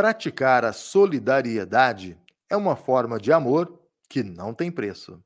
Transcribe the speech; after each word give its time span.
praticar 0.00 0.64
a 0.64 0.72
solidariedade 0.72 2.16
é 2.48 2.56
uma 2.56 2.74
forma 2.74 3.18
de 3.18 3.30
amor 3.30 3.78
que 4.08 4.22
não 4.22 4.54
tem 4.54 4.70
preço. 4.70 5.20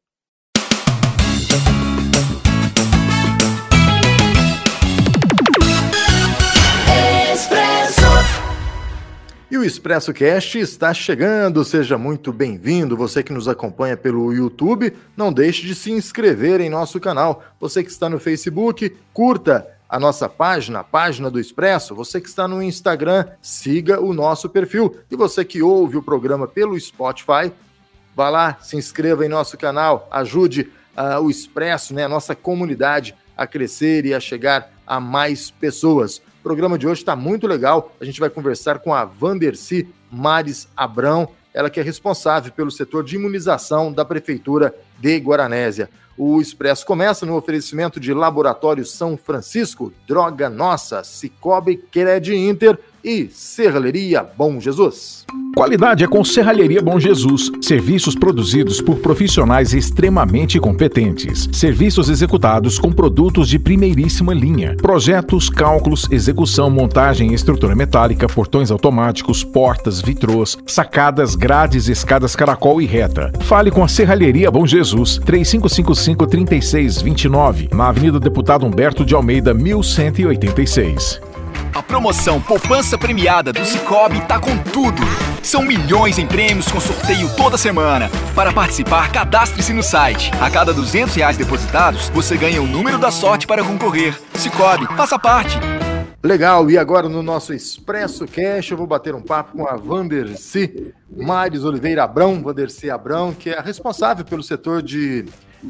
Expresso. 7.32 8.02
E 9.48 9.56
o 9.56 9.62
Expresso 9.62 10.12
Cast 10.12 10.58
está 10.58 10.92
chegando. 10.92 11.64
Seja 11.64 11.96
muito 11.96 12.32
bem-vindo. 12.32 12.96
Você 12.96 13.22
que 13.22 13.32
nos 13.32 13.46
acompanha 13.46 13.96
pelo 13.96 14.32
YouTube, 14.32 14.92
não 15.16 15.32
deixe 15.32 15.64
de 15.64 15.76
se 15.76 15.92
inscrever 15.92 16.60
em 16.60 16.68
nosso 16.68 16.98
canal. 16.98 17.44
Você 17.60 17.84
que 17.84 17.90
está 17.92 18.08
no 18.08 18.18
Facebook, 18.18 18.96
curta 19.12 19.73
a 19.88 19.98
nossa 19.98 20.28
página, 20.28 20.80
a 20.80 20.84
página 20.84 21.30
do 21.30 21.38
Expresso. 21.38 21.94
Você 21.94 22.20
que 22.20 22.28
está 22.28 22.48
no 22.48 22.62
Instagram, 22.62 23.26
siga 23.40 24.00
o 24.00 24.12
nosso 24.12 24.48
perfil. 24.48 24.96
E 25.10 25.16
você 25.16 25.44
que 25.44 25.62
ouve 25.62 25.96
o 25.96 26.02
programa 26.02 26.48
pelo 26.48 26.78
Spotify, 26.78 27.52
vá 28.14 28.28
lá, 28.28 28.58
se 28.60 28.76
inscreva 28.76 29.24
em 29.24 29.28
nosso 29.28 29.56
canal, 29.56 30.08
ajude 30.10 30.70
uh, 30.96 31.20
o 31.20 31.30
Expresso, 31.30 31.94
né, 31.94 32.04
a 32.04 32.08
nossa 32.08 32.34
comunidade 32.34 33.14
a 33.36 33.46
crescer 33.46 34.06
e 34.06 34.14
a 34.14 34.20
chegar 34.20 34.70
a 34.86 35.00
mais 35.00 35.50
pessoas. 35.50 36.18
O 36.18 36.42
programa 36.42 36.78
de 36.78 36.86
hoje 36.86 37.00
está 37.00 37.16
muito 37.16 37.46
legal. 37.46 37.92
A 38.00 38.04
gente 38.04 38.20
vai 38.20 38.30
conversar 38.30 38.78
com 38.78 38.94
a 38.94 39.04
Vanderci 39.04 39.88
Mares 40.10 40.68
Abrão, 40.76 41.28
ela 41.54 41.70
que 41.70 41.78
é 41.78 41.82
responsável 41.82 42.52
pelo 42.52 42.70
setor 42.70 43.04
de 43.04 43.14
imunização 43.14 43.92
da 43.92 44.04
Prefeitura 44.04 44.74
de 44.98 45.16
Guaranésia. 45.18 45.88
O 46.18 46.40
Expresso 46.40 46.84
começa 46.84 47.24
no 47.24 47.36
oferecimento 47.36 48.00
de 48.00 48.12
Laboratório 48.12 48.84
São 48.84 49.16
Francisco, 49.16 49.92
Droga 50.06 50.50
Nossa, 50.50 51.04
Cicobi 51.04 51.76
Cred 51.76 52.34
Inter 52.34 52.78
e 53.04 53.28
Serralheria 53.30 54.26
Bom 54.36 54.58
Jesus. 54.58 55.24
Qualidade 55.54 56.02
é 56.02 56.08
com 56.08 56.24
Serralheria 56.24 56.82
Bom 56.82 56.98
Jesus. 56.98 57.52
Serviços 57.60 58.16
produzidos 58.16 58.80
por 58.80 58.96
profissionais 58.96 59.72
extremamente 59.72 60.58
competentes. 60.58 61.48
Serviços 61.52 62.08
executados 62.08 62.76
com 62.78 62.90
produtos 62.90 63.48
de 63.48 63.56
primeiríssima 63.58 64.34
linha. 64.34 64.74
Projetos, 64.76 65.48
cálculos, 65.48 66.08
execução, 66.10 66.68
montagem, 66.70 67.32
estrutura 67.32 67.76
metálica, 67.76 68.26
portões 68.26 68.70
automáticos, 68.70 69.44
portas, 69.44 70.00
vitrôs, 70.00 70.56
sacadas, 70.66 71.36
grades, 71.36 71.88
escadas 71.88 72.34
caracol 72.34 72.82
e 72.82 72.86
reta. 72.86 73.30
Fale 73.42 73.70
com 73.70 73.84
a 73.84 73.88
Serralheria 73.88 74.50
Bom 74.50 74.66
Jesus, 74.66 75.20
3555-3629, 75.20 77.72
na 77.72 77.90
Avenida 77.90 78.18
Deputado 78.18 78.66
Humberto 78.66 79.04
de 79.04 79.14
Almeida, 79.14 79.54
1186. 79.54 81.33
A 81.74 81.82
promoção 81.82 82.40
Poupança 82.40 82.96
Premiada 82.96 83.52
do 83.52 83.64
Cicobi 83.64 84.20
tá 84.28 84.38
com 84.38 84.56
tudo. 84.56 85.02
São 85.42 85.60
milhões 85.60 86.20
em 86.20 86.26
prêmios 86.26 86.70
com 86.70 86.78
sorteio 86.78 87.28
toda 87.36 87.58
semana. 87.58 88.08
Para 88.32 88.52
participar, 88.52 89.10
cadastre-se 89.10 89.72
no 89.72 89.82
site. 89.82 90.30
A 90.40 90.48
cada 90.48 90.72
200 90.72 91.12
reais 91.16 91.36
depositados, 91.36 92.08
você 92.10 92.36
ganha 92.36 92.62
o 92.62 92.66
número 92.66 92.96
da 92.96 93.10
sorte 93.10 93.44
para 93.44 93.64
concorrer. 93.64 94.16
Cicobi, 94.34 94.86
faça 94.96 95.18
parte. 95.18 95.58
Legal, 96.22 96.70
e 96.70 96.78
agora 96.78 97.08
no 97.08 97.24
nosso 97.24 97.52
Expresso 97.52 98.24
Cash 98.24 98.70
eu 98.70 98.76
vou 98.76 98.86
bater 98.86 99.12
um 99.12 99.20
papo 99.20 99.58
com 99.58 99.66
a 99.66 99.74
Vanderci 99.74 100.94
Mares 101.10 101.64
Oliveira 101.64 102.04
Abrão, 102.04 102.40
Vanderci 102.40 102.88
Abrão, 102.88 103.34
que 103.34 103.50
é 103.50 103.58
a 103.58 103.62
responsável 103.62 104.24
pelo 104.24 104.44
setor 104.44 104.80
de, 104.80 105.24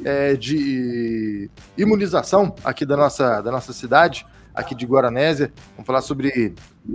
é, 0.04 0.36
de 0.36 1.48
imunização 1.78 2.54
aqui 2.62 2.84
da 2.84 2.94
nossa, 2.94 3.40
da 3.40 3.50
nossa 3.50 3.72
cidade 3.72 4.26
aqui 4.54 4.74
de 4.74 4.86
Guaranésia. 4.86 5.52
Vamos 5.72 5.86
falar 5.86 6.00
sobre 6.00 6.54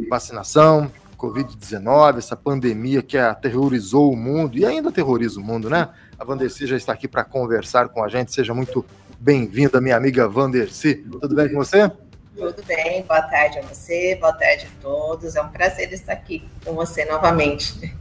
vacinação, 0.09 0.91
Covid-19, 1.17 2.17
essa 2.17 2.35
pandemia 2.35 3.01
que 3.01 3.17
aterrorizou 3.17 4.11
o 4.11 4.15
mundo 4.15 4.57
e 4.57 4.65
ainda 4.65 4.89
aterroriza 4.89 5.39
o 5.39 5.43
mundo, 5.43 5.69
né? 5.69 5.89
A 6.17 6.23
Vanderci 6.23 6.65
já 6.65 6.77
está 6.77 6.93
aqui 6.93 7.07
para 7.07 7.23
conversar 7.25 7.89
com 7.89 8.03
a 8.03 8.07
gente. 8.07 8.33
Seja 8.33 8.53
muito 8.53 8.85
bem-vinda, 9.19 9.81
minha 9.81 9.97
amiga 9.97 10.27
Vanderci. 10.29 10.95
Tudo 10.95 11.35
bem 11.35 11.49
com 11.49 11.57
você? 11.57 11.91
Tudo 12.35 12.63
bem, 12.65 13.03
boa 13.03 13.21
tarde 13.23 13.59
a 13.59 13.61
você, 13.63 14.15
boa 14.15 14.31
tarde 14.31 14.65
a 14.65 14.81
todos. 14.81 15.35
É 15.35 15.41
um 15.41 15.49
prazer 15.49 15.91
estar 15.91 16.13
aqui 16.13 16.47
com 16.63 16.73
você 16.73 17.03
novamente. 17.03 17.93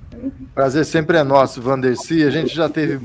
Prazer 0.54 0.84
sempre 0.84 1.16
é 1.16 1.24
nosso, 1.24 1.60
Vanderci. 1.60 2.22
A 2.22 2.30
gente 2.30 2.54
já 2.54 2.68
teve 2.68 3.00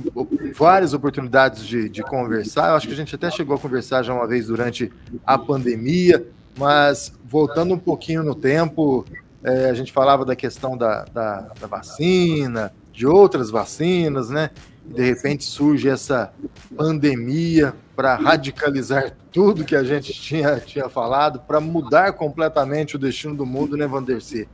várias 0.55 0.93
oportunidades 0.93 1.65
de, 1.65 1.89
de 1.89 2.03
conversar. 2.03 2.69
Eu 2.69 2.75
acho 2.75 2.87
que 2.87 2.93
a 2.93 2.97
gente 2.97 3.15
até 3.15 3.31
chegou 3.31 3.55
a 3.55 3.59
conversar 3.59 4.03
já 4.03 4.13
uma 4.13 4.27
vez 4.27 4.47
durante 4.47 4.91
a 5.25 5.37
pandemia. 5.37 6.23
Mas 6.57 7.13
voltando 7.25 7.73
um 7.73 7.79
pouquinho 7.79 8.23
no 8.23 8.35
tempo, 8.35 9.05
é, 9.43 9.69
a 9.69 9.73
gente 9.73 9.91
falava 9.91 10.23
da 10.23 10.35
questão 10.35 10.77
da, 10.77 11.03
da, 11.05 11.51
da, 11.59 11.67
vacina, 11.67 12.73
de 12.91 13.05
outras 13.05 13.49
vacinas, 13.49 14.29
né? 14.29 14.51
E 14.89 14.93
de 14.93 15.03
repente 15.03 15.43
surge 15.43 15.89
essa 15.89 16.31
pandemia 16.75 17.73
para 17.95 18.15
radicalizar 18.15 19.15
tudo 19.31 19.65
que 19.65 19.75
a 19.75 19.83
gente 19.83 20.13
tinha, 20.13 20.59
tinha 20.59 20.87
falado, 20.89 21.39
para 21.39 21.59
mudar 21.59 22.13
completamente 22.13 22.95
o 22.95 22.99
destino 22.99 23.35
do 23.35 23.45
mundo, 23.45 23.75
né, 23.75 23.87
Vanderci? 23.87 24.47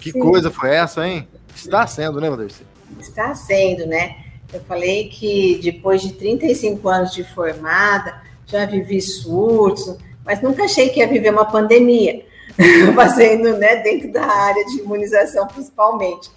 Que 0.00 0.12
Sim. 0.12 0.18
coisa 0.18 0.50
foi 0.50 0.70
essa, 0.74 1.06
hein? 1.06 1.28
Está 1.54 1.86
sendo, 1.86 2.20
né, 2.20 2.28
Vanderci? 2.28 2.62
Está 2.98 3.34
sendo, 3.34 3.86
né? 3.86 4.16
Eu 4.52 4.60
falei 4.62 5.08
que 5.08 5.60
depois 5.62 6.02
de 6.02 6.12
35 6.12 6.88
anos 6.88 7.12
de 7.12 7.24
formada, 7.24 8.20
já 8.46 8.64
vivi 8.64 9.00
surtos, 9.00 9.96
mas 10.26 10.42
nunca 10.42 10.64
achei 10.64 10.88
que 10.88 10.98
ia 10.98 11.06
viver 11.06 11.30
uma 11.30 11.44
pandemia, 11.44 12.26
fazendo 12.94 13.56
né, 13.56 13.76
dentro 13.76 14.12
da 14.12 14.26
área 14.26 14.64
de 14.66 14.80
imunização 14.80 15.46
principalmente. 15.46 16.30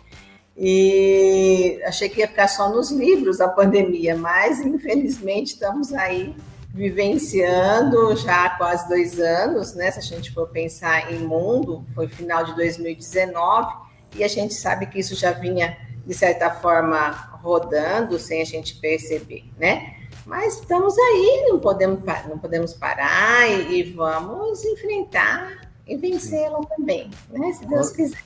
E 0.56 1.82
achei 1.86 2.08
que 2.08 2.20
ia 2.20 2.28
ficar 2.28 2.48
só 2.48 2.70
nos 2.70 2.92
livros 2.92 3.42
a 3.42 3.48
pandemia, 3.48 4.16
mas 4.16 4.60
infelizmente 4.60 5.54
estamos 5.54 5.94
aí 5.94 6.36
vivenciando 6.74 8.16
já 8.16 8.46
há 8.46 8.50
quase 8.52 8.88
dois 8.88 9.20
anos, 9.20 9.74
né? 9.74 9.90
Se 9.90 10.00
a 10.00 10.02
gente 10.02 10.32
for 10.32 10.50
pensar 10.50 11.12
em 11.12 11.20
mundo, 11.20 11.84
foi 11.96 12.08
final 12.08 12.44
de 12.44 12.56
2019, 12.56 13.74
e 14.16 14.24
a 14.24 14.28
gente 14.28 14.54
sabe 14.54 14.86
que 14.88 15.00
isso 15.00 15.16
já 15.16 15.32
vinha, 15.32 15.78
de 16.06 16.14
certa 16.14 16.52
forma, 16.52 17.10
rodando 17.42 18.20
sem 18.20 18.42
a 18.42 18.46
gente 18.46 18.76
perceber, 18.76 19.46
né? 19.58 19.96
Mas 20.30 20.60
estamos 20.60 20.96
aí, 20.96 21.48
não 21.50 21.58
podemos, 21.58 22.00
não 22.30 22.38
podemos 22.38 22.72
parar 22.76 23.50
e, 23.50 23.80
e 23.80 23.84
vamos 23.92 24.64
enfrentar 24.64 25.72
e 25.88 25.98
vencê-lo 25.98 26.64
também, 26.78 27.10
né? 27.32 27.52
Se 27.54 27.66
Deus 27.66 27.90
quiser. 27.90 28.24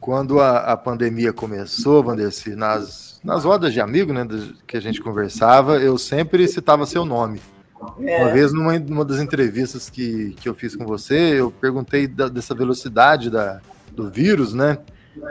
Quando 0.00 0.40
a, 0.40 0.58
a 0.58 0.76
pandemia 0.76 1.32
começou, 1.32 2.02
Vanderci, 2.02 2.56
nas, 2.56 3.20
nas 3.22 3.44
rodas 3.44 3.72
de 3.72 3.80
amigo, 3.80 4.12
né, 4.12 4.26
que 4.66 4.76
a 4.76 4.80
gente 4.80 5.00
conversava, 5.00 5.78
eu 5.78 5.96
sempre 5.96 6.46
citava 6.48 6.84
seu 6.86 7.04
nome. 7.04 7.40
É. 8.00 8.24
Uma 8.24 8.32
vez, 8.32 8.52
numa, 8.52 8.76
numa 8.80 9.04
das 9.04 9.20
entrevistas 9.20 9.88
que, 9.88 10.34
que 10.40 10.48
eu 10.48 10.54
fiz 10.54 10.74
com 10.74 10.84
você, 10.84 11.40
eu 11.40 11.52
perguntei 11.52 12.08
da, 12.08 12.28
dessa 12.28 12.52
velocidade 12.52 13.30
da, 13.30 13.60
do 13.92 14.10
vírus, 14.10 14.52
né? 14.52 14.78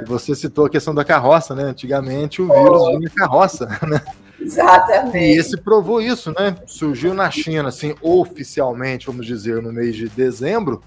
E 0.01 0.06
você 0.06 0.33
citou 0.33 0.66
a 0.66 0.69
questão 0.69 0.95
da 0.95 1.03
carroça, 1.03 1.53
né? 1.53 1.63
Antigamente 1.63 2.41
o 2.41 2.47
vírus 2.47 2.88
vinha 2.97 3.09
carroça, 3.09 3.67
né? 3.85 4.01
Exatamente. 4.43 5.17
E 5.17 5.37
esse 5.37 5.57
provou 5.57 6.01
isso, 6.01 6.31
né? 6.31 6.55
Surgiu 6.65 7.13
na 7.13 7.31
China, 7.31 7.69
assim, 7.69 7.95
oficialmente, 8.01 9.07
vamos 9.07 9.25
dizer, 9.25 9.61
no 9.61 9.71
mês 9.71 9.95
de 9.95 10.09
dezembro, 10.09 10.81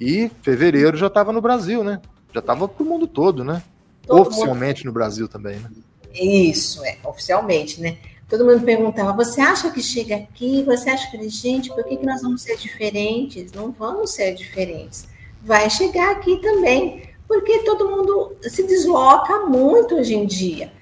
e 0.00 0.30
fevereiro 0.42 0.96
já 0.96 1.06
estava 1.06 1.32
no 1.32 1.40
Brasil, 1.40 1.84
né? 1.84 2.00
Já 2.32 2.40
estava 2.40 2.66
para 2.66 2.82
o 2.82 2.86
mundo 2.86 3.06
todo, 3.06 3.44
né? 3.44 3.62
Todo 4.06 4.22
oficialmente 4.22 4.80
mundo... 4.80 4.86
no 4.86 4.92
Brasil 4.92 5.28
também, 5.28 5.58
né? 5.58 5.70
Isso, 6.12 6.84
é, 6.84 6.98
oficialmente, 7.04 7.80
né? 7.80 7.98
Todo 8.28 8.44
mundo 8.44 8.64
perguntava: 8.64 9.12
você 9.12 9.40
acha 9.40 9.70
que 9.70 9.82
chega 9.82 10.16
aqui? 10.16 10.62
Você 10.64 10.90
acha 10.90 11.10
que, 11.10 11.28
gente, 11.28 11.68
por 11.68 11.84
que, 11.84 11.96
que 11.96 12.06
nós 12.06 12.22
vamos 12.22 12.42
ser 12.42 12.56
diferentes? 12.56 13.52
Não 13.52 13.70
vamos 13.70 14.12
ser 14.12 14.34
diferentes. 14.34 15.08
Vai 15.42 15.68
chegar 15.70 16.12
aqui 16.12 16.36
também, 16.40 17.02
porque 17.28 17.60
todo 17.60 17.88
mundo 17.88 18.36
se 18.42 18.66
desloca 18.66 19.46
muito 19.46 19.94
hoje 19.96 20.14
em 20.14 20.26
dia. 20.26 20.72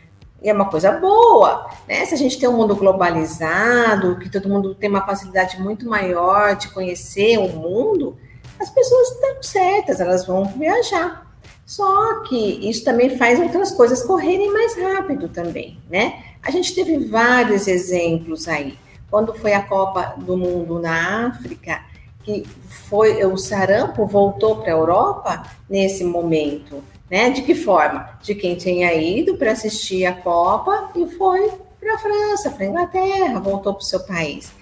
E 0.42 0.48
é 0.48 0.52
uma 0.52 0.66
coisa 0.66 0.92
boa, 0.92 1.68
né? 1.88 2.04
Se 2.04 2.14
a 2.14 2.18
gente 2.18 2.38
tem 2.38 2.48
um 2.48 2.56
mundo 2.56 2.76
globalizado, 2.76 4.18
que 4.18 4.30
todo 4.30 4.48
mundo 4.48 4.74
tem 4.74 4.88
uma 4.88 5.04
facilidade 5.04 5.60
muito 5.60 5.88
maior 5.88 6.54
de 6.54 6.68
conhecer 6.68 7.38
o 7.38 7.48
mundo, 7.48 8.16
as 8.60 8.70
pessoas 8.70 9.10
estão 9.10 9.42
certas, 9.42 10.00
elas 10.00 10.26
vão 10.26 10.44
viajar. 10.44 11.26
Só 11.66 12.22
que 12.22 12.68
isso 12.68 12.84
também 12.84 13.16
faz 13.18 13.38
outras 13.38 13.72
coisas 13.72 14.02
correrem 14.02 14.52
mais 14.52 14.76
rápido 14.76 15.28
também, 15.28 15.78
né? 15.90 16.22
A 16.42 16.50
gente 16.50 16.74
teve 16.74 16.98
vários 16.98 17.66
exemplos 17.66 18.48
aí. 18.48 18.78
Quando 19.10 19.34
foi 19.34 19.52
a 19.52 19.62
Copa 19.62 20.14
do 20.18 20.36
Mundo 20.36 20.78
na 20.78 21.26
África, 21.26 21.82
que 22.22 22.46
foi 22.88 23.24
o 23.24 23.36
sarampo 23.36 24.06
voltou 24.06 24.56
para 24.56 24.68
a 24.68 24.76
Europa 24.76 25.42
nesse 25.68 26.04
momento. 26.04 26.82
Né? 27.10 27.30
De 27.30 27.42
que 27.42 27.54
forma? 27.54 28.10
De 28.22 28.34
quem 28.34 28.54
tinha 28.54 28.92
ido 28.94 29.36
para 29.36 29.52
assistir 29.52 30.04
a 30.04 30.12
Copa 30.12 30.90
e 30.94 31.06
foi 31.06 31.50
para 31.80 31.94
a 31.94 31.98
França, 31.98 32.50
para 32.50 32.64
a 32.64 32.68
Inglaterra, 32.68 33.40
voltou 33.40 33.74
para 33.74 33.82
o 33.82 33.84
seu 33.84 34.00
país. 34.00 34.52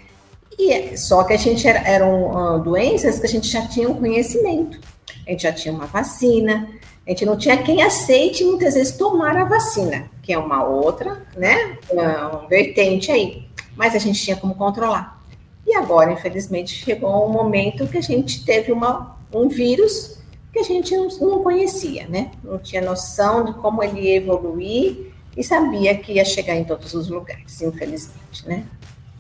E 0.59 0.73
é, 0.73 0.97
só 0.97 1.25
que 1.25 1.33
a 1.33 1.37
gente 1.37 1.67
era, 1.67 1.81
eram 1.81 2.31
uh, 2.31 2.59
doenças 2.59 3.19
que 3.19 3.27
a 3.27 3.29
gente 3.29 3.49
já 3.49 3.67
tinha 3.67 3.89
um 3.89 3.95
conhecimento, 3.95 4.79
a 5.27 5.31
gente 5.31 5.43
já 5.43 5.53
tinha 5.53 5.75
uma 5.75 5.87
vacina, 5.87 6.69
A 7.07 7.11
gente 7.11 7.27
não 7.27 7.37
tinha 7.37 7.63
quem 7.63 7.83
aceite 7.83 8.45
muitas 8.45 8.75
vezes 8.75 8.97
tomar 8.97 9.37
a 9.37 9.45
vacina, 9.45 10.11
que 10.23 10.33
é 10.33 10.39
uma 10.39 10.65
outra, 10.65 11.25
né, 11.37 11.79
uma 11.91 12.47
vertente 12.49 13.13
aí. 13.13 13.47
Mas 13.77 13.95
a 13.95 13.99
gente 13.99 14.21
tinha 14.21 14.37
como 14.37 14.55
controlar. 14.55 15.23
E 15.67 15.75
agora, 15.75 16.13
infelizmente, 16.13 16.75
chegou 16.75 17.29
um 17.29 17.33
momento 17.33 17.87
que 17.87 17.99
a 17.99 18.03
gente 18.03 18.45
teve 18.45 18.73
uma, 18.73 19.17
um 19.33 19.49
vírus 19.49 20.16
que 20.57 20.61
a 20.61 20.65
gente 20.65 20.97
não, 20.97 21.09
não 21.21 21.43
conhecia, 21.43 22.07
né? 22.09 22.31
Não 22.43 22.59
tinha 22.59 22.81
noção 22.81 23.45
de 23.45 23.53
como 23.55 23.83
ele 23.83 24.01
ia 24.01 24.17
evoluir 24.17 25.13
e 25.37 25.45
sabia 25.45 25.95
que 25.95 26.13
ia 26.13 26.25
chegar 26.25 26.57
em 26.57 26.65
todos 26.65 26.95
os 26.95 27.09
lugares, 27.09 27.61
infelizmente, 27.61 28.49
né? 28.49 28.65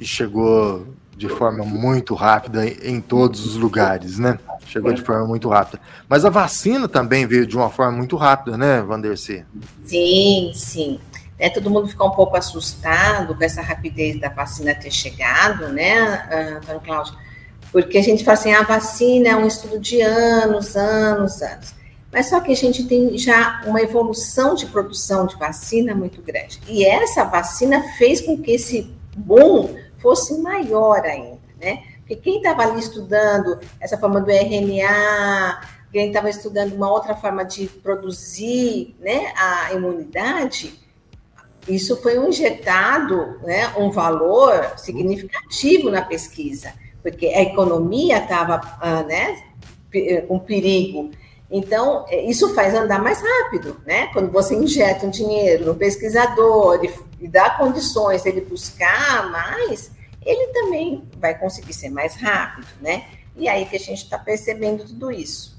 E 0.00 0.04
chegou 0.04 0.86
de 1.14 1.28
forma 1.28 1.62
muito 1.62 2.14
rápida 2.14 2.66
em 2.66 3.02
todos 3.02 3.44
os 3.44 3.54
lugares, 3.56 4.18
né? 4.18 4.38
Chegou 4.66 4.92
de 4.94 5.02
forma 5.02 5.26
muito 5.26 5.48
rápida. 5.48 5.78
Mas 6.08 6.24
a 6.24 6.30
vacina 6.30 6.88
também 6.88 7.26
veio 7.26 7.46
de 7.46 7.54
uma 7.54 7.68
forma 7.68 7.92
muito 7.92 8.16
rápida, 8.16 8.56
né, 8.56 8.80
Vandercy? 8.80 9.44
Sim, 9.84 10.52
sim. 10.54 10.98
É, 11.38 11.50
todo 11.50 11.68
mundo 11.68 11.86
ficou 11.86 12.08
um 12.08 12.12
pouco 12.12 12.34
assustado 12.34 13.34
com 13.34 13.44
essa 13.44 13.60
rapidez 13.60 14.18
da 14.18 14.30
vacina 14.30 14.74
ter 14.74 14.90
chegado, 14.90 15.68
né, 15.68 16.56
Antônio 16.56 16.80
Cláudio? 16.80 17.25
Porque 17.76 17.98
a 17.98 18.02
gente 18.02 18.24
fala 18.24 18.38
assim, 18.38 18.54
a 18.54 18.62
vacina 18.62 19.28
é 19.28 19.36
um 19.36 19.46
estudo 19.46 19.78
de 19.78 20.00
anos, 20.00 20.74
anos, 20.76 21.42
anos. 21.42 21.74
Mas 22.10 22.30
só 22.30 22.40
que 22.40 22.50
a 22.50 22.56
gente 22.56 22.84
tem 22.84 23.18
já 23.18 23.60
uma 23.66 23.82
evolução 23.82 24.54
de 24.54 24.64
produção 24.64 25.26
de 25.26 25.36
vacina 25.36 25.94
muito 25.94 26.22
grande. 26.22 26.58
E 26.66 26.86
essa 26.86 27.22
vacina 27.24 27.82
fez 27.98 28.22
com 28.22 28.40
que 28.40 28.52
esse 28.52 28.90
boom 29.14 29.76
fosse 29.98 30.38
maior 30.38 31.04
ainda, 31.04 31.38
né? 31.60 31.82
Porque 31.98 32.16
quem 32.16 32.38
estava 32.38 32.62
ali 32.62 32.80
estudando 32.80 33.60
essa 33.78 33.98
forma 33.98 34.22
do 34.22 34.30
RNA, 34.30 35.60
quem 35.92 36.06
estava 36.06 36.30
estudando 36.30 36.72
uma 36.72 36.90
outra 36.90 37.14
forma 37.14 37.44
de 37.44 37.66
produzir 37.66 38.96
né, 38.98 39.34
a 39.36 39.74
imunidade, 39.74 40.80
isso 41.68 41.94
foi 41.98 42.18
um 42.18 42.30
injetado, 42.30 43.38
né, 43.42 43.70
um 43.76 43.90
valor 43.90 44.78
significativo 44.78 45.90
na 45.90 46.00
pesquisa, 46.00 46.72
porque 47.06 47.26
a 47.26 47.42
economia 47.42 48.18
estava 48.18 48.60
ah, 48.80 49.04
né, 49.04 49.40
com 50.26 50.40
perigo. 50.40 51.12
Então, 51.48 52.04
isso 52.10 52.52
faz 52.52 52.74
andar 52.74 53.00
mais 53.00 53.22
rápido, 53.22 53.80
né? 53.86 54.08
Quando 54.12 54.32
você 54.32 54.56
injeta 54.56 55.06
um 55.06 55.10
dinheiro 55.10 55.66
no 55.66 55.76
pesquisador 55.76 56.84
e, 57.20 57.28
dá 57.28 57.50
condições 57.50 58.24
dele 58.24 58.40
buscar 58.40 59.30
mais, 59.30 59.92
ele 60.24 60.48
também 60.48 61.04
vai 61.18 61.38
conseguir 61.38 61.72
ser 61.72 61.90
mais 61.90 62.16
rápido, 62.16 62.66
né? 62.80 63.04
E 63.36 63.48
aí 63.48 63.64
que 63.66 63.76
a 63.76 63.80
gente 63.80 64.02
está 64.02 64.18
percebendo 64.18 64.84
tudo 64.84 65.12
isso. 65.12 65.56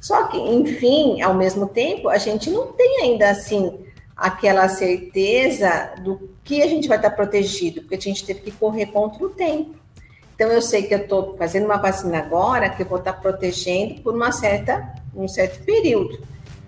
Só 0.00 0.24
que, 0.24 0.38
enfim, 0.38 1.22
ao 1.22 1.34
mesmo 1.34 1.68
tempo, 1.68 2.08
a 2.08 2.18
gente 2.18 2.50
não 2.50 2.72
tem 2.72 3.02
ainda 3.02 3.30
assim 3.30 3.78
aquela 4.16 4.68
certeza 4.68 5.94
do 6.02 6.30
que 6.42 6.60
a 6.60 6.66
gente 6.66 6.88
vai 6.88 6.98
estar 6.98 7.10
protegido, 7.10 7.82
porque 7.82 7.94
a 7.94 8.00
gente 8.00 8.26
teve 8.26 8.40
que 8.40 8.50
correr 8.50 8.86
contra 8.86 9.24
o 9.24 9.30
tempo. 9.30 9.79
Então, 10.40 10.50
eu 10.50 10.62
sei 10.62 10.84
que 10.84 10.94
eu 10.94 11.00
estou 11.00 11.36
fazendo 11.36 11.66
uma 11.66 11.76
vacina 11.76 12.16
agora 12.16 12.70
que 12.70 12.82
eu 12.82 12.86
vou 12.86 12.96
estar 12.96 13.12
protegendo 13.12 14.00
por 14.00 14.14
uma 14.14 14.32
certa, 14.32 14.94
um 15.14 15.28
certo 15.28 15.62
período. 15.66 16.18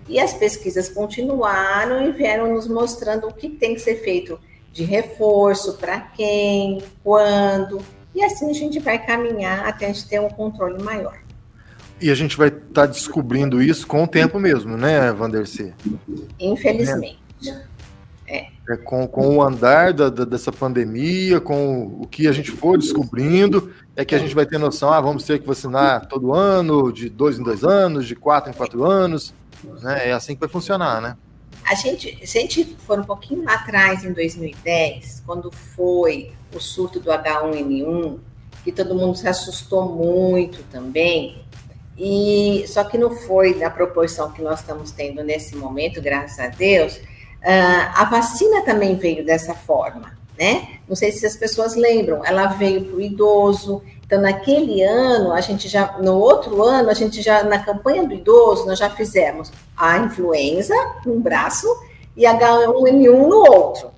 E 0.07 0.19
as 0.19 0.31
pesquisas 0.31 0.89
continuaram 0.89 2.07
e 2.07 2.11
vieram 2.11 2.53
nos 2.53 2.67
mostrando 2.67 3.25
o 3.25 3.33
que 3.33 3.49
tem 3.49 3.73
que 3.73 3.81
ser 3.81 3.95
feito 3.95 4.39
de 4.71 4.83
reforço, 4.83 5.73
para 5.79 5.99
quem, 5.99 6.83
quando, 7.03 7.81
e 8.13 8.23
assim 8.23 8.47
a 8.51 8.53
gente 8.53 8.77
vai 8.77 9.03
caminhar 9.03 9.67
até 9.67 9.87
a 9.87 9.91
gente 9.91 10.07
ter 10.07 10.21
um 10.21 10.29
controle 10.29 10.79
maior. 10.83 11.17
E 11.99 12.11
a 12.11 12.15
gente 12.15 12.37
vai 12.37 12.49
estar 12.49 12.67
tá 12.73 12.85
descobrindo 12.85 13.59
isso 13.59 13.87
com 13.87 14.03
o 14.03 14.07
tempo 14.07 14.39
mesmo, 14.39 14.77
né, 14.77 15.11
Vandercy? 15.11 15.73
Infelizmente. 16.39 17.17
É. 17.47 17.72
é 18.69 18.77
com, 18.77 19.05
com 19.07 19.37
o 19.37 19.43
andar 19.43 19.93
da, 19.93 20.09
da, 20.09 20.23
dessa 20.23 20.51
pandemia, 20.51 21.41
com 21.41 21.99
o 21.99 22.07
que 22.07 22.27
a 22.27 22.31
gente 22.31 22.51
for 22.51 22.77
descobrindo, 22.77 23.73
é 23.95 24.05
que 24.05 24.15
a 24.15 24.19
gente 24.19 24.33
vai 24.33 24.45
ter 24.45 24.57
noção, 24.57 24.91
ah, 24.91 25.01
vamos 25.01 25.25
ter 25.25 25.39
que 25.39 25.47
vacinar 25.47 26.07
todo 26.07 26.33
ano, 26.33 26.91
de 26.91 27.09
dois 27.09 27.37
em 27.37 27.43
dois 27.43 27.63
anos, 27.63 28.07
de 28.07 28.15
quatro 28.15 28.49
em 28.49 28.53
quatro 28.53 28.83
anos, 28.85 29.33
né? 29.81 30.09
É 30.09 30.13
assim 30.13 30.33
que 30.33 30.39
vai 30.39 30.49
funcionar, 30.49 31.01
né? 31.01 31.17
A 31.65 31.75
gente, 31.75 32.25
se 32.25 32.37
a 32.37 32.41
gente 32.41 32.75
for 32.85 32.99
um 32.99 33.03
pouquinho 33.03 33.43
lá 33.43 33.55
atrás, 33.55 34.03
em 34.03 34.13
2010, 34.13 35.23
quando 35.25 35.51
foi 35.51 36.31
o 36.53 36.59
surto 36.59 36.99
do 36.99 37.09
H1N1, 37.09 38.17
que 38.63 38.71
todo 38.71 38.95
mundo 38.95 39.17
se 39.17 39.27
assustou 39.27 39.89
muito 39.89 40.63
também, 40.71 41.43
e 41.97 42.65
só 42.67 42.83
que 42.83 42.97
não 42.97 43.11
foi 43.11 43.55
na 43.55 43.69
proporção 43.69 44.31
que 44.31 44.41
nós 44.41 44.61
estamos 44.61 44.91
tendo 44.91 45.23
nesse 45.23 45.55
momento, 45.55 46.01
graças 46.01 46.39
a 46.39 46.47
Deus. 46.47 46.99
Uh, 47.43 47.91
a 47.95 48.05
vacina 48.05 48.61
também 48.61 48.95
veio 48.95 49.25
dessa 49.25 49.53
forma, 49.53 50.17
né? 50.39 50.79
Não 50.87 50.95
sei 50.95 51.11
se 51.11 51.25
as 51.25 51.35
pessoas 51.35 51.75
lembram, 51.75 52.25
ela 52.25 52.47
veio 52.47 52.85
para 52.85 52.95
o 52.95 53.01
idoso, 53.01 53.83
então, 54.13 54.21
naquele 54.21 54.83
ano, 54.83 55.31
a 55.31 55.41
gente 55.41 55.67
já, 55.67 55.97
no 55.97 56.19
outro 56.19 56.61
ano, 56.61 56.91
a 56.91 56.93
gente 56.93 57.19
já, 57.19 57.43
na 57.43 57.57
campanha 57.57 58.05
do 58.05 58.13
idoso, 58.13 58.63
nós 58.67 58.77
já 58.77 58.87
fizemos 58.87 59.51
a 59.75 59.97
influenza 59.97 60.75
num 61.03 61.19
braço 61.19 61.67
e 62.15 62.21
H1N1 62.21 63.27
no 63.27 63.37
outro, 63.37 63.89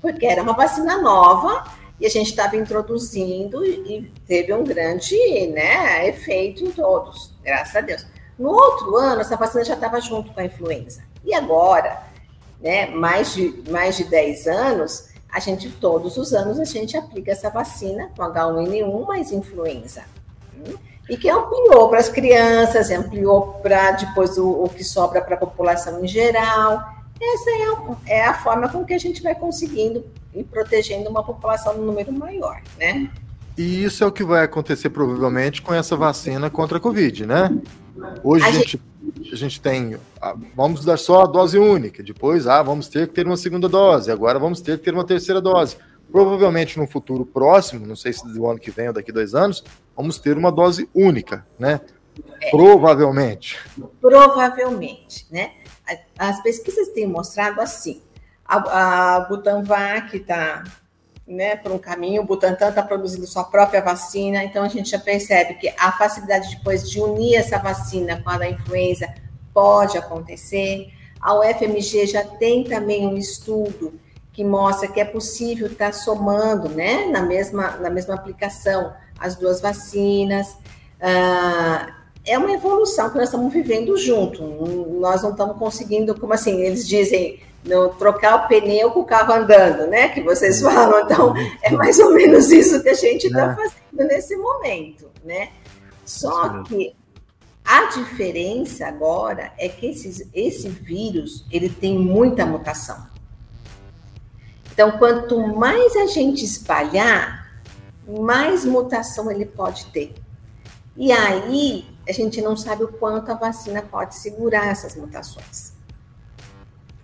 porque 0.00 0.26
era 0.26 0.40
uma 0.40 0.52
vacina 0.52 0.98
nova 0.98 1.64
e 1.98 2.06
a 2.06 2.08
gente 2.08 2.30
estava 2.30 2.56
introduzindo 2.56 3.64
e 3.64 4.12
teve 4.28 4.54
um 4.54 4.62
grande 4.62 5.16
né, 5.48 6.08
efeito 6.08 6.62
em 6.62 6.70
todos, 6.70 7.34
graças 7.42 7.74
a 7.74 7.80
Deus. 7.80 8.06
No 8.38 8.50
outro 8.50 8.94
ano, 8.96 9.22
essa 9.22 9.36
vacina 9.36 9.64
já 9.64 9.74
estava 9.74 10.00
junto 10.00 10.32
com 10.32 10.38
a 10.38 10.44
influenza. 10.44 11.02
E 11.24 11.34
agora, 11.34 12.05
né, 12.66 12.86
mais, 12.90 13.32
de, 13.32 13.62
mais 13.70 13.96
de 13.96 14.02
10 14.02 14.48
anos, 14.48 15.08
a 15.30 15.38
gente, 15.38 15.70
todos 15.70 16.16
os 16.16 16.32
anos, 16.32 16.58
a 16.58 16.64
gente 16.64 16.96
aplica 16.96 17.30
essa 17.30 17.48
vacina 17.48 18.10
com 18.16 18.24
H1N1 18.24 19.06
mais 19.06 19.30
influenza. 19.30 20.02
Hum? 20.52 20.74
E 21.08 21.16
que 21.16 21.30
ampliou 21.30 21.88
para 21.88 22.00
as 22.00 22.08
crianças, 22.08 22.90
ampliou 22.90 23.60
para 23.62 23.92
depois 23.92 24.36
o, 24.36 24.64
o, 24.64 24.68
que 24.68 24.82
sobra 24.82 25.20
para 25.20 25.36
a 25.36 25.38
população 25.38 26.04
em 26.04 26.08
geral. 26.08 26.82
Essa 27.22 27.50
é 27.50 27.62
a, 27.62 27.96
é 28.06 28.24
a, 28.24 28.34
forma 28.34 28.68
com 28.68 28.84
que 28.84 28.94
a 28.94 28.98
gente 28.98 29.22
vai 29.22 29.36
conseguindo 29.36 30.04
e 30.34 30.42
protegendo 30.42 31.08
uma 31.08 31.22
população 31.22 31.74
no 31.74 31.86
número 31.86 32.12
maior, 32.12 32.60
né? 32.76 33.08
E 33.56 33.84
isso 33.84 34.02
é 34.02 34.06
o 34.08 34.12
que 34.12 34.24
vai 34.24 34.42
acontecer 34.42 34.90
provavelmente 34.90 35.62
com 35.62 35.72
essa 35.72 35.96
vacina 35.96 36.50
contra 36.50 36.78
a 36.78 36.80
Covid, 36.80 37.26
né? 37.26 37.56
Hoje 38.22 38.44
a, 38.44 38.48
a 38.48 38.52
gente, 38.52 38.80
gente, 39.16 39.32
a 39.32 39.36
gente 39.36 39.60
tem, 39.60 39.96
ah, 40.20 40.34
vamos 40.54 40.84
dar 40.84 40.96
só 40.96 41.22
a 41.22 41.26
dose 41.26 41.58
única, 41.58 42.02
depois 42.02 42.46
ah, 42.46 42.62
vamos 42.62 42.88
ter 42.88 43.08
que 43.08 43.14
ter 43.14 43.26
uma 43.26 43.36
segunda 43.36 43.68
dose, 43.68 44.10
agora 44.10 44.38
vamos 44.38 44.60
ter 44.60 44.78
que 44.78 44.84
ter 44.84 44.94
uma 44.94 45.04
terceira 45.04 45.40
dose. 45.40 45.76
Provavelmente 46.10 46.78
no 46.78 46.86
futuro 46.86 47.26
próximo, 47.26 47.86
não 47.86 47.96
sei 47.96 48.12
se 48.12 48.26
do 48.32 48.46
ano 48.46 48.60
que 48.60 48.70
vem 48.70 48.88
ou 48.88 48.94
daqui 48.94 49.10
dois 49.10 49.34
anos, 49.34 49.64
vamos 49.96 50.18
ter 50.18 50.36
uma 50.38 50.52
dose 50.52 50.88
única, 50.94 51.46
né? 51.58 51.80
É, 52.40 52.50
Provavelmente. 52.50 53.58
Provavelmente, 54.00 55.26
né? 55.30 55.52
As 56.18 56.42
pesquisas 56.42 56.88
têm 56.88 57.06
mostrado 57.06 57.60
assim. 57.60 58.02
A, 58.44 59.16
a 59.16 59.20
Butanvac 59.20 60.16
está 60.16 60.64
né, 61.26 61.56
por 61.56 61.72
um 61.72 61.78
caminho, 61.78 62.22
o 62.22 62.24
Butantan 62.24 62.68
está 62.68 62.82
produzindo 62.82 63.26
sua 63.26 63.44
própria 63.44 63.82
vacina, 63.82 64.44
então 64.44 64.62
a 64.62 64.68
gente 64.68 64.90
já 64.90 64.98
percebe 64.98 65.54
que 65.54 65.68
a 65.76 65.90
facilidade 65.92 66.56
depois 66.56 66.88
de 66.88 67.00
unir 67.00 67.34
essa 67.34 67.58
vacina 67.58 68.22
com 68.22 68.30
a 68.30 68.38
da 68.38 68.48
influenza 68.48 69.12
pode 69.52 69.98
acontecer. 69.98 70.92
A 71.20 71.34
UFMG 71.34 72.06
já 72.06 72.24
tem 72.24 72.62
também 72.62 73.06
um 73.06 73.16
estudo 73.16 73.98
que 74.32 74.44
mostra 74.44 74.86
que 74.86 75.00
é 75.00 75.04
possível 75.04 75.66
estar 75.66 75.86
tá 75.86 75.92
somando, 75.92 76.68
né, 76.68 77.06
na 77.06 77.22
mesma, 77.22 77.70
na 77.78 77.90
mesma 77.90 78.14
aplicação, 78.14 78.92
as 79.18 79.34
duas 79.34 79.60
vacinas. 79.60 80.56
Ah, 81.00 81.94
é 82.24 82.36
uma 82.36 82.52
evolução 82.52 83.08
que 83.08 83.16
nós 83.16 83.28
estamos 83.28 83.52
vivendo 83.52 83.96
junto. 83.96 84.42
Nós 85.00 85.22
não 85.22 85.30
estamos 85.30 85.56
conseguindo, 85.56 86.14
como 86.18 86.32
assim, 86.32 86.60
eles 86.60 86.86
dizem, 86.86 87.40
no 87.66 87.90
trocar 87.90 88.44
o 88.44 88.48
pneu 88.48 88.90
com 88.92 89.00
o 89.00 89.04
carro 89.04 89.34
andando, 89.34 89.86
né? 89.88 90.08
Que 90.08 90.22
vocês 90.22 90.62
falam. 90.62 91.00
Então, 91.00 91.34
é 91.62 91.70
mais 91.70 91.98
ou 91.98 92.12
menos 92.12 92.50
isso 92.50 92.82
que 92.82 92.88
a 92.88 92.94
gente 92.94 93.26
está 93.26 93.52
é. 93.52 93.54
fazendo 93.54 94.08
nesse 94.08 94.36
momento, 94.36 95.10
né? 95.24 95.50
Só 96.04 96.62
que 96.62 96.94
a 97.64 97.86
diferença 97.86 98.86
agora 98.86 99.52
é 99.58 99.68
que 99.68 99.86
esses, 99.86 100.28
esse 100.32 100.68
vírus 100.68 101.44
ele 101.50 101.68
tem 101.68 101.98
muita 101.98 102.46
mutação. 102.46 103.06
Então, 104.72 104.92
quanto 104.98 105.40
mais 105.56 105.96
a 105.96 106.06
gente 106.06 106.44
espalhar, 106.44 107.60
mais 108.06 108.64
mutação 108.64 109.30
ele 109.30 109.46
pode 109.46 109.86
ter. 109.86 110.14
E 110.96 111.10
aí 111.10 111.86
a 112.08 112.12
gente 112.12 112.40
não 112.40 112.56
sabe 112.56 112.84
o 112.84 112.88
quanto 112.88 113.32
a 113.32 113.34
vacina 113.34 113.82
pode 113.82 114.14
segurar 114.14 114.68
essas 114.68 114.94
mutações. 114.94 115.72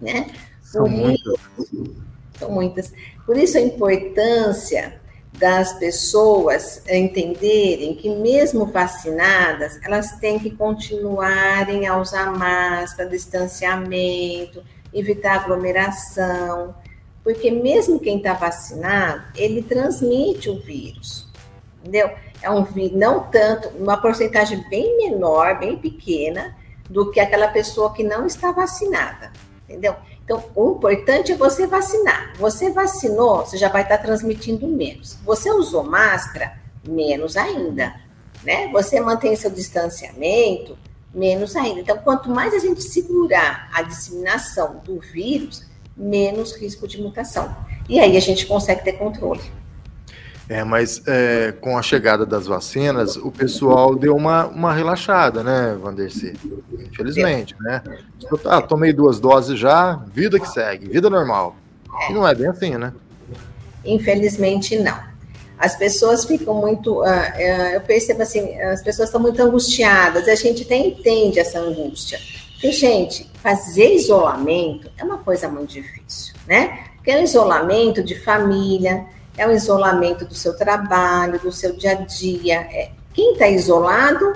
Né? 0.00 0.32
São 0.72 0.88
muitas. 0.88 1.38
Isso, 1.58 1.96
são 2.38 2.50
muitas. 2.50 2.92
Por 3.26 3.36
isso 3.36 3.58
a 3.58 3.60
importância 3.60 5.00
das 5.34 5.72
pessoas 5.74 6.82
entenderem 6.88 7.94
que, 7.94 8.08
mesmo 8.08 8.66
vacinadas, 8.66 9.78
elas 9.84 10.12
têm 10.18 10.38
que 10.38 10.50
continuarem 10.50 11.86
a 11.86 11.98
usar 11.98 12.32
máscara, 12.32 13.08
distanciamento, 13.08 14.62
evitar 14.94 15.40
aglomeração, 15.40 16.74
porque 17.22 17.50
mesmo 17.50 18.00
quem 18.00 18.16
está 18.16 18.34
vacinado, 18.34 19.22
ele 19.36 19.62
transmite 19.62 20.48
o 20.50 20.60
vírus, 20.60 21.28
entendeu? 21.80 22.10
É 22.40 22.50
um 22.50 22.64
vírus, 22.64 22.98
não 22.98 23.24
tanto, 23.30 23.68
uma 23.78 23.96
porcentagem 23.96 24.64
bem 24.68 24.96
menor, 24.96 25.58
bem 25.58 25.76
pequena, 25.76 26.56
do 26.88 27.10
que 27.10 27.20
aquela 27.20 27.48
pessoa 27.48 27.92
que 27.92 28.02
não 28.02 28.26
está 28.26 28.52
vacinada, 28.52 29.32
entendeu? 29.64 29.96
Então, 30.24 30.42
o 30.54 30.72
importante 30.72 31.32
é 31.32 31.36
você 31.36 31.66
vacinar. 31.66 32.34
Você 32.38 32.70
vacinou, 32.70 33.38
você 33.38 33.56
já 33.56 33.68
vai 33.68 33.82
estar 33.82 33.98
transmitindo 33.98 34.66
menos. 34.68 35.18
Você 35.24 35.50
usou 35.50 35.82
máscara, 35.82 36.58
menos 36.86 37.36
ainda, 37.36 37.94
né? 38.42 38.68
Você 38.68 39.00
mantém 39.00 39.34
seu 39.36 39.50
distanciamento, 39.50 40.78
menos 41.12 41.56
ainda. 41.56 41.80
Então, 41.80 41.98
quanto 41.98 42.30
mais 42.30 42.54
a 42.54 42.58
gente 42.58 42.82
segurar 42.82 43.68
a 43.72 43.82
disseminação 43.82 44.80
do 44.84 45.00
vírus, 45.00 45.64
menos 45.96 46.54
risco 46.56 46.86
de 46.88 47.00
mutação. 47.00 47.54
E 47.88 48.00
aí 48.00 48.16
a 48.16 48.20
gente 48.20 48.46
consegue 48.46 48.82
ter 48.82 48.92
controle. 48.92 49.42
É, 50.52 50.62
mas 50.64 51.00
é, 51.06 51.54
com 51.62 51.78
a 51.78 51.82
chegada 51.82 52.26
das 52.26 52.46
vacinas, 52.46 53.16
o 53.16 53.32
pessoal 53.32 53.94
deu 53.94 54.14
uma, 54.14 54.44
uma 54.48 54.74
relaxada, 54.74 55.42
né, 55.42 55.74
Vanderci? 55.80 56.34
Infelizmente, 56.78 57.56
é. 57.58 57.64
né? 57.64 57.82
Ah, 58.44 58.60
tomei 58.60 58.92
duas 58.92 59.18
doses 59.18 59.58
já, 59.58 59.94
vida 60.12 60.38
que 60.38 60.46
segue, 60.46 60.90
vida 60.90 61.08
normal. 61.08 61.56
É. 62.02 62.10
E 62.10 62.14
não 62.14 62.28
é 62.28 62.34
bem 62.34 62.48
assim, 62.48 62.76
né? 62.76 62.92
Infelizmente, 63.82 64.78
não. 64.78 65.00
As 65.58 65.74
pessoas 65.74 66.26
ficam 66.26 66.52
muito. 66.52 67.00
Uh, 67.00 67.04
uh, 67.04 67.68
eu 67.72 67.80
percebo 67.80 68.20
assim, 68.20 68.60
as 68.60 68.82
pessoas 68.82 69.08
estão 69.08 69.22
muito 69.22 69.40
angustiadas, 69.40 70.28
a 70.28 70.34
gente 70.34 70.64
até 70.64 70.76
entende 70.76 71.38
essa 71.38 71.60
angústia. 71.60 72.18
E, 72.62 72.70
gente, 72.72 73.26
fazer 73.42 73.94
isolamento 73.94 74.90
é 74.98 75.02
uma 75.02 75.16
coisa 75.16 75.48
muito 75.48 75.72
difícil, 75.72 76.34
né? 76.46 76.88
Porque 76.96 77.10
é 77.10 77.18
um 77.18 77.24
isolamento 77.24 78.02
de 78.02 78.20
família, 78.20 79.06
é 79.36 79.46
o 79.46 79.52
isolamento 79.52 80.24
do 80.24 80.34
seu 80.34 80.56
trabalho, 80.56 81.38
do 81.38 81.52
seu 81.52 81.74
dia 81.76 81.92
a 81.92 81.94
dia. 81.94 82.60
É, 82.60 82.90
quem 83.14 83.32
está 83.32 83.48
isolado 83.48 84.32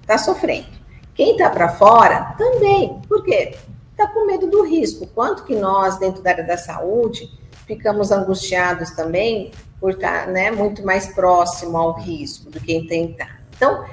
está 0.00 0.18
sofrendo. 0.18 0.68
Quem 1.14 1.32
está 1.32 1.50
para 1.50 1.68
fora 1.68 2.34
também. 2.38 3.00
Por 3.08 3.22
quê? 3.24 3.56
Está 3.92 4.06
com 4.08 4.26
medo 4.26 4.46
do 4.46 4.64
risco. 4.64 5.06
Quanto 5.08 5.44
que 5.44 5.54
nós, 5.54 5.98
dentro 5.98 6.22
da 6.22 6.30
área 6.30 6.44
da 6.44 6.56
saúde, 6.56 7.30
ficamos 7.66 8.10
angustiados 8.10 8.90
também 8.92 9.52
por 9.80 9.92
estar 9.92 10.26
tá, 10.26 10.30
né, 10.30 10.50
muito 10.50 10.84
mais 10.84 11.08
próximo 11.14 11.76
ao 11.76 11.98
risco 11.98 12.50
do 12.50 12.60
que 12.60 12.86
tentar. 12.86 13.40
Então, 13.56 13.84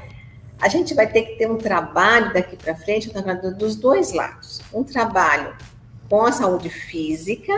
a 0.59 0.67
gente 0.67 0.93
vai 0.93 1.07
ter 1.07 1.21
que 1.23 1.35
ter 1.37 1.49
um 1.49 1.57
trabalho 1.57 2.33
daqui 2.33 2.55
para 2.55 2.75
frente 2.75 3.11
dos 3.57 3.75
dois 3.75 4.11
lados. 4.11 4.61
Um 4.73 4.83
trabalho 4.83 5.55
com 6.09 6.25
a 6.25 6.31
saúde 6.31 6.69
física, 6.69 7.53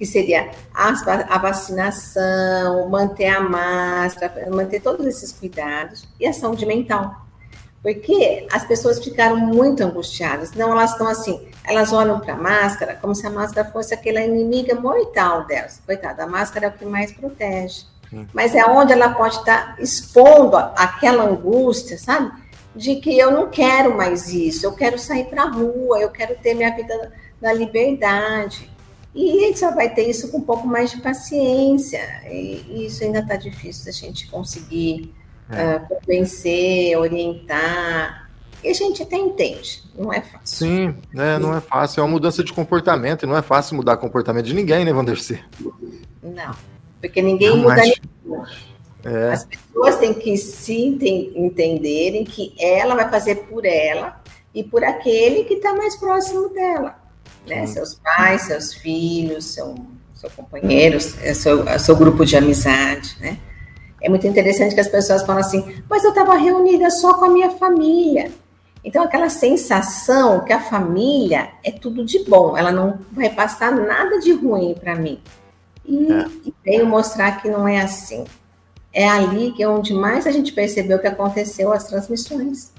que 0.00 0.06
seria 0.06 0.50
a, 0.72 1.38
vacinação, 1.38 2.88
manter 2.88 3.26
a 3.26 3.40
máscara, 3.40 4.48
manter 4.50 4.80
todos 4.80 5.04
esses 5.06 5.30
cuidados, 5.30 6.08
e 6.18 6.26
a 6.26 6.32
saúde 6.32 6.64
mental. 6.64 7.26
Porque 7.82 8.46
as 8.50 8.64
pessoas 8.64 9.04
ficaram 9.04 9.36
muito 9.36 9.82
angustiadas, 9.82 10.54
não 10.54 10.72
elas 10.72 10.92
estão 10.92 11.06
assim, 11.06 11.46
elas 11.64 11.92
olham 11.92 12.18
para 12.18 12.32
a 12.32 12.36
máscara 12.38 12.94
como 12.98 13.14
se 13.14 13.26
a 13.26 13.30
máscara 13.30 13.70
fosse 13.70 13.92
aquela 13.92 14.22
inimiga 14.22 14.74
mortal 14.74 15.46
delas. 15.46 15.82
Coitada, 15.84 16.24
a 16.24 16.26
máscara 16.26 16.64
é 16.64 16.68
o 16.70 16.72
que 16.72 16.86
mais 16.86 17.12
protege. 17.12 17.84
Mas 18.32 18.54
é 18.54 18.64
onde 18.64 18.94
ela 18.94 19.10
pode 19.10 19.36
estar 19.36 19.76
tá 19.76 19.82
expondo 19.82 20.56
aquela 20.56 21.24
angústia, 21.24 21.98
sabe? 21.98 22.32
De 22.74 22.96
que 22.96 23.18
eu 23.18 23.30
não 23.30 23.50
quero 23.50 23.94
mais 23.94 24.32
isso, 24.32 24.64
eu 24.64 24.72
quero 24.72 24.98
sair 24.98 25.26
para 25.26 25.42
a 25.42 25.50
rua, 25.50 26.00
eu 26.00 26.08
quero 26.08 26.36
ter 26.36 26.54
minha 26.54 26.74
vida 26.74 27.12
na 27.38 27.52
liberdade. 27.52 28.69
E 29.14 29.30
a 29.30 29.40
gente 29.46 29.58
só 29.58 29.74
vai 29.74 29.92
ter 29.92 30.08
isso 30.08 30.30
com 30.30 30.38
um 30.38 30.42
pouco 30.42 30.66
mais 30.66 30.90
de 30.90 31.00
paciência. 31.00 32.00
E, 32.30 32.86
isso 32.86 33.02
ainda 33.02 33.20
está 33.20 33.36
difícil 33.36 33.84
da 33.84 33.90
gente 33.90 34.28
conseguir 34.28 35.12
é. 35.50 35.76
uh, 35.76 35.88
convencer, 35.88 36.96
orientar. 36.96 38.30
E 38.62 38.68
a 38.68 38.74
gente 38.74 39.02
até 39.02 39.16
entende, 39.16 39.82
não 39.98 40.12
é 40.12 40.20
fácil. 40.20 40.66
Sim, 40.66 40.94
né, 41.14 41.38
não 41.38 41.56
é 41.56 41.60
fácil. 41.60 42.00
É 42.00 42.04
uma 42.04 42.10
mudança 42.10 42.44
de 42.44 42.52
comportamento, 42.52 43.22
e 43.22 43.26
não 43.26 43.36
é 43.36 43.42
fácil 43.42 43.74
mudar 43.74 43.94
o 43.94 43.98
comportamento 43.98 44.44
de 44.44 44.54
ninguém, 44.54 44.84
né, 44.84 44.92
Vandercy? 44.92 45.42
Não, 46.22 46.54
porque 47.00 47.22
ninguém 47.22 47.50
não, 47.50 47.56
muda 47.56 47.76
mas... 47.76 48.50
É. 49.02 49.32
As 49.32 49.46
pessoas 49.46 49.96
têm 49.96 50.12
que 50.12 50.36
se 50.36 50.76
entenderem 51.34 52.22
que 52.22 52.54
ela 52.60 52.94
vai 52.94 53.08
fazer 53.08 53.46
por 53.46 53.64
ela 53.64 54.20
e 54.54 54.62
por 54.62 54.84
aquele 54.84 55.44
que 55.44 55.54
está 55.54 55.74
mais 55.74 55.96
próximo 55.96 56.50
dela 56.50 56.99
né? 57.46 57.66
Seus 57.66 57.94
pais, 57.94 58.42
seus 58.42 58.74
filhos, 58.74 59.46
seu, 59.46 59.74
seu 60.14 60.30
companheiro, 60.30 60.96
é 61.22 61.34
seu, 61.34 61.68
é 61.68 61.78
seu 61.78 61.96
grupo 61.96 62.24
de 62.24 62.36
amizade, 62.36 63.16
né? 63.20 63.38
É 64.00 64.08
muito 64.08 64.26
interessante 64.26 64.74
que 64.74 64.80
as 64.80 64.88
pessoas 64.88 65.22
falam 65.22 65.40
assim, 65.40 65.82
mas 65.88 66.02
eu 66.04 66.10
estava 66.10 66.34
reunida 66.36 66.90
só 66.90 67.14
com 67.14 67.26
a 67.26 67.28
minha 67.28 67.50
família. 67.50 68.30
Então, 68.82 69.02
aquela 69.02 69.28
sensação 69.28 70.42
que 70.42 70.52
a 70.52 70.60
família 70.60 71.50
é 71.62 71.70
tudo 71.70 72.04
de 72.04 72.24
bom, 72.24 72.56
ela 72.56 72.72
não 72.72 72.98
vai 73.12 73.28
passar 73.28 73.70
nada 73.72 74.18
de 74.18 74.32
ruim 74.32 74.74
para 74.74 74.94
mim. 74.94 75.20
E, 75.84 76.10
é. 76.10 76.26
e 76.46 76.54
veio 76.64 76.86
mostrar 76.86 77.42
que 77.42 77.48
não 77.48 77.68
é 77.68 77.80
assim. 77.80 78.24
É 78.92 79.06
ali 79.06 79.52
que 79.52 79.62
é 79.62 79.68
onde 79.68 79.92
mais 79.92 80.26
a 80.26 80.30
gente 80.30 80.52
percebeu 80.52 80.98
que 80.98 81.06
aconteceu 81.06 81.72
as 81.72 81.84
transmissões. 81.84 82.72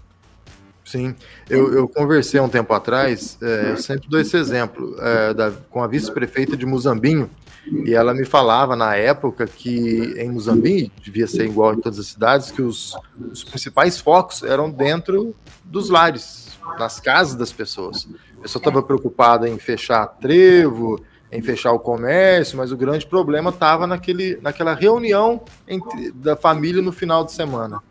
Sim, 0.92 1.16
eu, 1.50 1.74
eu 1.74 1.88
conversei 1.88 2.38
um 2.42 2.50
tempo 2.50 2.74
atrás, 2.74 3.38
é, 3.42 3.72
eu 3.72 3.78
sempre 3.78 4.10
dou 4.10 4.20
esse 4.20 4.36
exemplo, 4.36 4.94
é, 5.00 5.34
da, 5.34 5.50
com 5.70 5.82
a 5.82 5.88
vice-prefeita 5.88 6.58
de 6.58 6.66
Muzambinho, 6.66 7.30
e 7.66 7.94
ela 7.94 8.14
me 8.14 8.26
falava 8.26 8.76
na 8.76 8.96
época 8.98 9.48
que 9.48 10.14
em 10.18 10.30
Muzambinho, 10.30 10.92
devia 11.02 11.28
ser 11.28 11.46
igual 11.46 11.74
em 11.74 11.80
todas 11.80 11.98
as 11.98 12.08
cidades, 12.08 12.52
que 12.52 12.62
os, 12.62 12.94
os 13.32 13.42
principais 13.42 14.02
focos 14.02 14.44
eram 14.44 14.70
dentro 14.70 15.34
dos 15.64 15.90
lares, 15.90 16.50
nas 16.78 17.00
casas 17.00 17.36
das 17.36 17.54
pessoas. 17.54 18.10
A 18.38 18.42
pessoa 18.42 18.60
estava 18.60 18.84
preocupada 18.84 19.48
em 19.48 19.58
fechar 19.58 20.06
trevo, 20.08 21.02
em 21.32 21.42
fechar 21.42 21.72
o 21.72 21.80
comércio, 21.80 22.58
mas 22.58 22.74
o 22.74 22.78
grande 22.78 23.06
problema 23.06 23.50
estava 23.50 23.88
naquela 23.88 24.74
reunião 24.74 25.42
entre, 25.66 26.12
da 26.12 26.36
família 26.36 26.82
no 26.82 26.92
final 26.92 27.24
de 27.24 27.32
semana. 27.32 27.82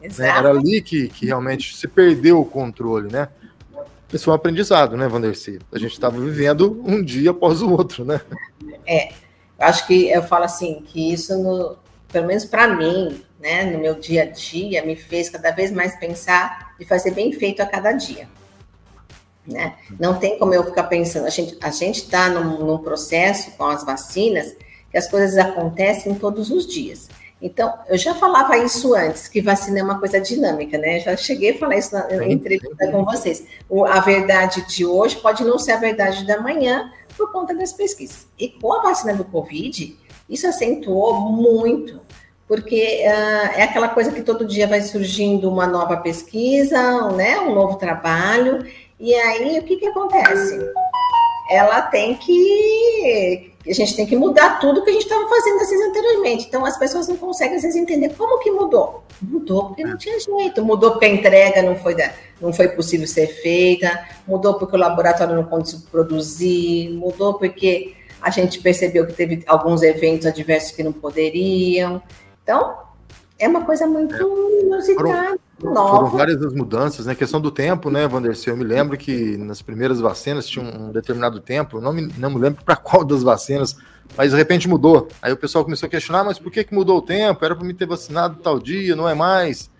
Né? 0.00 0.28
Era 0.28 0.50
ali 0.50 0.80
que, 0.82 1.08
que 1.08 1.26
realmente 1.26 1.76
se 1.76 1.86
perdeu 1.88 2.40
o 2.40 2.44
controle, 2.44 3.10
né? 3.12 3.28
Isso 4.12 4.26
foi 4.26 4.32
um 4.32 4.36
aprendizado, 4.36 4.96
né, 4.96 5.08
Vanderci? 5.08 5.58
A 5.72 5.78
gente 5.78 5.92
estava 5.92 6.20
vivendo 6.20 6.80
um 6.84 7.02
dia 7.02 7.30
após 7.32 7.60
o 7.62 7.70
outro, 7.72 8.04
né? 8.04 8.20
É, 8.86 9.12
acho 9.58 9.86
que 9.86 10.08
eu 10.08 10.22
falo 10.22 10.44
assim, 10.44 10.84
que 10.86 11.12
isso, 11.12 11.36
no, 11.42 11.76
pelo 12.12 12.26
menos 12.26 12.44
para 12.44 12.68
mim, 12.68 13.22
né, 13.40 13.64
no 13.64 13.78
meu 13.78 13.94
dia 13.94 14.22
a 14.22 14.26
dia, 14.26 14.84
me 14.84 14.94
fez 14.94 15.28
cada 15.28 15.50
vez 15.50 15.72
mais 15.72 15.96
pensar 15.96 16.74
e 16.78 16.84
fazer 16.84 17.10
bem 17.10 17.32
feito 17.32 17.60
a 17.60 17.66
cada 17.66 17.92
dia. 17.92 18.28
Né? 19.46 19.74
Não 19.98 20.14
tem 20.18 20.38
como 20.38 20.54
eu 20.54 20.64
ficar 20.64 20.84
pensando, 20.84 21.26
a 21.26 21.30
gente 21.30 21.58
a 21.60 21.68
está 21.68 22.30
num, 22.30 22.64
num 22.64 22.78
processo 22.78 23.50
com 23.52 23.64
as 23.64 23.84
vacinas 23.84 24.56
que 24.90 24.96
as 24.96 25.08
coisas 25.08 25.36
acontecem 25.36 26.14
todos 26.14 26.50
os 26.50 26.66
dias. 26.66 27.08
Então, 27.42 27.74
eu 27.88 27.98
já 27.98 28.14
falava 28.14 28.56
isso 28.56 28.94
antes, 28.94 29.28
que 29.28 29.42
vacina 29.42 29.80
é 29.80 29.82
uma 29.82 29.98
coisa 29.98 30.20
dinâmica, 30.20 30.78
né? 30.78 31.00
Já 31.00 31.16
cheguei 31.16 31.50
a 31.50 31.58
falar 31.58 31.76
isso 31.76 31.94
na 31.94 32.26
entrevista 32.26 32.90
com 32.90 33.04
vocês. 33.04 33.44
O, 33.68 33.84
a 33.84 34.00
verdade 34.00 34.66
de 34.66 34.86
hoje 34.86 35.16
pode 35.16 35.44
não 35.44 35.58
ser 35.58 35.72
a 35.72 35.76
verdade 35.76 36.26
da 36.26 36.40
manhã 36.40 36.90
por 37.16 37.30
conta 37.32 37.54
das 37.54 37.72
pesquisas. 37.72 38.26
E 38.38 38.48
com 38.48 38.72
a 38.72 38.82
vacina 38.82 39.14
do 39.14 39.24
Covid, 39.24 39.96
isso 40.28 40.46
acentuou 40.46 41.20
muito, 41.20 42.00
porque 42.48 43.02
uh, 43.04 43.58
é 43.58 43.62
aquela 43.62 43.88
coisa 43.88 44.10
que 44.10 44.22
todo 44.22 44.46
dia 44.46 44.66
vai 44.66 44.80
surgindo 44.80 45.50
uma 45.50 45.66
nova 45.66 45.98
pesquisa, 45.98 47.10
né? 47.10 47.40
Um 47.40 47.54
novo 47.54 47.76
trabalho, 47.76 48.66
e 48.98 49.14
aí 49.14 49.58
o 49.58 49.62
que, 49.64 49.76
que 49.76 49.86
acontece? 49.86 50.58
Ela 51.50 51.82
tem 51.82 52.14
que 52.14 53.53
a 53.70 53.74
gente 53.74 53.96
tem 53.96 54.06
que 54.06 54.16
mudar 54.16 54.58
tudo 54.60 54.82
que 54.82 54.90
a 54.90 54.92
gente 54.92 55.04
estava 55.04 55.26
fazendo 55.28 55.60
assim 55.60 55.82
anteriormente. 55.82 56.46
Então 56.46 56.64
as 56.64 56.76
pessoas 56.76 57.08
não 57.08 57.16
conseguem 57.16 57.56
às 57.56 57.62
vezes 57.62 57.76
entender 57.76 58.14
como 58.16 58.38
que 58.40 58.50
mudou. 58.50 59.02
Mudou 59.22 59.68
porque 59.68 59.84
não 59.84 59.96
tinha 59.96 60.18
jeito, 60.20 60.62
mudou 60.64 60.92
porque 60.92 61.06
a 61.06 61.08
entrega 61.08 61.62
não 61.62 61.76
foi, 61.76 61.94
da, 61.94 62.12
não 62.40 62.52
foi 62.52 62.68
possível 62.68 63.06
ser 63.06 63.26
feita, 63.26 64.06
mudou 64.26 64.54
porque 64.54 64.76
o 64.76 64.78
laboratório 64.78 65.34
não 65.34 65.44
conseguiu 65.44 65.86
produzir, 65.90 66.90
mudou 66.90 67.34
porque 67.34 67.94
a 68.20 68.30
gente 68.30 68.60
percebeu 68.60 69.06
que 69.06 69.12
teve 69.12 69.42
alguns 69.46 69.82
eventos 69.82 70.26
adversos 70.26 70.72
que 70.72 70.82
não 70.82 70.92
poderiam. 70.92 72.02
Então, 72.42 72.76
é 73.38 73.48
uma 73.48 73.64
coisa 73.64 73.86
muito 73.86 74.14
é. 74.14 74.60
inusitada. 74.62 75.38
Nova. 75.62 75.96
Foram 75.96 76.10
várias 76.10 76.42
as 76.42 76.52
mudanças, 76.52 77.06
né? 77.06 77.14
Questão 77.14 77.40
do 77.40 77.50
tempo, 77.50 77.90
né, 77.90 78.06
Vanderceu? 78.08 78.54
Eu 78.54 78.56
me 78.56 78.64
lembro 78.64 78.96
que 78.96 79.36
nas 79.36 79.62
primeiras 79.62 80.00
vacinas 80.00 80.46
tinha 80.46 80.64
um 80.64 80.90
determinado 80.90 81.40
tempo, 81.40 81.80
não 81.80 81.92
me, 81.92 82.12
não 82.18 82.30
me 82.30 82.38
lembro 82.38 82.64
para 82.64 82.76
qual 82.76 83.04
das 83.04 83.22
vacinas, 83.22 83.76
mas 84.16 84.32
de 84.32 84.36
repente 84.36 84.68
mudou. 84.68 85.08
Aí 85.22 85.32
o 85.32 85.36
pessoal 85.36 85.64
começou 85.64 85.86
a 85.86 85.90
questionar, 85.90 86.24
mas 86.24 86.38
por 86.38 86.50
que, 86.50 86.64
que 86.64 86.74
mudou 86.74 86.98
o 86.98 87.02
tempo? 87.02 87.44
Era 87.44 87.54
para 87.54 87.64
me 87.64 87.74
ter 87.74 87.86
vacinado 87.86 88.36
tal 88.42 88.58
dia, 88.58 88.96
não 88.96 89.08
é 89.08 89.14
mais. 89.14 89.70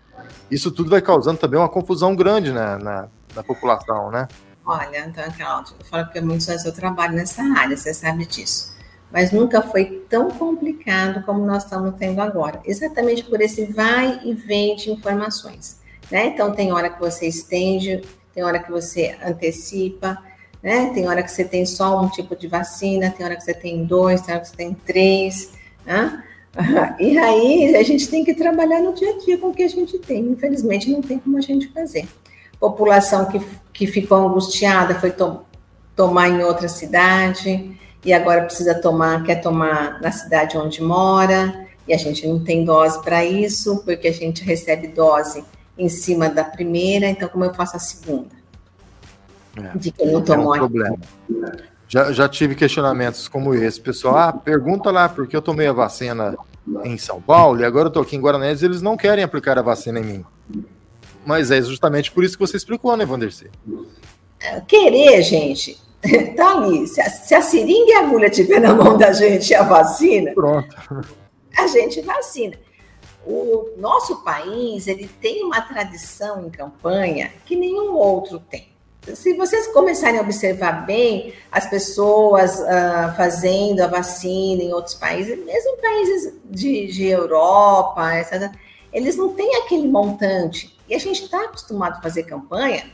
Isso 0.51 0.71
tudo 0.71 0.91
vai 0.91 1.03
causando 1.03 1.39
também 1.39 1.59
uma 1.59 1.69
confusão 1.69 2.15
grande 2.15 2.53
né, 2.53 2.79
na, 2.79 3.09
na 3.35 3.43
população, 3.43 4.11
né? 4.11 4.29
Olha, 4.65 5.07
então, 5.07 5.25
Cláudio, 5.37 5.75
eu 5.79 5.85
falo 5.85 6.09
que 6.09 6.19
é 6.19 6.21
muito 6.23 6.45
só 6.45 6.57
seu 6.57 6.73
trabalho 6.73 7.15
nessa 7.15 7.43
área, 7.43 7.77
você 7.77 7.93
sabe 7.93 8.25
disso 8.25 8.74
mas 9.15 9.31
nunca 9.31 9.63
foi 9.63 10.05
tão 10.09 10.29
complicado 10.29 11.25
como 11.25 11.47
nós 11.47 11.63
estamos 11.63 11.95
tendo 11.97 12.21
agora, 12.21 12.61
exatamente 12.65 13.23
por 13.23 13.41
esse 13.41 13.65
vai 13.65 14.21
e 14.25 14.35
vem 14.35 14.75
de 14.75 14.91
informações. 14.91 15.79
Né? 16.11 16.27
Então, 16.27 16.53
tem 16.53 16.73
hora 16.73 16.91
que 16.91 16.99
você 16.99 17.29
estende, 17.29 18.03
tem 18.35 18.43
hora 18.43 18.59
que 18.59 18.73
você 18.73 19.15
antecipa, 19.25 20.21
né? 20.61 20.91
tem 20.93 21.07
hora 21.07 21.23
que 21.23 21.31
você 21.31 21.45
tem 21.45 21.65
só 21.65 22.03
um 22.03 22.09
tipo 22.09 22.35
de 22.35 22.49
vacina, 22.49 23.09
tem 23.09 23.25
hora 23.25 23.37
que 23.37 23.45
você 23.45 23.55
tem 23.55 23.85
dois, 23.85 24.21
tem 24.21 24.35
hora 24.35 24.43
que 24.43 24.49
você 24.49 24.57
tem 24.57 24.75
três. 24.75 25.53
Né? 25.87 26.25
E 27.01 27.17
aí 27.19 27.77
a 27.77 27.83
gente 27.85 28.09
tem 28.09 28.25
que 28.25 28.35
trabalhar 28.35 28.81
no 28.81 28.95
dia 28.95 29.15
a 29.15 29.19
dia 29.19 29.39
com 29.39 29.49
o 29.49 29.55
que 29.55 29.63
a 29.63 29.69
gente 29.69 29.97
tem. 29.99 30.23
Infelizmente, 30.23 30.91
não 30.91 31.01
tem 31.01 31.19
como 31.21 31.37
a 31.37 31.41
gente 31.41 31.69
fazer. 31.69 32.09
População 32.59 33.27
que, 33.27 33.41
que 33.73 33.87
ficou 33.87 34.19
angustiada 34.19 34.95
foi 34.97 35.11
to 35.11 35.41
tomar 35.97 36.29
em 36.29 36.43
outra 36.43 36.69
cidade 36.69 37.77
e 38.05 38.13
agora 38.13 38.43
precisa 38.45 38.75
tomar, 38.75 39.23
quer 39.23 39.37
tomar 39.37 40.01
na 40.01 40.13
cidade 40.13 40.57
onde 40.59 40.83
mora, 40.83 41.67
e 41.87 41.95
a 41.95 41.99
gente 41.99 42.27
não 42.27 42.43
tem 42.43 42.65
dose 42.65 43.03
para 43.03 43.25
isso, 43.25 43.83
porque 43.85 44.09
a 44.09 44.13
gente 44.13 44.45
recebe 44.45 44.89
dose 44.89 45.45
em 45.77 45.89
cima 45.89 46.29
da 46.29 46.45
primeira, 46.45 47.07
então 47.07 47.29
como 47.29 47.45
eu 47.45 47.55
faço 47.55 47.77
a 47.77 47.81
segunda? 47.81 48.35
É, 49.57 49.77
de 49.79 49.91
quem 49.91 50.11
não 50.11 50.23
tomou 50.23 50.55
é 50.55 50.59
um 50.59 50.61
problema. 50.61 50.99
Já, 51.89 52.13
já 52.13 52.29
tive 52.29 52.55
questionamentos 52.55 53.29
como 53.29 53.55
esse, 53.55 53.81
pessoal. 53.81 54.17
Ah, 54.17 54.33
pergunta 54.33 54.91
lá, 54.91 55.09
porque 55.09 55.37
eu 55.37 55.43
tomei 55.43 55.67
a 55.67 55.73
vacina 55.73 56.37
em 56.83 56.97
São 56.99 57.21
Paulo 57.21 57.61
e 57.61 57.65
agora 57.65 57.89
eu 57.89 57.93
tô 57.93 58.01
aqui 58.01 58.17
em 58.17 58.21
Guaranés 58.21 58.63
e 58.63 58.65
eles 58.65 58.83
não 58.83 58.97
querem 58.97 59.23
aplicar 59.23 59.59
a 59.59 59.63
vacina 59.63 60.01
em 60.01 60.05
mim. 60.05 60.25
Mas 61.25 61.51
é 61.51 61.61
justamente 61.63 62.11
por 62.11 62.25
isso 62.25 62.37
que 62.37 62.47
você 62.47 62.57
explicou, 62.57 62.97
né, 62.97 63.05
Vandercy? 63.05 63.51
É, 64.41 64.61
querer, 64.61 65.23
gente, 65.23 65.79
Tá 66.37 66.59
ali. 66.59 66.87
Se 66.87 67.01
a, 67.01 67.09
se 67.11 67.35
a 67.35 67.43
seringa 67.43 67.91
e 67.91 67.95
a 67.95 68.01
agulha 68.01 68.27
estiver 68.27 68.61
na 68.61 68.75
mão 68.75 68.97
da 68.97 69.13
gente 69.13 69.51
e 69.51 69.55
a 69.55 69.63
vacina, 69.63 70.33
Pronto. 70.33 70.77
a 71.57 71.67
gente 71.67 72.01
vacina. 72.03 72.59
O 73.27 73.71
nosso 73.79 74.23
país 74.23 74.87
ele 74.87 75.09
tem 75.21 75.45
uma 75.45 75.61
tradição 75.63 76.45
em 76.45 76.51
campanha 76.51 77.33
que 77.47 77.57
nenhum 77.57 77.95
outro 77.95 78.39
tem. 78.39 78.75
Se 79.15 79.35
vocês 79.35 79.67
começarem 79.69 80.19
a 80.19 80.23
observar 80.23 80.87
bem 80.87 81.35
as 81.53 81.67
pessoas 81.69 82.59
uh, 82.59 83.15
fazendo 83.17 83.81
a 83.83 83.87
vacina 83.87 84.63
em 84.63 84.73
outros 84.73 84.95
países, 84.95 85.39
mesmo 85.45 85.77
países 85.77 86.35
de, 86.45 86.87
de 86.87 87.07
Europa, 87.07 88.11
eles 88.93 89.17
não 89.17 89.35
têm 89.35 89.57
aquele 89.57 89.89
montante. 89.89 90.79
E 90.89 90.95
a 90.95 90.99
gente 90.99 91.25
está 91.25 91.45
acostumado 91.45 91.99
a 91.99 92.03
fazer 92.03 92.23
campanha 92.25 92.85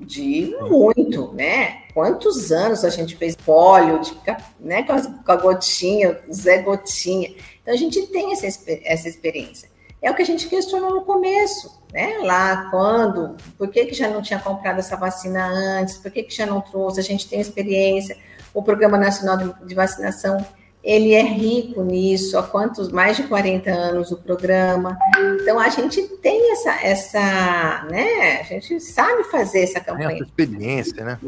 de 0.00 0.56
muito, 0.62 1.32
né? 1.34 1.82
Quantos 1.92 2.50
anos 2.50 2.84
a 2.84 2.90
gente 2.90 3.16
fez 3.16 3.36
pólio, 3.36 4.00
de 4.00 4.10
ficar 4.10 4.52
né, 4.58 4.82
com, 4.82 4.92
a, 4.92 5.36
gotinha, 5.36 6.18
Zé 6.32 6.62
Gotinha. 6.62 7.34
Então 7.60 7.74
a 7.74 7.76
gente 7.76 8.06
tem 8.08 8.32
essa, 8.32 8.46
essa 8.84 9.08
experiência. 9.08 9.68
É 10.02 10.10
o 10.10 10.14
que 10.14 10.22
a 10.22 10.26
gente 10.26 10.48
questionou 10.48 10.94
no 10.94 11.02
começo, 11.02 11.82
né? 11.92 12.18
Lá 12.22 12.70
quando, 12.70 13.36
por 13.58 13.68
que, 13.68 13.84
que 13.86 13.94
já 13.94 14.08
não 14.08 14.22
tinha 14.22 14.38
comprado 14.38 14.78
essa 14.78 14.96
vacina 14.96 15.46
antes, 15.46 15.98
por 15.98 16.10
que, 16.10 16.22
que 16.22 16.34
já 16.34 16.46
não 16.46 16.60
trouxe? 16.60 17.00
A 17.00 17.02
gente 17.02 17.28
tem 17.28 17.40
experiência. 17.40 18.16
O 18.54 18.62
Programa 18.62 18.96
Nacional 18.96 19.36
de 19.64 19.74
Vacinação 19.74 20.44
ele 20.82 21.12
é 21.12 21.22
rico 21.22 21.82
nisso, 21.82 22.38
há 22.38 22.42
quantos, 22.42 22.90
mais 22.90 23.16
de 23.16 23.24
40 23.24 23.70
anos 23.70 24.10
o 24.10 24.16
programa. 24.16 24.96
Então 25.40 25.58
a 25.58 25.68
gente 25.68 26.02
tem 26.22 26.52
essa, 26.52 26.70
essa, 26.82 27.86
né? 27.90 28.40
A 28.40 28.44
gente 28.44 28.80
sabe 28.80 29.24
fazer 29.24 29.60
essa 29.60 29.80
campanha. 29.80 30.14
Essa 30.14 30.24
experiência, 30.24 31.04
né? 31.04 31.18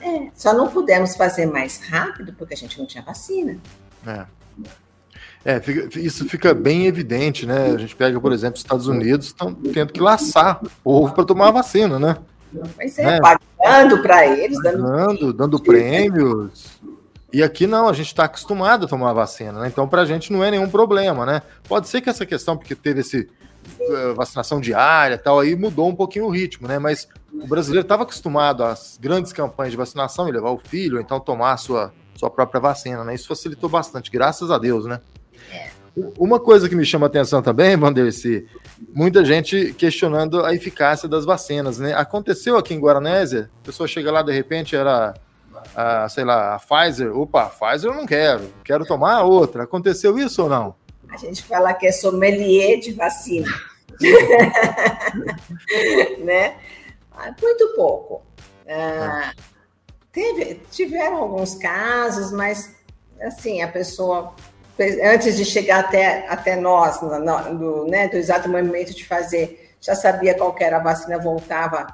É, 0.00 0.28
só 0.34 0.52
não 0.52 0.68
pudemos 0.68 1.14
fazer 1.14 1.46
mais 1.46 1.80
rápido 1.88 2.34
porque 2.36 2.54
a 2.54 2.56
gente 2.56 2.78
não 2.78 2.86
tinha 2.86 3.02
vacina. 3.02 3.58
É. 4.06 4.24
É, 5.44 5.60
fica, 5.60 6.00
isso 6.00 6.28
fica 6.28 6.52
bem 6.52 6.86
evidente, 6.86 7.46
né? 7.46 7.66
A 7.66 7.78
gente 7.78 7.94
pega, 7.94 8.20
por 8.20 8.32
exemplo, 8.32 8.56
os 8.56 8.62
Estados 8.62 8.88
Unidos 8.88 9.26
estão 9.26 9.54
tendo 9.54 9.92
que 9.92 10.00
laçar 10.00 10.58
o 10.60 10.68
povo 10.82 11.14
para 11.14 11.24
tomar 11.24 11.48
a 11.48 11.52
vacina, 11.52 12.00
né? 12.00 12.16
Mas 12.76 12.98
é, 12.98 13.04
né? 13.04 13.20
pagando 13.20 14.02
para 14.02 14.26
eles, 14.26 14.60
dando, 14.60 14.82
dando, 14.82 15.32
dando 15.32 15.62
prêmios. 15.62 16.80
E 17.32 17.42
aqui 17.42 17.66
não, 17.66 17.88
a 17.88 17.92
gente 17.92 18.06
está 18.06 18.24
acostumado 18.24 18.86
a 18.86 18.88
tomar 18.88 19.12
vacina, 19.12 19.60
né? 19.60 19.68
Então, 19.68 19.88
para 19.88 20.02
a 20.02 20.06
gente 20.06 20.32
não 20.32 20.44
é 20.44 20.50
nenhum 20.50 20.68
problema, 20.68 21.26
né? 21.26 21.42
Pode 21.68 21.88
ser 21.88 22.00
que 22.00 22.08
essa 22.08 22.24
questão, 22.24 22.56
porque 22.56 22.74
teve 22.74 23.00
esse 23.00 23.28
uh, 23.80 24.14
vacinação 24.14 24.60
diária 24.60 25.18
tal, 25.18 25.40
aí 25.40 25.56
mudou 25.56 25.88
um 25.88 25.94
pouquinho 25.94 26.26
o 26.26 26.30
ritmo, 26.30 26.68
né? 26.68 26.78
Mas 26.78 27.08
o 27.32 27.46
brasileiro 27.46 27.84
estava 27.84 28.04
acostumado 28.04 28.62
às 28.64 28.96
grandes 29.00 29.32
campanhas 29.32 29.72
de 29.72 29.76
vacinação 29.76 30.28
e 30.28 30.32
levar 30.32 30.50
o 30.50 30.58
filho, 30.58 30.96
ou 30.96 31.02
então 31.02 31.18
tomar 31.18 31.52
a 31.52 31.56
sua, 31.56 31.92
sua 32.14 32.30
própria 32.30 32.60
vacina, 32.60 33.04
né? 33.04 33.14
Isso 33.14 33.28
facilitou 33.28 33.68
bastante, 33.68 34.10
graças 34.10 34.50
a 34.50 34.58
Deus, 34.58 34.86
né? 34.86 35.00
É. 35.52 35.70
Uma 36.18 36.38
coisa 36.38 36.68
que 36.68 36.76
me 36.76 36.84
chama 36.84 37.06
a 37.06 37.08
atenção 37.08 37.40
também, 37.40 37.74
Vanderci, 37.74 38.46
muita 38.94 39.24
gente 39.24 39.72
questionando 39.72 40.44
a 40.44 40.54
eficácia 40.54 41.08
das 41.08 41.24
vacinas, 41.24 41.78
né? 41.78 41.94
Aconteceu 41.94 42.58
aqui 42.58 42.74
em 42.74 42.78
Guaranésia, 42.78 43.50
a 43.62 43.66
pessoa 43.66 43.88
chega 43.88 44.12
lá, 44.12 44.22
de 44.22 44.30
repente, 44.30 44.76
era 44.76 45.14
a, 45.74 46.08
sei 46.08 46.24
lá, 46.24 46.54
a 46.54 46.58
Pfizer, 46.58 47.16
opa, 47.16 47.44
a 47.44 47.48
Pfizer 47.48 47.90
eu 47.90 47.94
não 47.94 48.06
quero, 48.06 48.52
quero 48.64 48.84
tomar 48.84 49.16
a 49.16 49.24
outra. 49.24 49.64
Aconteceu 49.64 50.18
isso 50.18 50.42
ou 50.42 50.48
não? 50.48 50.74
A 51.08 51.16
gente 51.16 51.42
fala 51.42 51.72
que 51.74 51.86
é 51.86 51.92
sommelier 51.92 52.80
de 52.80 52.92
vacina. 52.92 53.48
né? 56.22 56.56
Ah, 57.12 57.34
muito 57.40 57.74
pouco. 57.74 58.22
Ah, 58.68 59.32
teve, 60.12 60.60
tiveram 60.70 61.16
alguns 61.16 61.54
casos, 61.54 62.32
mas 62.32 62.74
assim, 63.20 63.62
a 63.62 63.68
pessoa, 63.68 64.34
antes 65.02 65.36
de 65.36 65.44
chegar 65.44 65.80
até, 65.80 66.28
até 66.28 66.56
nós, 66.56 67.00
no, 67.00 67.18
no, 67.54 67.86
né, 67.86 68.08
do 68.08 68.16
exato 68.16 68.48
momento 68.48 68.94
de 68.94 69.06
fazer, 69.06 69.74
já 69.80 69.94
sabia 69.94 70.34
qual 70.34 70.54
era 70.58 70.76
a 70.76 70.82
vacina, 70.82 71.18
voltava 71.18 71.86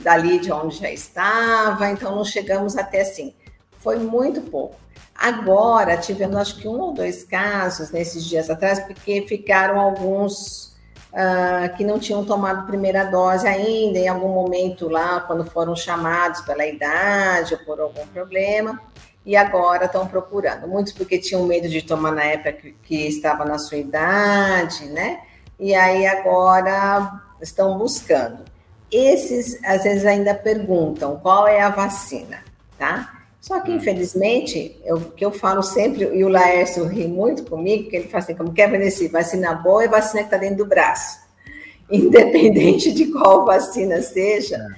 dali 0.00 0.38
de 0.38 0.52
onde 0.52 0.76
já 0.76 0.90
estava, 0.90 1.88
então 1.90 2.14
não 2.16 2.24
chegamos 2.24 2.76
até 2.76 3.02
assim. 3.02 3.34
Foi 3.78 3.98
muito 3.98 4.40
pouco. 4.42 4.76
Agora, 5.14 5.96
tivemos 5.96 6.36
acho 6.36 6.56
que 6.56 6.66
um 6.66 6.80
ou 6.80 6.92
dois 6.92 7.22
casos 7.24 7.90
nesses 7.90 8.24
dias 8.24 8.50
atrás, 8.50 8.80
porque 8.80 9.24
ficaram 9.28 9.78
alguns 9.78 10.74
uh, 11.12 11.74
que 11.76 11.84
não 11.84 11.98
tinham 11.98 12.24
tomado 12.24 12.66
primeira 12.66 13.04
dose 13.04 13.46
ainda, 13.46 13.98
em 13.98 14.08
algum 14.08 14.28
momento 14.28 14.88
lá, 14.88 15.20
quando 15.20 15.44
foram 15.44 15.76
chamados 15.76 16.40
pela 16.40 16.66
idade 16.66 17.54
ou 17.54 17.60
por 17.60 17.80
algum 17.80 18.06
problema, 18.08 18.80
e 19.24 19.36
agora 19.36 19.86
estão 19.86 20.06
procurando. 20.06 20.66
Muitos 20.66 20.92
porque 20.92 21.18
tinham 21.18 21.44
medo 21.44 21.68
de 21.68 21.80
tomar 21.80 22.12
na 22.12 22.24
época 22.24 22.52
que, 22.52 22.72
que 22.82 23.06
estava 23.06 23.44
na 23.44 23.58
sua 23.58 23.78
idade, 23.78 24.86
né? 24.86 25.20
E 25.58 25.74
aí 25.74 26.06
agora 26.06 27.20
estão 27.40 27.78
buscando. 27.78 28.53
Esses, 28.94 29.58
às 29.64 29.82
vezes, 29.82 30.06
ainda 30.06 30.32
perguntam 30.34 31.18
qual 31.18 31.48
é 31.48 31.60
a 31.60 31.68
vacina, 31.68 32.44
tá? 32.78 33.24
Só 33.40 33.58
que, 33.60 33.72
hum. 33.72 33.74
infelizmente, 33.74 34.80
o 34.86 35.00
que 35.00 35.24
eu 35.24 35.32
falo 35.32 35.64
sempre, 35.64 36.04
e 36.04 36.24
o 36.24 36.28
Laércio 36.28 36.86
ri 36.86 37.08
muito 37.08 37.44
comigo, 37.44 37.90
que 37.90 37.96
ele 37.96 38.08
fala 38.08 38.22
assim, 38.22 38.36
como 38.36 38.52
quer 38.52 38.70
Vanessa, 38.70 39.06
vacina 39.08 39.52
boa 39.52 39.82
é 39.82 39.88
vacina 39.88 40.22
que 40.22 40.28
está 40.28 40.36
dentro 40.36 40.58
do 40.58 40.66
braço. 40.66 41.18
Independente 41.90 42.92
de 42.92 43.06
qual 43.06 43.44
vacina 43.44 44.00
seja, 44.00 44.56
é. 44.56 44.68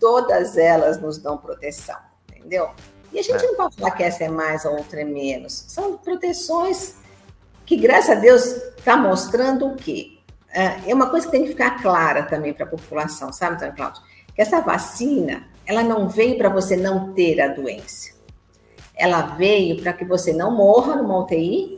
todas 0.00 0.56
elas 0.56 0.98
nos 0.98 1.18
dão 1.18 1.36
proteção, 1.36 1.98
entendeu? 2.30 2.70
E 3.12 3.18
a 3.18 3.22
gente 3.22 3.44
é. 3.44 3.46
não 3.46 3.56
pode 3.56 3.76
falar 3.76 3.90
que 3.90 4.02
essa 4.02 4.24
é 4.24 4.28
mais 4.30 4.64
ou 4.64 4.72
outra 4.72 5.02
é 5.02 5.04
menos. 5.04 5.66
São 5.68 5.98
proteções 5.98 6.94
que, 7.66 7.76
graças 7.76 8.16
a 8.16 8.20
Deus, 8.20 8.42
está 8.78 8.96
mostrando 8.96 9.66
o 9.66 9.76
quê? 9.76 10.15
É 10.52 10.94
uma 10.94 11.10
coisa 11.10 11.26
que 11.26 11.32
tem 11.32 11.42
que 11.42 11.50
ficar 11.50 11.82
clara 11.82 12.22
também 12.22 12.52
para 12.52 12.64
a 12.64 12.68
população, 12.68 13.32
sabe, 13.32 13.56
Antônio 13.56 13.74
Cláudio? 13.74 14.02
Que 14.34 14.42
essa 14.42 14.60
vacina, 14.60 15.48
ela 15.66 15.82
não 15.82 16.08
veio 16.08 16.38
para 16.38 16.48
você 16.48 16.76
não 16.76 17.12
ter 17.12 17.40
a 17.40 17.48
doença. 17.48 18.14
Ela 18.94 19.22
veio 19.22 19.82
para 19.82 19.92
que 19.92 20.04
você 20.04 20.32
não 20.32 20.50
morra 20.56 20.96
numa 20.96 21.18
UTI 21.20 21.76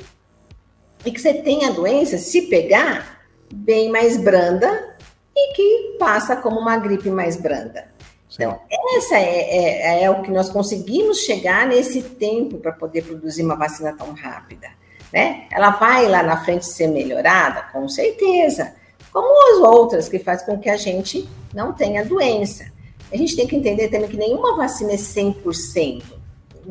e 1.05 1.11
que 1.11 1.21
você 1.21 1.35
tenha 1.35 1.69
a 1.69 1.73
doença, 1.73 2.19
se 2.19 2.43
pegar, 2.43 3.25
bem 3.53 3.91
mais 3.91 4.17
branda 4.17 4.97
e 5.35 5.53
que 5.55 5.97
passa 5.99 6.37
como 6.37 6.61
uma 6.61 6.77
gripe 6.77 7.11
mais 7.11 7.37
branda. 7.37 7.89
Sim. 8.29 8.43
Então, 8.43 8.61
essa 8.97 9.17
é, 9.17 10.01
é, 10.01 10.03
é, 10.05 10.11
o 10.11 10.23
que 10.23 10.31
nós 10.31 10.51
conseguimos 10.51 11.19
chegar 11.21 11.67
nesse 11.67 12.03
tempo 12.03 12.59
para 12.59 12.73
poder 12.73 13.03
produzir 13.03 13.43
uma 13.43 13.57
vacina 13.57 13.97
tão 13.97 14.13
rápida 14.13 14.69
né? 15.13 15.47
Ela 15.51 15.71
vai 15.71 16.09
lá 16.09 16.23
na 16.23 16.45
frente 16.45 16.67
ser 16.67 16.89
melhorada, 16.89 17.63
com 17.73 17.89
certeza, 17.89 18.75
como 19.13 19.55
as 19.55 19.69
outras, 19.69 20.09
que 20.09 20.19
faz 20.19 20.43
com 20.43 20.59
que 20.59 20.69
a 20.69 20.77
gente 20.77 21.29
não 21.55 21.73
tenha 21.73 22.05
doença. 22.05 22.71
A 23.13 23.17
gente 23.17 23.35
tem 23.35 23.47
que 23.47 23.57
entender 23.57 23.89
também 23.89 24.09
que 24.09 24.17
nenhuma 24.17 24.57
vacina 24.57 24.93
é 24.93 24.97
100%. 24.97 26.03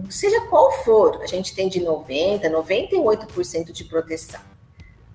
Seja 0.10 0.42
qual 0.42 0.72
for, 0.84 1.20
a 1.24 1.26
gente 1.26 1.56
tem 1.56 1.68
de 1.68 1.80
90%, 1.82 2.42
98% 2.42 3.72
de 3.72 3.84
proteção. 3.86 4.40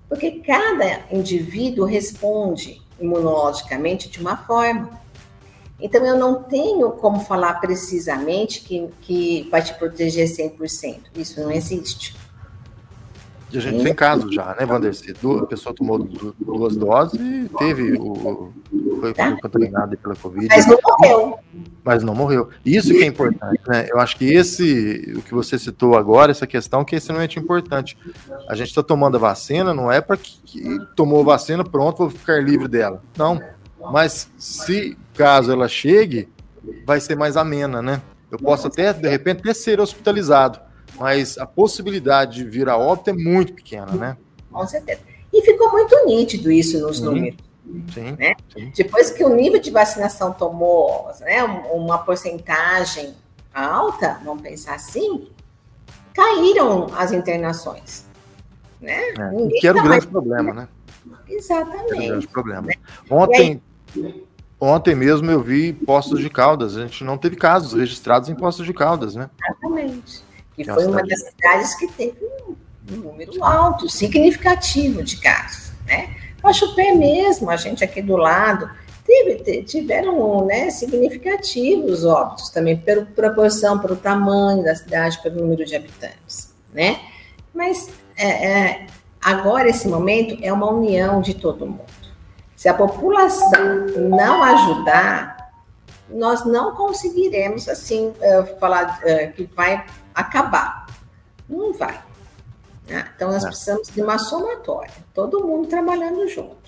Porque 0.09 0.31
cada 0.41 1.05
indivíduo 1.09 1.85
responde 1.85 2.81
imunologicamente 2.99 4.09
de 4.09 4.19
uma 4.19 4.35
forma. 4.35 5.01
Então, 5.79 6.05
eu 6.05 6.17
não 6.17 6.43
tenho 6.43 6.91
como 6.91 7.21
falar 7.21 7.55
precisamente 7.55 8.61
que, 8.61 8.89
que 9.01 9.47
vai 9.49 9.61
te 9.61 9.73
proteger 9.73 10.27
100%. 10.27 11.05
Isso 11.15 11.39
não 11.41 11.49
existe. 11.49 12.15
A 13.57 13.61
gente 13.61 13.83
tem 13.83 13.93
casos 13.93 14.33
já, 14.33 14.55
né, 14.59 14.65
Vanderci? 14.65 15.13
A 15.41 15.45
pessoa 15.45 15.75
tomou 15.75 15.99
duas 16.39 16.75
doses 16.75 17.19
e 17.19 17.49
teve 17.57 17.93
o. 17.99 18.51
Foi 18.99 19.13
contaminado 19.41 19.97
pela 19.97 20.15
Covid. 20.15 20.47
Mas 20.49 20.65
não 20.65 20.77
morreu. 20.83 21.39
Mas 21.83 22.03
não 22.03 22.15
morreu. 22.15 22.49
Isso 22.65 22.89
que 22.89 23.03
é 23.03 23.05
importante, 23.05 23.61
né? 23.67 23.87
Eu 23.89 23.99
acho 23.99 24.17
que 24.17 24.25
esse, 24.25 25.13
o 25.17 25.21
que 25.21 25.33
você 25.33 25.59
citou 25.59 25.95
agora, 25.95 26.31
essa 26.31 26.47
questão, 26.47 26.85
que 26.85 26.95
é 26.95 26.97
extremamente 26.97 27.37
importante. 27.37 27.97
A 28.47 28.55
gente 28.55 28.69
está 28.69 28.81
tomando 28.81 29.17
a 29.17 29.19
vacina, 29.19 29.73
não 29.73 29.91
é 29.91 30.01
para 30.01 30.17
que, 30.17 30.39
que 30.43 30.79
tomou 30.95 31.21
a 31.21 31.25
vacina, 31.25 31.63
pronto, 31.63 31.97
vou 31.97 32.09
ficar 32.09 32.41
livre 32.41 32.67
dela. 32.67 33.03
Não. 33.17 33.41
Mas 33.91 34.31
se 34.37 34.97
caso 35.13 35.51
ela 35.51 35.67
chegue, 35.67 36.29
vai 36.85 36.99
ser 36.99 37.15
mais 37.15 37.35
amena, 37.35 37.81
né? 37.81 38.01
Eu 38.31 38.39
posso 38.39 38.67
até, 38.67 38.93
de 38.93 39.07
repente, 39.07 39.41
até 39.41 39.53
ser 39.53 39.79
hospitalizado 39.79 40.59
mas 40.99 41.37
a 41.37 41.45
possibilidade 41.45 42.35
de 42.35 42.43
vir 42.43 42.69
a 42.69 42.77
óbito 42.77 43.09
é 43.09 43.13
muito 43.13 43.53
pequena, 43.53 43.91
né? 43.93 44.17
Com 44.51 44.65
certeza. 44.67 45.01
E 45.31 45.41
ficou 45.41 45.71
muito 45.71 46.05
nítido 46.05 46.51
isso 46.51 46.79
nos 46.79 46.97
sim, 46.97 47.05
números. 47.05 47.39
Sim, 47.93 48.15
né? 48.19 48.35
sim. 48.53 48.71
Depois 48.75 49.09
que 49.09 49.23
o 49.23 49.29
nível 49.29 49.59
de 49.59 49.71
vacinação 49.71 50.31
tomou 50.31 51.09
né, 51.21 51.43
uma 51.73 51.97
porcentagem 51.99 53.15
alta, 53.53 54.19
vamos 54.23 54.43
pensar 54.43 54.75
assim, 54.75 55.27
caíram 56.13 56.87
as 56.95 57.11
internações. 57.11 58.05
Né? 58.79 58.99
É, 59.09 59.59
que 59.59 59.67
era 59.67 59.77
o 59.77 59.81
tá 59.81 59.87
grande 59.87 59.87
mais... 59.87 60.05
problema, 60.05 60.53
né? 60.53 60.67
Exatamente. 61.27 61.93
Era 61.93 62.03
o 62.03 62.07
grande 62.07 62.27
problema. 62.27 62.61
Né? 62.67 62.73
Ontem, 63.09 63.61
aí... 63.95 64.23
ontem 64.59 64.93
mesmo 64.93 65.31
eu 65.31 65.41
vi 65.41 65.73
postos 65.73 66.19
de 66.19 66.29
Caldas, 66.29 66.77
a 66.77 66.81
gente 66.81 67.03
não 67.03 67.17
teve 67.17 67.37
casos 67.37 67.73
registrados 67.73 68.29
em 68.29 68.35
postos 68.35 68.65
de 68.65 68.73
Caldas, 68.73 69.15
né? 69.15 69.29
Exatamente 69.41 70.32
que 70.55 70.63
foi 70.63 70.85
uma 70.85 71.03
das 71.03 71.19
cidades 71.21 71.75
que 71.75 71.87
teve 71.87 72.17
um, 72.47 72.95
número 72.95 73.43
alto, 73.43 73.89
significativo 73.89 75.01
de 75.03 75.17
casos, 75.17 75.71
né? 75.85 76.15
Pé 76.75 76.93
mesmo, 76.93 77.49
a 77.49 77.55
gente 77.55 77.83
aqui 77.83 78.01
do 78.01 78.17
lado, 78.17 78.69
teve, 79.05 79.63
tiveram 79.63 80.45
né, 80.45 80.69
significativos 80.69 82.03
óbitos 82.03 82.49
também, 82.49 82.77
pela 82.77 83.05
proporção, 83.05 83.79
pelo 83.79 83.95
tamanho 83.95 84.63
da 84.63 84.75
cidade, 84.75 85.21
pelo 85.21 85.41
número 85.41 85.65
de 85.65 85.75
habitantes, 85.75 86.53
né? 86.73 86.99
Mas 87.53 87.89
é, 88.17 88.27
é, 88.27 88.87
agora, 89.21 89.69
esse 89.69 89.87
momento, 89.87 90.37
é 90.41 90.51
uma 90.51 90.69
união 90.69 91.21
de 91.21 91.33
todo 91.33 91.65
mundo. 91.65 91.85
Se 92.55 92.67
a 92.67 92.73
população 92.73 93.87
não 94.09 94.43
ajudar, 94.43 95.51
nós 96.09 96.45
não 96.45 96.75
conseguiremos, 96.75 97.67
assim, 97.67 98.07
uh, 98.07 98.59
falar 98.59 98.99
uh, 98.99 99.33
que 99.33 99.49
vai 99.55 99.85
acabar. 100.13 100.87
Não 101.49 101.73
vai. 101.73 102.01
Né? 102.87 103.07
Então, 103.15 103.31
nós 103.31 103.43
é. 103.43 103.47
precisamos 103.47 103.87
de 103.89 104.01
uma 104.01 104.17
somatória, 104.17 104.93
todo 105.13 105.45
mundo 105.45 105.67
trabalhando 105.67 106.27
junto. 106.27 106.63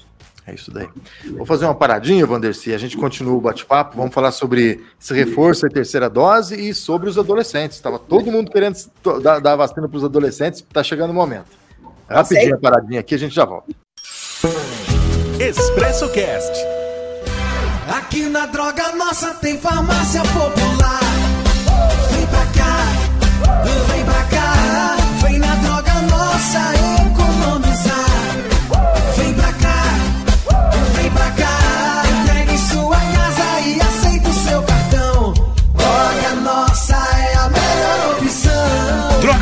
É 0.47 0.53
isso 0.53 0.71
daí. 0.71 0.87
Vou 1.35 1.45
fazer 1.45 1.65
uma 1.65 1.73
paradinha, 1.73 2.25
Vanderci. 2.25 2.71
A 2.71 2.77
gente 2.77 2.95
continua 2.95 3.33
o 3.33 3.41
bate-papo. 3.41 3.97
Vamos 3.97 4.13
falar 4.13 4.31
sobre 4.31 4.85
esse 5.01 5.11
reforço 5.11 5.65
e 5.65 5.69
terceira 5.69 6.07
dose 6.07 6.69
e 6.69 6.71
sobre 6.71 7.09
os 7.09 7.17
adolescentes. 7.17 7.77
Estava 7.77 7.97
todo 7.97 8.31
mundo 8.31 8.51
querendo 8.51 8.77
dar, 9.23 9.39
dar 9.39 9.55
vacina 9.55 9.89
para 9.89 9.97
os 9.97 10.03
adolescentes. 10.03 10.59
Está 10.59 10.83
chegando 10.83 11.09
o 11.09 11.13
momento. 11.15 11.47
Rapidinho 12.07 12.55
a 12.55 12.59
paradinha 12.59 12.99
aqui, 12.99 13.15
a 13.15 13.17
gente 13.17 13.33
já 13.33 13.43
volta. 13.43 13.73
Expresso 15.39 16.07
Cast. 16.11 16.53
Aqui 17.97 18.29
na 18.29 18.45
Droga 18.45 18.95
Nossa 18.95 19.33
tem 19.35 19.57
farmácia 19.57 20.21
popular. 20.21 21.04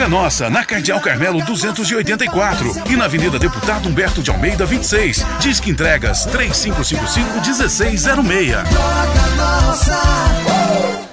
Droga 0.03 0.07
Nossa, 0.09 0.49
na 0.49 0.65
Cardeal 0.65 0.99
Carmelo 0.99 1.41
284 1.45 2.91
e 2.91 2.95
na 2.97 3.05
Avenida 3.05 3.39
Deputado 3.39 3.87
Humberto 3.87 4.21
de 4.21 4.29
Almeida 4.31 4.65
26. 4.65 5.25
Disque 5.39 5.69
entregas 5.69 6.25
3555 6.25 7.39
1606. 7.39 8.03
Droga 8.03 9.27
Nossa. 9.37 11.12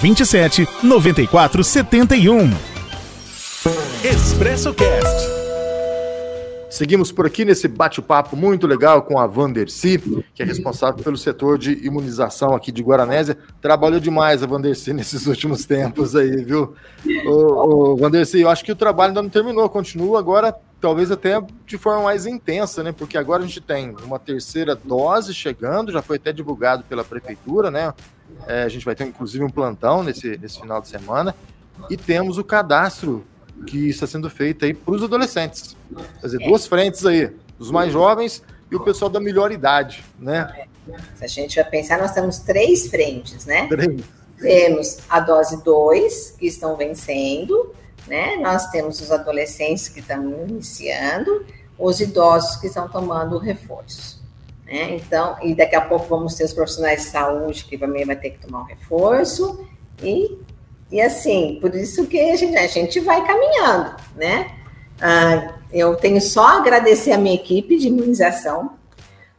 27 0.00 0.66
94 0.82 1.62
71. 1.62 2.50
Expresso 4.02 4.72
Cast. 4.72 5.28
Seguimos 6.70 7.12
por 7.12 7.26
aqui 7.26 7.44
nesse 7.44 7.68
bate-papo 7.68 8.34
muito 8.34 8.66
legal 8.66 9.02
com 9.02 9.18
a 9.18 9.26
Vanderci, 9.26 9.98
que 10.34 10.42
é 10.42 10.46
responsável 10.46 11.04
pelo 11.04 11.18
setor 11.18 11.58
de 11.58 11.72
imunização 11.84 12.54
aqui 12.54 12.72
de 12.72 12.82
Guaranésia. 12.82 13.36
Trabalhou 13.60 14.00
demais 14.00 14.42
a 14.42 14.46
Vanderci 14.46 14.94
nesses 14.94 15.26
últimos 15.26 15.66
tempos 15.66 16.16
aí, 16.16 16.44
viu? 16.44 16.74
Ô, 17.26 17.30
ô, 17.92 17.96
Vanderci, 17.96 18.40
eu 18.40 18.48
acho 18.48 18.64
que 18.64 18.72
o 18.72 18.76
trabalho 18.76 19.10
ainda 19.10 19.22
não 19.22 19.28
terminou, 19.28 19.68
continua 19.68 20.18
agora, 20.18 20.56
talvez 20.80 21.10
até 21.10 21.42
de 21.66 21.76
forma 21.76 22.04
mais 22.04 22.24
intensa, 22.24 22.82
né? 22.82 22.92
Porque 22.92 23.18
agora 23.18 23.42
a 23.42 23.46
gente 23.46 23.60
tem 23.60 23.94
uma 24.04 24.18
terceira 24.18 24.74
dose 24.74 25.34
chegando, 25.34 25.92
já 25.92 26.00
foi 26.00 26.16
até 26.16 26.32
divulgado 26.32 26.84
pela 26.84 27.04
prefeitura, 27.04 27.70
né? 27.70 27.92
É, 28.46 28.62
a 28.62 28.68
gente 28.68 28.84
vai 28.84 28.94
ter 28.94 29.04
inclusive 29.04 29.44
um 29.44 29.50
plantão 29.50 30.02
nesse, 30.02 30.36
nesse 30.38 30.60
final 30.60 30.80
de 30.80 30.88
semana. 30.88 31.34
E 31.88 31.96
temos 31.96 32.38
o 32.38 32.44
cadastro 32.44 33.24
que 33.66 33.88
está 33.88 34.06
sendo 34.06 34.28
feito 34.30 34.64
aí 34.64 34.74
para 34.74 34.94
os 34.94 35.02
adolescentes. 35.02 35.76
Quer 36.20 36.26
dizer, 36.26 36.42
é. 36.42 36.46
duas 36.46 36.66
frentes 36.66 37.04
aí, 37.04 37.32
os 37.58 37.70
mais 37.70 37.92
jovens 37.92 38.42
e 38.70 38.76
o 38.76 38.80
pessoal 38.80 39.10
da 39.10 39.20
melhor 39.20 39.52
idade, 39.52 40.04
né? 40.18 40.66
Se 41.14 41.24
a 41.24 41.28
gente 41.28 41.56
vai 41.56 41.68
pensar, 41.68 41.98
nós 41.98 42.12
temos 42.12 42.38
três 42.38 42.88
frentes, 42.88 43.46
né? 43.46 43.66
Três. 43.66 44.02
Temos 44.38 44.98
a 45.08 45.20
dose 45.20 45.62
2, 45.62 46.36
que 46.38 46.46
estão 46.46 46.76
vencendo, 46.76 47.74
né? 48.06 48.36
Nós 48.36 48.70
temos 48.70 49.00
os 49.00 49.10
adolescentes 49.10 49.88
que 49.88 50.00
estão 50.00 50.24
iniciando, 50.48 51.44
os 51.78 52.00
idosos 52.00 52.56
que 52.56 52.66
estão 52.66 52.88
tomando 52.88 53.36
o 53.36 53.38
reforço. 53.38 54.19
Né? 54.70 54.94
Então, 54.94 55.36
e 55.42 55.52
daqui 55.52 55.74
a 55.74 55.80
pouco 55.80 56.06
vamos 56.06 56.36
ter 56.36 56.44
os 56.44 56.52
profissionais 56.52 57.02
de 57.02 57.08
saúde 57.08 57.64
que 57.64 57.76
também 57.76 58.04
vai 58.04 58.14
ter 58.14 58.30
que 58.30 58.46
tomar 58.46 58.60
o 58.60 58.64
reforço, 58.64 59.66
e, 60.00 60.38
e 60.92 61.00
assim, 61.00 61.58
por 61.60 61.74
isso 61.74 62.06
que 62.06 62.20
a 62.20 62.36
gente, 62.36 62.56
a 62.56 62.66
gente 62.68 63.00
vai 63.00 63.26
caminhando, 63.26 63.96
né? 64.14 64.52
Ah, 65.00 65.54
eu 65.72 65.96
tenho 65.96 66.20
só 66.20 66.46
a 66.46 66.56
agradecer 66.58 67.10
a 67.10 67.18
minha 67.18 67.34
equipe 67.34 67.76
de 67.76 67.88
imunização, 67.88 68.74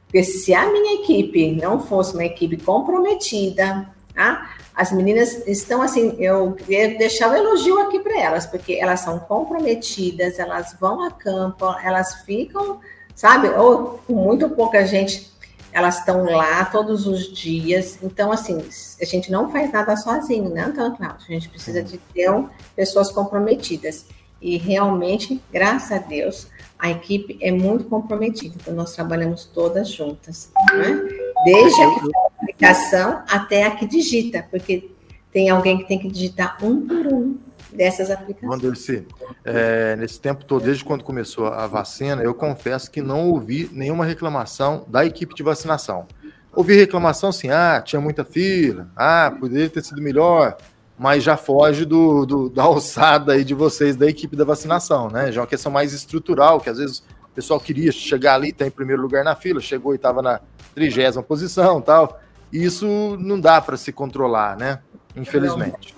porque 0.05 0.21
se 0.23 0.53
a 0.53 0.69
minha 0.69 0.95
equipe 1.01 1.53
não 1.53 1.79
fosse 1.79 2.13
uma 2.13 2.25
equipe 2.25 2.57
comprometida, 2.57 3.87
tá? 4.13 4.55
as 4.75 4.91
meninas 4.91 5.47
estão 5.47 5.81
assim, 5.81 6.15
eu 6.19 6.53
queria 6.53 6.97
deixar 6.97 7.29
o 7.29 7.31
um 7.31 7.35
elogio 7.35 7.79
aqui 7.79 7.99
para 7.99 8.19
elas, 8.19 8.45
porque 8.45 8.73
elas 8.73 9.01
são 9.01 9.19
comprometidas, 9.19 10.39
elas 10.39 10.75
vão 10.79 11.03
a 11.03 11.11
campo, 11.11 11.65
elas 11.83 12.15
ficam 12.25 12.81
sabe? 13.21 13.49
Ou 13.49 14.01
muito 14.09 14.49
pouca 14.49 14.83
gente, 14.83 15.31
elas 15.71 15.99
estão 15.99 16.23
lá 16.23 16.65
todos 16.65 17.05
os 17.05 17.31
dias. 17.31 17.99
Então, 18.01 18.31
assim, 18.31 18.57
a 18.99 19.05
gente 19.05 19.31
não 19.31 19.51
faz 19.51 19.71
nada 19.71 19.95
sozinho, 19.95 20.49
né, 20.49 20.63
Antônio 20.63 20.97
Cláudio? 20.97 21.27
A 21.29 21.31
gente 21.31 21.47
precisa 21.47 21.83
de 21.83 21.99
ter 21.99 22.31
pessoas 22.75 23.11
comprometidas. 23.11 24.07
E 24.41 24.57
realmente, 24.57 25.39
graças 25.53 25.91
a 25.91 25.99
Deus, 25.99 26.47
a 26.79 26.89
equipe 26.89 27.37
é 27.39 27.51
muito 27.51 27.83
comprometida, 27.83 28.55
então 28.59 28.73
nós 28.73 28.95
trabalhamos 28.95 29.45
todas 29.45 29.87
juntas, 29.89 30.51
né? 30.73 30.99
desde 31.45 31.79
a 31.79 31.95
aplicação 32.39 33.21
até 33.29 33.65
a 33.65 33.75
que 33.75 33.85
digita, 33.85 34.47
porque 34.49 34.89
tem 35.31 35.51
alguém 35.51 35.77
que 35.77 35.87
tem 35.87 35.99
que 35.99 36.07
digitar 36.07 36.57
um 36.65 36.87
por 36.87 37.05
um 37.05 37.37
dessas 37.73 38.11
aplicações. 38.11 38.51
Wandercy, 38.51 39.07
é, 39.43 39.95
nesse 39.95 40.19
tempo 40.19 40.43
todo, 40.45 40.63
desde 40.63 40.83
quando 40.83 41.03
começou 41.03 41.47
a 41.47 41.67
vacina, 41.67 42.21
eu 42.21 42.33
confesso 42.33 42.89
que 42.89 43.01
não 43.01 43.29
ouvi 43.29 43.69
nenhuma 43.71 44.05
reclamação 44.05 44.85
da 44.87 45.05
equipe 45.05 45.33
de 45.33 45.43
vacinação. 45.43 46.07
Ouvi 46.53 46.75
reclamação 46.75 47.29
assim, 47.29 47.49
ah, 47.49 47.81
tinha 47.83 48.01
muita 48.01 48.25
fila, 48.25 48.89
ah, 48.95 49.33
poderia 49.39 49.69
ter 49.69 49.83
sido 49.83 50.01
melhor, 50.01 50.57
mas 50.99 51.23
já 51.23 51.37
foge 51.37 51.85
do, 51.85 52.25
do, 52.25 52.49
da 52.49 52.63
alçada 52.63 53.33
aí 53.33 53.43
de 53.43 53.53
vocês, 53.53 53.95
da 53.95 54.07
equipe 54.07 54.35
da 54.35 54.43
vacinação, 54.43 55.09
né? 55.09 55.31
Já 55.31 55.39
é 55.39 55.41
uma 55.41 55.47
questão 55.47 55.71
mais 55.71 55.93
estrutural, 55.93 56.59
que 56.59 56.69
às 56.69 56.77
vezes 56.77 56.99
o 57.31 57.33
pessoal 57.33 57.59
queria 57.59 57.91
chegar 57.91 58.35
ali, 58.35 58.49
estar 58.49 58.65
tá 58.65 58.67
em 58.67 58.71
primeiro 58.71 59.01
lugar 59.01 59.23
na 59.23 59.35
fila, 59.35 59.61
chegou 59.61 59.93
e 59.93 59.95
estava 59.95 60.21
na 60.21 60.41
trigésima 60.75 61.23
posição 61.23 61.81
tal. 61.81 62.19
E 62.51 62.63
isso 62.63 63.15
não 63.17 63.39
dá 63.39 63.61
para 63.61 63.77
se 63.77 63.93
controlar, 63.93 64.57
né? 64.57 64.79
Infelizmente. 65.15 65.95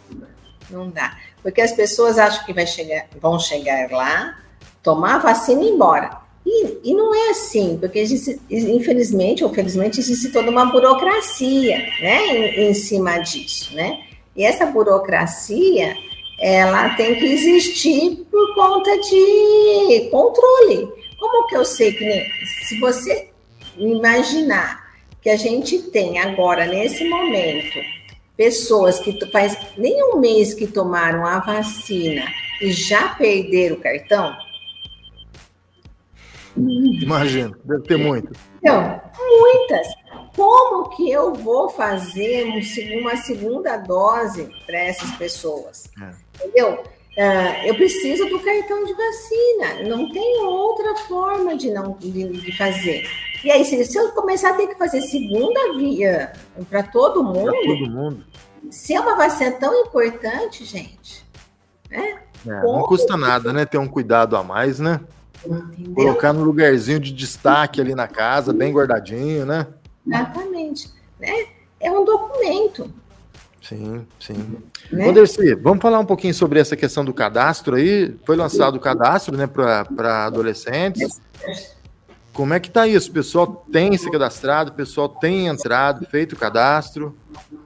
Não, 0.69 0.85
não, 0.85 0.89
dá. 0.91 1.17
Porque 1.43 1.61
as 1.61 1.73
pessoas 1.73 2.17
acham 2.17 2.45
que 2.45 2.65
chegar, 2.65 3.05
vão 3.21 3.37
chegar 3.37 3.91
lá, 3.91 4.39
tomar 4.81 5.15
a 5.15 5.19
vacina 5.19 5.61
e 5.61 5.67
ir 5.67 5.71
embora. 5.71 6.23
E, 6.45 6.91
e 6.91 6.93
não 6.93 7.13
é 7.13 7.29
assim, 7.29 7.77
porque 7.79 7.99
existe, 7.99 8.41
infelizmente 8.49 9.43
ou 9.43 9.53
felizmente 9.53 9.99
existe 9.99 10.31
toda 10.31 10.49
uma 10.49 10.65
burocracia 10.65 11.77
né, 12.01 12.27
em, 12.27 12.69
em 12.69 12.73
cima 12.73 13.17
disso, 13.19 13.73
né? 13.75 14.01
E 14.35 14.43
essa 14.43 14.65
burocracia, 14.65 15.95
ela 16.39 16.95
tem 16.95 17.15
que 17.15 17.25
existir 17.25 18.25
por 18.31 18.55
conta 18.55 18.97
de 18.99 20.09
controle. 20.09 20.89
Como 21.19 21.47
que 21.47 21.55
eu 21.55 21.63
sei 21.63 21.93
que 21.93 22.25
se 22.67 22.79
você 22.79 23.29
imaginar 23.77 24.83
que 25.21 25.29
a 25.29 25.37
gente 25.37 25.79
tem 25.83 26.19
agora 26.19 26.65
nesse 26.65 27.07
momento 27.07 27.79
pessoas 28.35 28.99
que 28.99 29.13
faz 29.31 29.57
nem 29.77 30.03
um 30.03 30.19
mês 30.19 30.53
que 30.53 30.67
tomaram 30.67 31.25
a 31.25 31.39
vacina 31.39 32.25
e 32.61 32.71
já 32.71 33.09
perderam 33.09 33.75
o 33.75 33.79
cartão? 33.79 34.35
Imagino, 36.55 37.55
deve 37.63 37.83
ter 37.83 37.97
muito. 37.97 38.31
Então, 38.61 39.01
muitas 39.17 39.87
como 40.35 40.89
que 40.89 41.11
eu 41.11 41.33
vou 41.33 41.69
fazer 41.69 42.45
uma 42.99 43.15
segunda 43.17 43.77
dose 43.77 44.49
para 44.65 44.79
essas 44.79 45.11
pessoas? 45.11 45.89
É. 46.01 46.45
Entendeu? 46.45 46.83
Uh, 47.15 47.67
eu 47.67 47.75
preciso 47.75 48.25
do 48.25 48.39
cartão 48.39 48.83
de 48.85 48.93
vacina, 48.93 49.87
não 49.87 50.11
tem 50.11 50.43
outra 50.43 50.95
forma 51.07 51.55
de 51.55 51.69
não 51.69 51.95
de, 51.99 52.27
de 52.27 52.57
fazer. 52.57 53.03
E 53.43 53.51
aí, 53.51 53.65
se, 53.65 53.97
eu 53.97 54.11
começar 54.11 54.51
a 54.51 54.53
ter 54.53 54.67
que 54.67 54.75
fazer 54.75 55.01
segunda 55.01 55.73
via 55.75 56.31
para 56.69 56.83
todo 56.83 57.23
mundo, 57.23 57.51
todo 57.65 57.89
mundo, 57.89 58.23
se 58.71 58.93
é 58.93 58.99
uma 58.99 59.15
vacina 59.15 59.51
tão 59.51 59.73
importante, 59.81 60.63
gente, 60.63 61.25
né? 61.89 62.19
É, 62.45 62.61
não 62.63 62.83
custa 62.83 63.17
nada, 63.17 63.51
né? 63.51 63.65
Ter 63.65 63.77
um 63.77 63.87
cuidado 63.87 64.37
a 64.37 64.43
mais, 64.43 64.79
né? 64.79 64.99
Entendeu? 65.45 65.93
Colocar 65.93 66.31
no 66.31 66.43
lugarzinho 66.43 66.99
de 66.99 67.11
destaque 67.11 67.81
ali 67.81 67.93
na 67.93 68.07
casa, 68.07 68.53
bem 68.53 68.71
guardadinho, 68.71 69.45
né? 69.45 69.67
Exatamente. 70.07 70.89
Né? 71.19 71.45
É 71.79 71.91
um 71.91 72.05
documento. 72.05 72.89
Sim, 73.61 74.05
sim. 74.19 74.61
Né? 74.91 75.05
Vamos 75.61 75.81
falar 75.81 75.99
um 75.99 76.05
pouquinho 76.05 76.33
sobre 76.33 76.59
essa 76.59 76.75
questão 76.75 77.03
do 77.03 77.13
cadastro 77.13 77.75
aí. 77.75 78.13
Foi 78.25 78.35
lançado 78.35 78.75
o 78.75 78.79
cadastro 78.79 79.37
né, 79.37 79.47
para 79.47 80.25
adolescentes. 80.25 81.21
Como 82.33 82.51
é 82.51 82.59
que 82.59 82.67
está 82.67 82.87
isso? 82.87 83.11
O 83.11 83.13
pessoal 83.13 83.65
tem 83.71 83.95
se 83.95 84.09
cadastrado, 84.09 84.71
o 84.71 84.73
pessoal 84.73 85.07
tem 85.07 85.45
entrado, 85.45 86.05
feito 86.07 86.33
o 86.33 86.35
cadastro? 86.35 87.15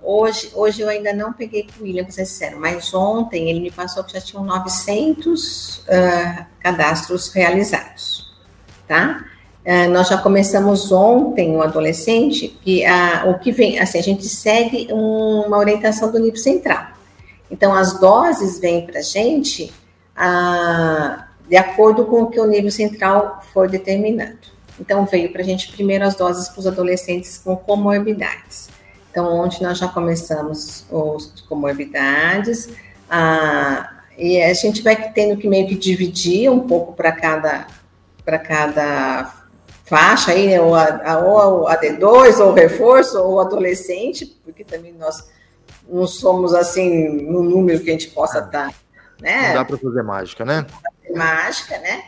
Hoje, 0.04 0.52
hoje 0.54 0.82
eu 0.82 0.90
ainda 0.90 1.14
não 1.14 1.32
peguei 1.32 1.64
com 1.64 1.82
o 1.82 1.84
William, 1.86 2.04
para 2.04 2.12
ser 2.12 2.26
sincero, 2.26 2.60
mas 2.60 2.94
ontem 2.94 3.50
ele 3.50 3.62
me 3.62 3.72
passou 3.72 4.04
que 4.04 4.12
já 4.12 4.20
tinham 4.20 4.44
900 4.44 5.78
uh, 5.78 6.46
cadastros 6.60 7.32
realizados, 7.32 8.36
tá? 8.86 9.24
É, 9.64 9.88
nós 9.88 10.08
já 10.08 10.18
começamos 10.18 10.92
ontem 10.92 11.52
um 11.52 11.62
adolescente 11.62 12.48
que 12.62 12.86
a, 12.86 13.26
o 13.28 13.40
que 13.40 13.52
vem, 13.52 13.80
assim, 13.80 14.00
a 14.00 14.04
gente 14.04 14.28
segue 14.28 14.88
um, 14.92 15.44
uma 15.46 15.58
orientação 15.58 16.12
do 16.12 16.20
nível 16.20 16.38
central. 16.38 16.88
Então, 17.50 17.74
as 17.74 18.00
doses 18.00 18.60
vêm 18.60 18.86
para 18.86 19.00
a 19.00 19.04
gente 19.04 19.74
de 21.48 21.56
acordo 21.56 22.06
com 22.06 22.24
o 22.24 22.30
que 22.30 22.40
o 22.40 22.46
nível 22.46 22.72
central 22.72 23.42
for 23.54 23.70
determinando. 23.70 24.57
Então, 24.80 25.06
veio 25.06 25.32
para 25.32 25.42
a 25.42 25.46
gente 25.46 25.72
primeiro 25.72 26.06
as 26.06 26.16
doses 26.16 26.50
para 26.50 26.60
os 26.60 26.68
adolescentes 26.68 27.38
com 27.38 27.56
comorbidades. 27.56 28.70
Então, 29.10 29.34
ontem 29.36 29.64
nós 29.64 29.78
já 29.78 29.88
começamos 29.88 30.86
os 30.92 31.42
comorbidades, 31.42 32.70
a, 33.10 34.02
e 34.18 34.42
a 34.42 34.54
gente 34.54 34.82
vai 34.82 35.12
tendo 35.12 35.38
que 35.38 35.48
meio 35.48 35.68
que 35.68 35.76
dividir 35.76 36.52
um 36.52 36.68
pouco 36.68 36.94
para 36.94 37.12
cada, 37.12 37.68
para 38.24 38.38
cada 38.38 39.34
faixa 39.86 40.32
aí, 40.32 40.48
né, 40.48 40.62
ou, 40.62 40.76
a, 40.76 41.20
ou 41.20 41.68
a 41.68 41.80
D2, 41.80 42.40
ou 42.40 42.54
reforço, 42.54 43.20
ou 43.20 43.40
adolescente, 43.40 44.26
porque 44.44 44.64
também 44.64 44.94
nós 44.94 45.30
não 45.88 46.06
somos 46.06 46.54
assim 46.54 47.10
no 47.24 47.42
número 47.42 47.80
que 47.80 47.90
a 47.90 47.94
gente 47.94 48.10
possa 48.10 48.40
estar, 48.40 48.68
tá, 48.68 48.74
né? 49.22 49.48
Não 49.50 49.54
dá 49.56 49.66
para 49.66 49.78
fazer 49.78 50.04
mágica, 50.04 50.46
né? 50.46 50.66
Mágica, 51.16 51.80
né? 51.80 52.04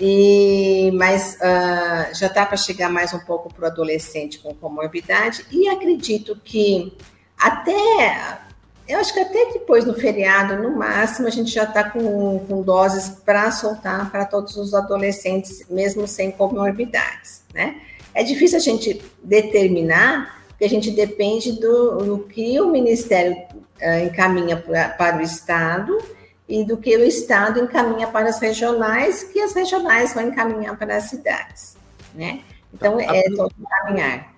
E, 0.00 0.92
mas 0.94 1.36
uh, 1.36 2.14
já 2.14 2.28
está 2.28 2.46
para 2.46 2.56
chegar 2.56 2.88
mais 2.88 3.12
um 3.12 3.18
pouco 3.18 3.52
para 3.52 3.64
o 3.64 3.66
adolescente 3.66 4.38
com 4.38 4.54
comorbidade, 4.54 5.44
e 5.50 5.68
acredito 5.68 6.38
que 6.44 6.96
até 7.36 8.38
eu 8.88 8.98
acho 8.98 9.12
que 9.12 9.20
até 9.20 9.52
depois 9.52 9.84
no 9.84 9.92
feriado, 9.92 10.56
no 10.56 10.74
máximo, 10.74 11.28
a 11.28 11.30
gente 11.30 11.50
já 11.50 11.64
está 11.64 11.90
com, 11.90 12.38
com 12.48 12.62
doses 12.62 13.10
para 13.22 13.50
soltar 13.50 14.10
para 14.10 14.24
todos 14.24 14.56
os 14.56 14.72
adolescentes, 14.72 15.66
mesmo 15.68 16.08
sem 16.08 16.30
comorbidades, 16.30 17.42
né? 17.52 17.82
É 18.14 18.22
difícil 18.22 18.56
a 18.56 18.60
gente 18.60 19.02
determinar, 19.22 20.42
porque 20.48 20.64
a 20.64 20.68
gente 20.68 20.90
depende 20.90 21.52
do, 21.60 21.98
do 21.98 22.18
que 22.20 22.58
o 22.60 22.70
Ministério 22.70 23.36
uh, 23.36 24.06
encaminha 24.06 24.56
pra, 24.56 24.88
para 24.88 25.18
o 25.18 25.20
Estado 25.20 25.98
e 26.48 26.64
do 26.64 26.76
que 26.78 26.96
o 26.96 27.04
Estado 27.04 27.60
encaminha 27.60 28.06
para 28.06 28.28
as 28.28 28.40
regionais, 28.40 29.22
que 29.24 29.38
as 29.40 29.52
regionais 29.52 30.14
vão 30.14 30.28
encaminhar 30.28 30.76
para 30.78 30.96
as 30.96 31.04
cidades, 31.04 31.76
né? 32.14 32.40
Então, 32.72 32.98
é 32.98 33.22
todo 33.34 33.52
encaminhar. 33.60 34.34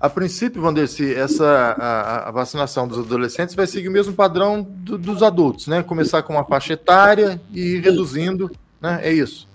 A 0.00 0.10
princípio, 0.10 0.60
Vanderci, 0.60 1.14
essa 1.14 1.46
a, 1.78 2.28
a, 2.28 2.30
vacinação 2.32 2.88
dos 2.88 2.98
adolescentes 2.98 3.54
vai 3.54 3.68
seguir 3.68 3.88
o 3.88 3.92
mesmo 3.92 4.12
padrão 4.12 4.60
do, 4.60 4.98
dos 4.98 5.22
adultos, 5.22 5.68
né? 5.68 5.82
Começar 5.82 6.22
com 6.24 6.32
uma 6.32 6.44
faixa 6.44 6.72
etária 6.72 7.40
e 7.52 7.76
ir 7.76 7.82
reduzindo, 7.82 8.50
né? 8.80 8.98
É 9.02 9.12
isso. 9.12 9.48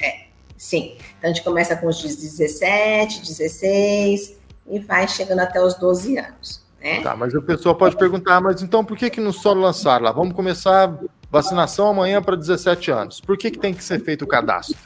É, 0.00 0.26
sim. 0.56 0.96
Então 1.18 1.30
a 1.30 1.32
gente 1.32 1.42
começa 1.42 1.74
com 1.74 1.88
os 1.88 2.00
17, 2.00 3.22
16 3.22 4.36
e 4.70 4.78
vai 4.78 5.08
chegando 5.08 5.40
até 5.40 5.60
os 5.60 5.74
12 5.74 6.16
anos. 6.16 6.64
Né? 6.80 7.00
Tá, 7.00 7.16
mas 7.16 7.34
o 7.34 7.42
pessoal 7.42 7.74
pode 7.74 7.96
perguntar, 7.96 8.40
mas 8.40 8.62
então 8.62 8.84
por 8.84 8.96
que 8.96 9.10
que 9.10 9.20
não 9.20 9.32
só 9.32 9.52
lançar 9.52 10.00
lá? 10.00 10.12
Vamos 10.12 10.32
começar 10.32 10.96
vacinação 11.30 11.88
amanhã 11.88 12.22
para 12.22 12.36
17 12.36 12.90
anos. 12.90 13.20
Por 13.20 13.36
que 13.36 13.50
que 13.50 13.58
tem 13.58 13.74
que 13.74 13.84
ser 13.84 14.00
feito 14.02 14.24
o 14.24 14.28
cadastro? 14.28 14.76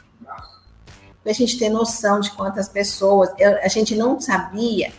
Para 1.21 1.31
a 1.31 1.35
gente 1.35 1.57
ter 1.57 1.69
noção 1.69 2.19
de 2.19 2.31
quantas 2.31 2.67
pessoas. 2.67 3.29
Eu, 3.37 3.57
a 3.63 3.67
gente 3.67 3.95
não 3.95 4.19
sabia 4.19 4.91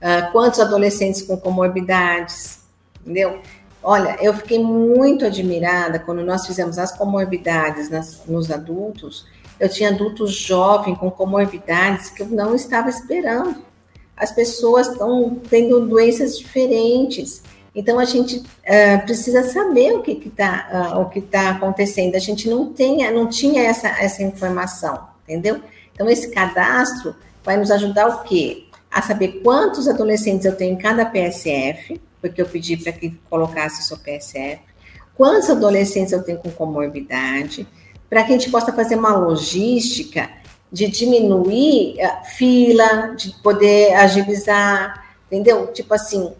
Uh, 0.00 0.32
quantos 0.32 0.58
adolescentes 0.58 1.20
com 1.20 1.36
comorbidades, 1.36 2.60
entendeu? 3.02 3.42
Olha, 3.82 4.16
eu 4.18 4.32
fiquei 4.32 4.58
muito 4.58 5.26
admirada 5.26 5.98
quando 5.98 6.24
nós 6.24 6.46
fizemos 6.46 6.78
as 6.78 6.96
comorbidades 6.96 7.90
nas, 7.90 8.24
nos 8.26 8.50
adultos. 8.50 9.26
Eu 9.58 9.68
tinha 9.68 9.90
adultos 9.90 10.32
jovens 10.32 10.96
com 10.96 11.10
comorbidades 11.10 12.08
que 12.08 12.22
eu 12.22 12.28
não 12.28 12.54
estava 12.54 12.88
esperando. 12.88 13.62
As 14.16 14.32
pessoas 14.32 14.88
estão 14.88 15.38
tendo 15.50 15.86
doenças 15.86 16.38
diferentes. 16.38 17.42
Então 17.74 17.98
a 17.98 18.04
gente 18.04 18.38
uh, 18.38 19.04
precisa 19.04 19.44
saber 19.44 19.92
o 19.92 20.02
que 20.02 20.12
está 20.26 20.94
uh, 20.96 21.00
o 21.00 21.08
que 21.08 21.20
tá 21.20 21.50
acontecendo. 21.50 22.16
A 22.16 22.18
gente 22.18 22.48
não 22.48 22.72
não 23.12 23.28
tinha 23.28 23.62
essa, 23.62 23.88
essa 23.88 24.22
informação, 24.22 25.08
entendeu? 25.24 25.60
Então 25.94 26.08
esse 26.08 26.30
cadastro 26.30 27.14
vai 27.44 27.56
nos 27.56 27.70
ajudar 27.70 28.08
o 28.08 28.22
quê? 28.24 28.64
a 28.90 29.00
saber 29.00 29.40
quantos 29.42 29.86
adolescentes 29.86 30.44
eu 30.44 30.56
tenho 30.56 30.74
em 30.74 30.78
cada 30.78 31.06
PSF, 31.06 32.00
porque 32.20 32.42
eu 32.42 32.46
pedi 32.46 32.76
para 32.76 32.92
que 32.92 33.10
colocasse 33.30 33.80
o 33.80 33.84
seu 33.84 33.96
PSF, 33.96 34.60
quantos 35.14 35.48
adolescentes 35.48 36.12
eu 36.12 36.22
tenho 36.22 36.38
com 36.38 36.50
comorbidade, 36.50 37.66
para 38.08 38.24
que 38.24 38.30
a 38.30 38.38
gente 38.38 38.50
possa 38.50 38.72
fazer 38.72 38.96
uma 38.96 39.16
logística 39.16 40.28
de 40.72 40.88
diminuir 40.88 42.00
a 42.00 42.22
fila, 42.24 43.14
de 43.16 43.30
poder 43.42 43.94
agilizar, 43.94 45.09
entendeu? 45.30 45.68
Tipo 45.68 45.94
assim, 45.94 46.24
uh, 46.24 46.36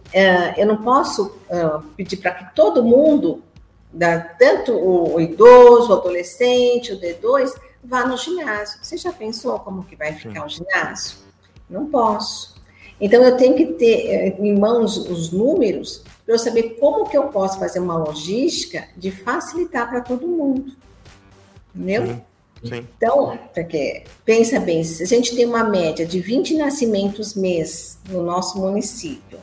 eu 0.57 0.67
não 0.67 0.83
posso 0.83 1.27
uh, 1.49 1.81
pedir 1.95 2.17
para 2.17 2.31
que 2.31 2.53
todo 2.53 2.83
mundo, 2.83 3.41
tanto 4.37 4.73
o, 4.73 5.19
idoso, 5.19 5.91
o 5.91 5.93
adolescente, 5.93 6.91
o 6.91 6.99
D2, 6.99 7.53
vá 7.81 8.05
no 8.05 8.17
ginásio. 8.17 8.79
Você 8.83 8.97
já 8.97 9.13
pensou 9.13 9.57
como 9.59 9.85
que 9.85 9.95
vai 9.95 10.13
ficar 10.13 10.41
Sim. 10.41 10.45
o 10.45 10.49
ginásio? 10.49 11.17
Não 11.69 11.85
posso. 11.87 12.55
Então, 12.99 13.23
eu 13.23 13.35
tenho 13.37 13.55
que 13.55 13.65
ter 13.65 14.07
eh, 14.07 14.35
em 14.37 14.59
mãos 14.59 14.97
os 14.97 15.31
números 15.31 16.03
para 16.25 16.35
eu 16.35 16.39
saber 16.39 16.77
como 16.79 17.09
que 17.09 17.17
eu 17.17 17.23
posso 17.23 17.57
fazer 17.57 17.79
uma 17.79 17.97
logística 17.97 18.87
de 18.95 19.09
facilitar 19.09 19.89
para 19.89 20.01
todo 20.01 20.27
mundo. 20.27 20.73
Entendeu? 21.73 22.05
Sim. 22.07 22.21
Sim. 22.63 22.87
Então, 22.95 23.39
porque 23.53 24.03
pensa 24.23 24.59
bem, 24.59 24.83
se 24.83 25.01
a 25.01 25.07
gente 25.07 25.35
tem 25.35 25.45
uma 25.45 25.63
média 25.63 26.05
de 26.05 26.19
20 26.19 26.55
nascimentos 26.55 27.33
mês 27.33 27.97
no 28.09 28.21
nosso 28.23 28.59
município, 28.59 29.39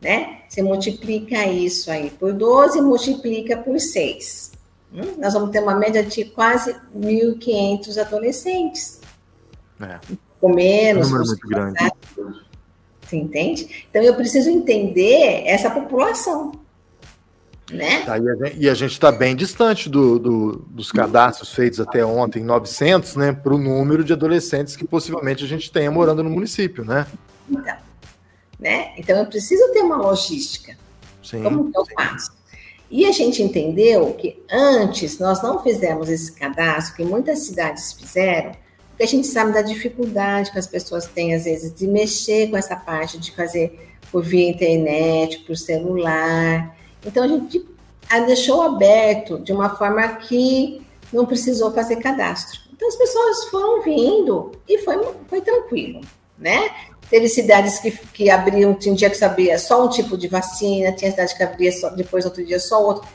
né? 0.00 0.38
Você 0.48 0.62
multiplica 0.62 1.46
isso 1.46 1.90
aí 1.90 2.10
por 2.10 2.32
12 2.32 2.80
multiplica 2.80 3.56
por 3.56 3.78
6. 3.78 4.52
Hum? 4.92 5.02
Nós 5.18 5.34
vamos 5.34 5.50
ter 5.50 5.60
uma 5.60 5.74
média 5.74 6.02
de 6.02 6.24
quase 6.24 6.74
1.500 6.96 7.98
adolescentes. 7.98 9.00
É. 9.80 9.98
Com 10.40 10.54
menos. 10.54 11.08
Um 11.08 11.10
número 11.10 11.26
muito 11.26 11.48
grande. 11.48 11.92
Você 13.02 13.16
entende? 13.16 13.86
Então, 13.88 14.02
eu 14.02 14.14
preciso 14.14 14.50
entender 14.50 15.42
essa 15.46 15.70
população. 15.70 16.52
Né? 17.70 18.02
Tá, 18.04 18.14
e 18.56 18.68
a 18.68 18.74
gente 18.74 18.92
está 18.92 19.12
bem 19.12 19.36
distante 19.36 19.90
do, 19.90 20.18
do, 20.18 20.52
dos 20.70 20.90
cadastros 20.90 21.52
feitos 21.52 21.78
até 21.78 22.04
ontem, 22.04 22.42
900, 22.42 23.16
né, 23.16 23.32
para 23.32 23.54
o 23.54 23.58
número 23.58 24.02
de 24.02 24.12
adolescentes 24.14 24.74
que 24.74 24.86
possivelmente 24.86 25.44
a 25.44 25.46
gente 25.46 25.70
tenha 25.70 25.90
morando 25.90 26.22
no 26.22 26.30
município, 26.30 26.82
né? 26.82 27.06
Então, 27.50 27.76
né? 28.58 28.92
então 28.96 29.18
eu 29.18 29.26
preciso 29.26 29.70
ter 29.72 29.80
uma 29.80 29.96
logística. 29.96 30.78
Sim, 31.22 31.42
Como 31.42 31.70
que 31.70 31.78
eu 31.78 31.84
faço? 31.94 32.32
E 32.90 33.04
a 33.04 33.12
gente 33.12 33.42
entendeu 33.42 34.14
que 34.14 34.42
antes 34.50 35.18
nós 35.18 35.42
não 35.42 35.62
fizemos 35.62 36.08
esse 36.08 36.32
cadastro, 36.32 36.96
que 36.96 37.04
muitas 37.04 37.40
cidades 37.40 37.92
fizeram, 37.92 38.52
porque 38.90 39.02
a 39.02 39.06
gente 39.06 39.26
sabe 39.26 39.52
da 39.52 39.60
dificuldade 39.60 40.50
que 40.50 40.58
as 40.58 40.66
pessoas 40.66 41.06
têm, 41.06 41.34
às 41.34 41.44
vezes, 41.44 41.72
de 41.72 41.86
mexer 41.86 42.48
com 42.48 42.56
essa 42.56 42.74
parte 42.74 43.18
de 43.18 43.30
fazer 43.30 43.78
por 44.10 44.24
via 44.24 44.48
internet, 44.48 45.40
por 45.40 45.54
celular. 45.54 46.74
Então 47.04 47.24
a 47.24 47.28
gente 47.28 47.64
deixou 48.26 48.62
aberto 48.62 49.38
de 49.38 49.52
uma 49.52 49.76
forma 49.76 50.06
que 50.16 50.82
não 51.12 51.26
precisou 51.26 51.72
fazer 51.72 51.96
cadastro. 51.96 52.60
Então 52.72 52.88
as 52.88 52.96
pessoas 52.96 53.44
foram 53.46 53.82
vindo 53.82 54.52
e 54.68 54.78
foi, 54.78 54.96
foi 55.28 55.40
tranquilo, 55.40 56.00
né? 56.38 56.70
Teve 57.10 57.28
cidades 57.28 57.78
que, 57.78 57.90
que 57.90 58.30
abriam, 58.30 58.74
tinha 58.74 58.94
dia 58.94 59.10
que 59.10 59.16
sabia 59.16 59.58
só 59.58 59.84
um 59.84 59.88
tipo 59.88 60.16
de 60.16 60.28
vacina, 60.28 60.92
tinha 60.92 61.10
cidade 61.10 61.34
que 61.34 61.42
abria 61.42 61.72
só, 61.72 61.88
depois 61.90 62.24
outro 62.24 62.44
dia 62.44 62.60
só 62.60 62.84
outro. 62.84 63.08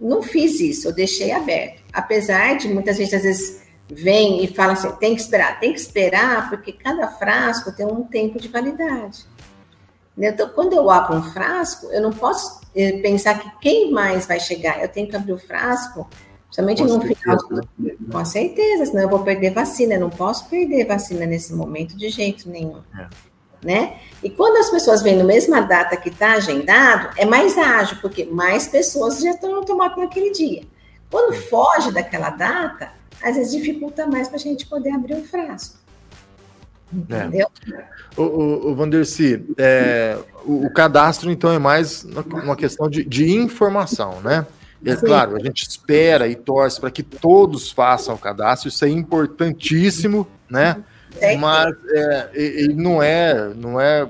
Não 0.00 0.22
fiz 0.22 0.58
isso, 0.60 0.88
eu 0.88 0.92
deixei 0.92 1.30
aberto. 1.30 1.82
Apesar 1.92 2.56
de 2.56 2.68
muitas 2.68 2.96
vezes, 2.96 3.14
às 3.14 3.22
vezes, 3.22 3.62
vem 3.88 4.42
e 4.42 4.48
fala 4.48 4.72
assim, 4.72 4.90
tem 4.92 5.14
que 5.14 5.20
esperar, 5.20 5.60
tem 5.60 5.72
que 5.72 5.78
esperar, 5.78 6.48
porque 6.48 6.72
cada 6.72 7.06
frasco 7.08 7.70
tem 7.70 7.86
um 7.86 8.02
tempo 8.02 8.40
de 8.40 8.48
validade. 8.48 9.24
Então, 10.16 10.48
quando 10.48 10.72
eu 10.72 10.90
abro 10.90 11.16
um 11.16 11.22
frasco, 11.22 11.86
eu 11.92 12.00
não 12.00 12.12
posso 12.12 12.63
pensar 13.02 13.38
que 13.38 13.50
quem 13.60 13.90
mais 13.90 14.26
vai 14.26 14.40
chegar. 14.40 14.82
Eu 14.82 14.88
tenho 14.88 15.08
que 15.08 15.16
abrir 15.16 15.32
o 15.32 15.38
frasco, 15.38 16.08
somente 16.50 16.82
no 16.82 17.00
final. 17.00 17.38
Né? 17.78 17.92
Com 18.10 18.24
certeza, 18.24 18.86
senão 18.86 19.02
eu 19.02 19.08
vou 19.08 19.20
perder 19.20 19.52
vacina. 19.52 19.94
Eu 19.94 20.00
não 20.00 20.10
posso 20.10 20.48
perder 20.48 20.86
vacina 20.86 21.24
nesse 21.24 21.54
momento 21.54 21.96
de 21.96 22.08
jeito 22.08 22.48
nenhum. 22.48 22.80
É. 22.98 23.06
Né? 23.64 23.98
E 24.22 24.28
quando 24.28 24.58
as 24.58 24.68
pessoas 24.70 25.00
vêm 25.00 25.16
na 25.16 25.24
mesma 25.24 25.62
data 25.62 25.96
que 25.96 26.10
está 26.10 26.32
agendado, 26.32 27.10
é 27.16 27.24
mais 27.24 27.56
ágil, 27.56 27.96
porque 28.02 28.24
mais 28.24 28.68
pessoas 28.68 29.20
já 29.20 29.30
estão 29.30 29.64
tomando 29.64 29.96
naquele 29.96 30.30
dia. 30.32 30.64
Quando 31.10 31.34
foge 31.34 31.90
daquela 31.92 32.28
data, 32.28 32.90
às 33.22 33.36
vezes 33.36 33.52
dificulta 33.52 34.06
mais 34.06 34.28
para 34.28 34.36
a 34.36 34.40
gente 34.40 34.66
poder 34.66 34.90
abrir 34.90 35.14
o 35.14 35.24
frasco. 35.24 35.83
É. 37.08 37.16
Entendeu? 37.16 37.48
É. 37.72 37.84
O, 38.16 38.22
o, 38.22 38.70
o 38.70 38.74
Vanderci, 38.74 39.44
é, 39.58 40.16
o, 40.44 40.66
o, 40.66 40.72
cadastro, 40.72 41.30
então, 41.30 41.50
é 41.50 41.58
mais 41.58 42.04
uma 42.04 42.54
questão 42.54 42.88
de, 42.88 43.04
de 43.04 43.32
informação, 43.32 44.20
né? 44.20 44.46
É 44.86 44.94
claro, 44.96 45.36
a 45.36 45.40
gente 45.40 45.66
espera 45.66 46.28
e 46.28 46.34
torce 46.34 46.78
para 46.78 46.90
que 46.90 47.02
todos 47.02 47.72
façam 47.72 48.14
o 48.14 48.18
cadastro, 48.18 48.68
isso 48.68 48.84
é 48.84 48.88
importantíssimo, 48.88 50.26
né? 50.48 50.84
Mas 51.38 51.74
é, 51.90 52.30
ele 52.34 52.74
não 52.74 53.02
é, 53.02 53.54
não 53.54 53.80
é 53.80 54.06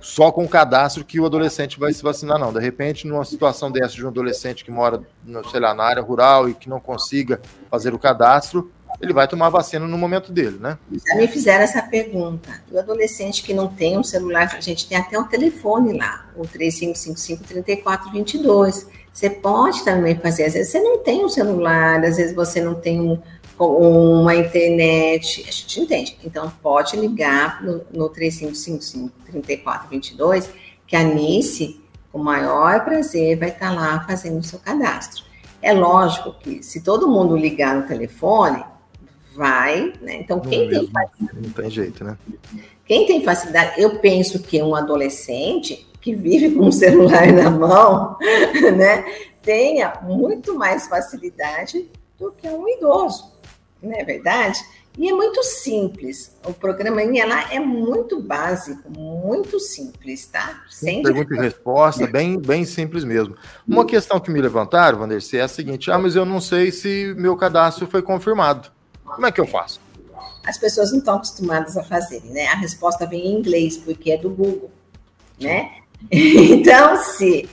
só 0.00 0.30
com 0.30 0.44
o 0.44 0.48
cadastro 0.48 1.04
que 1.04 1.20
o 1.20 1.26
adolescente 1.26 1.78
vai 1.78 1.92
se 1.92 2.02
vacinar, 2.02 2.38
não. 2.38 2.52
De 2.52 2.60
repente, 2.60 3.06
numa 3.06 3.24
situação 3.24 3.70
dessa 3.70 3.94
de 3.94 4.04
um 4.04 4.08
adolescente 4.08 4.64
que 4.64 4.70
mora, 4.70 5.02
sei 5.50 5.60
lá, 5.60 5.74
na 5.74 5.84
área 5.84 6.02
rural 6.02 6.48
e 6.48 6.54
que 6.54 6.68
não 6.68 6.80
consiga 6.80 7.40
fazer 7.70 7.92
o 7.92 7.98
cadastro, 7.98 8.70
ele 9.00 9.12
vai 9.12 9.26
tomar 9.28 9.50
vacina 9.50 9.86
no 9.86 9.98
momento 9.98 10.32
dele, 10.32 10.56
né? 10.58 10.78
Já 11.06 11.14
me 11.16 11.28
fizeram 11.28 11.64
essa 11.64 11.82
pergunta. 11.82 12.62
O 12.70 12.78
adolescente 12.78 13.42
que 13.42 13.52
não 13.52 13.68
tem 13.68 13.98
um 13.98 14.02
celular, 14.02 14.50
a 14.56 14.60
gente 14.60 14.88
tem 14.88 14.96
até 14.96 15.18
um 15.18 15.24
telefone 15.24 15.92
lá, 15.96 16.24
o 16.34 16.40
3555-3422. 16.42 18.86
Você 19.12 19.28
pode 19.30 19.84
também 19.84 20.16
fazer, 20.16 20.44
às 20.44 20.54
vezes 20.54 20.72
você 20.72 20.80
não 20.80 20.98
tem 20.98 21.24
um 21.24 21.28
celular, 21.28 22.04
às 22.04 22.16
vezes 22.16 22.34
você 22.34 22.60
não 22.60 22.74
tem 22.74 23.00
um, 23.00 23.20
uma 23.58 24.34
internet, 24.34 25.44
a 25.48 25.50
gente 25.50 25.80
entende. 25.80 26.18
Então, 26.24 26.52
pode 26.62 26.96
ligar 26.96 27.62
no, 27.62 27.82
no 27.92 28.10
3555-3422, 28.10 30.48
que 30.86 30.96
a 30.96 31.02
Nice, 31.02 31.80
com 32.12 32.20
o 32.20 32.24
maior 32.24 32.84
prazer, 32.84 33.38
vai 33.38 33.48
estar 33.48 33.74
lá 33.74 34.04
fazendo 34.06 34.38
o 34.38 34.42
seu 34.42 34.58
cadastro. 34.58 35.24
É 35.62 35.72
lógico 35.72 36.34
que 36.38 36.62
se 36.62 36.82
todo 36.82 37.08
mundo 37.08 37.34
ligar 37.36 37.74
no 37.74 37.86
telefone, 37.86 38.62
vai, 39.36 39.92
né? 40.00 40.16
Então, 40.16 40.40
quem 40.40 40.68
tem 40.68 40.88
facilidade. 40.88 41.10
Não 41.34 41.50
tem 41.50 41.70
jeito, 41.70 42.04
né? 42.04 42.16
Quem 42.84 43.06
tem 43.06 43.22
facilidade, 43.22 43.80
eu 43.80 43.98
penso 43.98 44.42
que 44.42 44.62
um 44.62 44.74
adolescente 44.74 45.86
que 46.00 46.14
vive 46.14 46.54
com 46.54 46.66
um 46.66 46.72
celular 46.72 47.32
na 47.32 47.50
mão, 47.50 48.16
né, 48.76 49.04
tenha 49.42 50.00
muito 50.02 50.56
mais 50.56 50.86
facilidade 50.86 51.90
do 52.18 52.30
que 52.30 52.48
um 52.48 52.68
idoso, 52.68 53.32
não 53.82 53.92
é 53.92 54.04
verdade? 54.04 54.58
E 54.98 55.10
é 55.10 55.12
muito 55.12 55.42
simples. 55.42 56.34
O 56.44 56.54
programinha 56.54 57.26
lá 57.26 57.52
é 57.52 57.60
muito 57.60 58.18
básico, 58.20 58.88
muito 58.88 59.60
simples, 59.60 60.26
tá? 60.26 60.62
Sem 60.70 61.02
Pergunta 61.02 61.34
e 61.34 61.38
resposta, 61.38 62.06
bem, 62.06 62.40
bem 62.40 62.64
simples 62.64 63.04
mesmo. 63.04 63.36
Uma 63.68 63.84
questão 63.84 64.18
que 64.18 64.30
me 64.30 64.40
levantaram, 64.40 64.98
Vanderce, 64.98 65.36
é 65.36 65.42
a 65.42 65.48
seguinte: 65.48 65.90
ah, 65.90 65.98
mas 65.98 66.16
eu 66.16 66.24
não 66.24 66.40
sei 66.40 66.72
se 66.72 67.14
meu 67.18 67.36
cadastro 67.36 67.86
foi 67.86 68.00
confirmado. 68.00 68.70
Como 69.16 69.26
é 69.26 69.32
que 69.32 69.40
eu 69.40 69.46
faço? 69.46 69.80
As 70.44 70.58
pessoas 70.58 70.92
não 70.92 70.98
estão 70.98 71.16
acostumadas 71.16 71.74
a 71.74 71.82
fazerem, 71.82 72.30
né? 72.30 72.48
A 72.48 72.54
resposta 72.54 73.06
vem 73.06 73.26
em 73.26 73.38
inglês, 73.38 73.78
porque 73.78 74.12
é 74.12 74.18
do 74.18 74.28
Google, 74.28 74.70
né? 75.40 75.72
Então, 76.12 77.02
se 77.02 77.48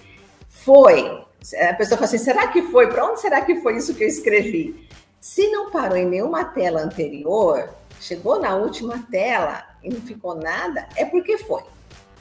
foi, 0.49 1.25
a 1.69 1.73
pessoa 1.75 1.97
fala 1.97 2.03
assim, 2.03 2.17
será 2.17 2.47
que 2.49 2.63
foi? 2.63 2.87
Para 2.89 3.09
onde 3.09 3.21
será 3.21 3.39
que 3.39 3.61
foi 3.61 3.77
isso 3.77 3.95
que 3.95 4.03
eu 4.03 4.07
escrevi? 4.09 4.89
Se 5.21 5.49
não 5.49 5.71
parou 5.71 5.97
em 5.97 6.05
nenhuma 6.05 6.43
tela 6.43 6.81
anterior, 6.81 7.69
chegou 8.01 8.41
na 8.41 8.53
última 8.55 9.07
tela 9.09 9.63
e 9.81 9.89
não 9.89 10.01
ficou 10.01 10.35
nada, 10.35 10.89
é 10.97 11.05
porque 11.05 11.37
foi, 11.37 11.63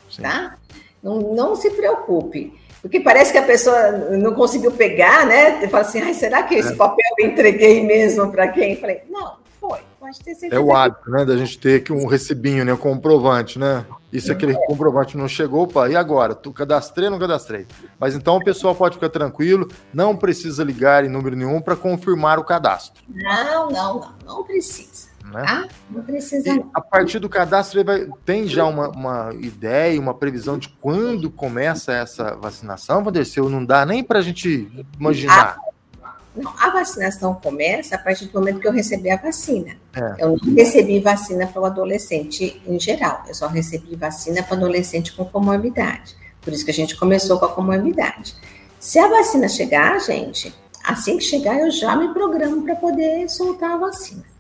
Sim. 0.09 0.23
tá? 0.23 0.57
Não, 1.03 1.19
não 1.35 1.57
se 1.57 1.71
preocupe. 1.71 2.57
Porque 2.83 2.99
parece 2.99 3.31
que 3.31 3.39
a 3.39 3.43
pessoa 3.43 3.93
não 3.93 4.35
conseguiu 4.35 4.73
pegar, 4.73 5.25
né? 5.25 5.67
Fala 5.69 5.85
assim, 5.85 6.01
Ai, 6.01 6.13
será 6.13 6.43
que 6.43 6.57
esse 6.57 6.73
é. 6.73 6.77
papel 6.77 7.07
eu 7.19 7.29
entreguei 7.29 7.87
mesmo 7.87 8.31
para 8.31 8.49
quem? 8.49 8.73
Eu 8.73 8.81
falei, 8.81 9.03
não, 9.09 9.37
foi. 9.61 9.79
Pode 10.01 10.19
ter 10.19 10.35
certeza. 10.35 10.61
É 10.61 10.65
o 10.65 10.75
hábito, 10.75 11.09
né? 11.09 11.25
Da 11.25 11.37
gente 11.37 11.57
ter 11.57 11.85
um 11.93 12.07
recibinho, 12.07 12.65
né? 12.65 12.75
Um 12.75 12.77
comprovante, 12.77 13.57
né? 13.57 13.87
E 14.13 14.21
se 14.21 14.33
aquele 14.33 14.53
é. 14.53 14.67
comprovante 14.67 15.17
não 15.17 15.29
chegou, 15.29 15.63
opa, 15.63 15.89
e 15.89 15.95
agora? 15.95 16.35
Tu 16.35 16.53
cadastrei 16.53 17.07
ou 17.07 17.13
não 17.13 17.19
cadastrei? 17.21 17.67
Mas 17.99 18.15
então 18.15 18.37
o 18.37 18.45
pessoal 18.45 18.75
pode 18.75 18.97
ficar 18.97 19.09
tranquilo, 19.09 19.69
não 19.95 20.17
precisa 20.17 20.65
ligar 20.65 21.05
em 21.05 21.09
número 21.09 21.37
nenhum 21.37 21.63
para 21.63 21.77
confirmar 21.77 22.39
o 22.39 22.45
cadastro. 22.45 23.03
Não, 23.09 23.71
não, 23.71 24.01
não, 24.01 24.15
não 24.27 24.45
precisa. 24.45 24.92
Né? 25.33 25.45
Ah, 25.47 25.67
não 25.91 26.03
precisa. 26.03 26.49
E 26.51 26.65
a 26.75 26.81
partir 26.81 27.19
do 27.19 27.29
cadastro, 27.29 27.83
vai, 27.85 28.07
tem 28.25 28.47
já 28.47 28.67
uma, 28.67 28.89
uma 28.89 29.35
ideia, 29.41 29.99
uma 29.99 30.15
previsão 30.15 30.59
de 30.59 30.69
quando 30.69 31.31
começa 31.31 31.93
essa 31.93 32.37
vacinação, 32.37 33.03
Vanderceu? 33.03 33.49
Não 33.49 33.65
dá 33.65 33.87
nem 33.87 34.05
para 34.05 34.19
a 34.19 34.23
gente 34.23 34.69
imaginar. 34.99 35.57
A, 36.03 36.11
não, 36.37 36.53
a 36.59 36.71
vacinação 36.71 37.35
começa 37.35 37.95
a 37.95 37.99
partir 37.99 38.27
do 38.27 38.39
momento 38.39 38.61
que 38.61 38.69
eu 38.69 38.73
recebi 38.73 39.11
a 39.11 39.17
vacina. 39.17 39.77
É. 39.95 40.15
Eu 40.19 40.37
não 40.43 40.55
recebi 40.55 41.01
vacina 41.01 41.47
para 41.47 41.63
o 41.63 41.65
adolescente 41.65 42.61
em 42.67 42.79
geral, 42.79 43.25
eu 43.27 43.35
só 43.35 43.47
recebi 43.47 43.97
vacina 43.97 44.43
para 44.43 44.57
adolescente 44.57 45.13
com 45.13 45.25
comorbidade. 45.25 46.17
Por 46.41 46.53
isso 46.53 46.65
que 46.65 46.71
a 46.71 46.75
gente 46.75 46.97
começou 46.97 47.39
com 47.39 47.47
a 47.47 47.53
comorbidade. 47.53 48.35
Se 48.79 48.99
a 48.99 49.09
vacina 49.09 49.49
chegar, 49.49 49.99
gente, 50.01 50.53
assim 50.85 51.17
que 51.19 51.25
chegar, 51.25 51.59
eu 51.61 51.71
já 51.71 51.95
me 51.95 52.13
programo 52.13 52.63
para 52.65 52.75
poder 52.75 53.29
soltar 53.29 53.73
a 53.73 53.77
vacina. 53.77 54.32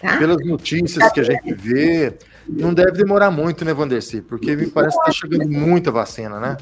Tá? 0.00 0.16
Pelas 0.16 0.44
notícias 0.44 1.12
que 1.12 1.20
a 1.20 1.24
gente 1.24 1.52
vê, 1.54 2.16
não 2.48 2.72
deve 2.72 2.92
demorar 2.92 3.30
muito, 3.30 3.64
né, 3.64 3.74
Vanderci? 3.74 4.20
Porque 4.22 4.54
me 4.54 4.68
parece 4.68 4.96
que 4.96 5.10
está 5.10 5.12
chegando 5.12 5.48
muita 5.48 5.90
vacina, 5.90 6.38
né? 6.38 6.56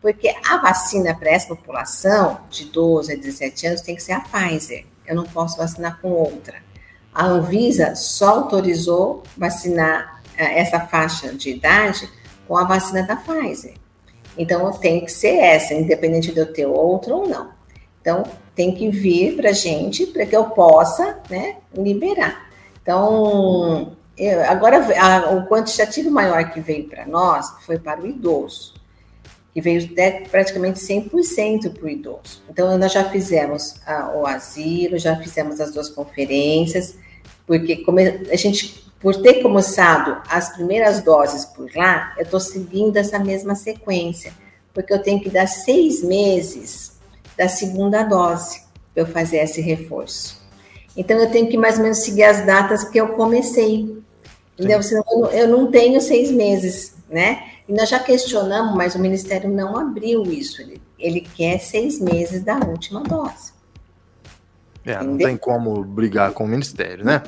Porque 0.00 0.34
a 0.48 0.58
vacina 0.58 1.14
para 1.14 1.30
essa 1.30 1.48
população 1.48 2.40
de 2.50 2.66
12 2.66 3.12
a 3.12 3.16
17 3.16 3.66
anos 3.66 3.80
tem 3.80 3.94
que 3.94 4.02
ser 4.02 4.12
a 4.12 4.20
Pfizer. 4.20 4.84
Eu 5.06 5.14
não 5.14 5.24
posso 5.24 5.56
vacinar 5.56 5.98
com 6.00 6.10
outra. 6.10 6.62
A 7.14 7.26
Anvisa 7.26 7.94
só 7.94 8.30
autorizou 8.30 9.22
vacinar 9.36 10.22
eh, 10.36 10.60
essa 10.60 10.80
faixa 10.80 11.32
de 11.34 11.50
idade 11.50 12.08
com 12.48 12.56
a 12.56 12.64
vacina 12.64 13.02
da 13.02 13.16
Pfizer. 13.16 13.74
Então, 14.36 14.70
tem 14.72 15.04
que 15.04 15.12
ser 15.12 15.36
essa, 15.36 15.74
independente 15.74 16.32
de 16.32 16.40
eu 16.40 16.52
ter 16.52 16.66
outra 16.66 17.14
ou 17.14 17.28
não. 17.28 17.50
Então, 18.00 18.24
tem 18.54 18.74
que 18.74 18.90
vir 18.90 19.36
para 19.36 19.50
a 19.50 19.52
gente 19.52 20.06
para 20.06 20.26
que 20.26 20.36
eu 20.36 20.46
possa 20.46 21.18
né, 21.30 21.56
liberar. 21.74 22.43
Então, 22.84 23.96
eu, 24.16 24.44
agora, 24.44 24.76
a, 25.00 25.30
o 25.36 25.46
quantitativo 25.48 26.10
maior 26.10 26.50
que 26.50 26.60
veio 26.60 26.86
para 26.86 27.06
nós 27.06 27.46
foi 27.64 27.78
para 27.78 28.02
o 28.02 28.06
idoso, 28.06 28.74
que 29.54 29.60
veio 29.62 29.88
praticamente 30.30 30.78
100% 30.80 31.72
para 31.72 31.84
o 31.86 31.88
idoso. 31.88 32.42
Então, 32.48 32.76
nós 32.76 32.92
já 32.92 33.08
fizemos 33.08 33.76
a, 33.86 34.12
o 34.14 34.26
asilo, 34.26 34.98
já 34.98 35.16
fizemos 35.16 35.60
as 35.60 35.72
duas 35.72 35.88
conferências, 35.88 36.98
porque 37.46 37.82
a 38.30 38.36
gente, 38.36 38.92
por 39.00 39.16
ter 39.16 39.40
começado 39.40 40.20
as 40.28 40.54
primeiras 40.54 41.02
doses 41.02 41.46
por 41.46 41.74
lá, 41.74 42.12
eu 42.18 42.24
estou 42.24 42.40
seguindo 42.40 42.98
essa 42.98 43.18
mesma 43.18 43.54
sequência, 43.54 44.34
porque 44.74 44.92
eu 44.92 45.02
tenho 45.02 45.22
que 45.22 45.30
dar 45.30 45.46
seis 45.46 46.02
meses 46.02 47.00
da 47.34 47.48
segunda 47.48 48.02
dose 48.02 48.62
para 48.92 49.04
eu 49.04 49.06
fazer 49.06 49.38
esse 49.38 49.62
reforço. 49.62 50.43
Então, 50.96 51.18
eu 51.18 51.30
tenho 51.30 51.48
que 51.48 51.56
mais 51.56 51.76
ou 51.76 51.82
menos 51.82 51.98
seguir 51.98 52.24
as 52.24 52.44
datas 52.46 52.84
que 52.84 52.98
eu 52.98 53.08
comecei. 53.08 54.02
Entendeu? 54.54 54.82
Senão, 54.82 55.04
eu 55.32 55.48
não 55.48 55.70
tenho 55.70 56.00
seis 56.00 56.30
meses, 56.30 56.94
né? 57.08 57.44
E 57.68 57.72
nós 57.72 57.88
já 57.88 57.98
questionamos, 57.98 58.74
mas 58.76 58.94
o 58.94 58.98
Ministério 58.98 59.50
não 59.50 59.76
abriu 59.76 60.22
isso. 60.22 60.62
Ele, 60.62 60.80
ele 60.98 61.20
quer 61.20 61.58
seis 61.58 62.00
meses 62.00 62.42
da 62.42 62.56
última 62.56 63.02
dose. 63.02 63.52
É, 64.84 65.02
não 65.02 65.16
tem 65.16 65.36
como 65.36 65.82
brigar 65.82 66.32
com 66.32 66.44
o 66.44 66.48
Ministério, 66.48 67.04
né? 67.04 67.22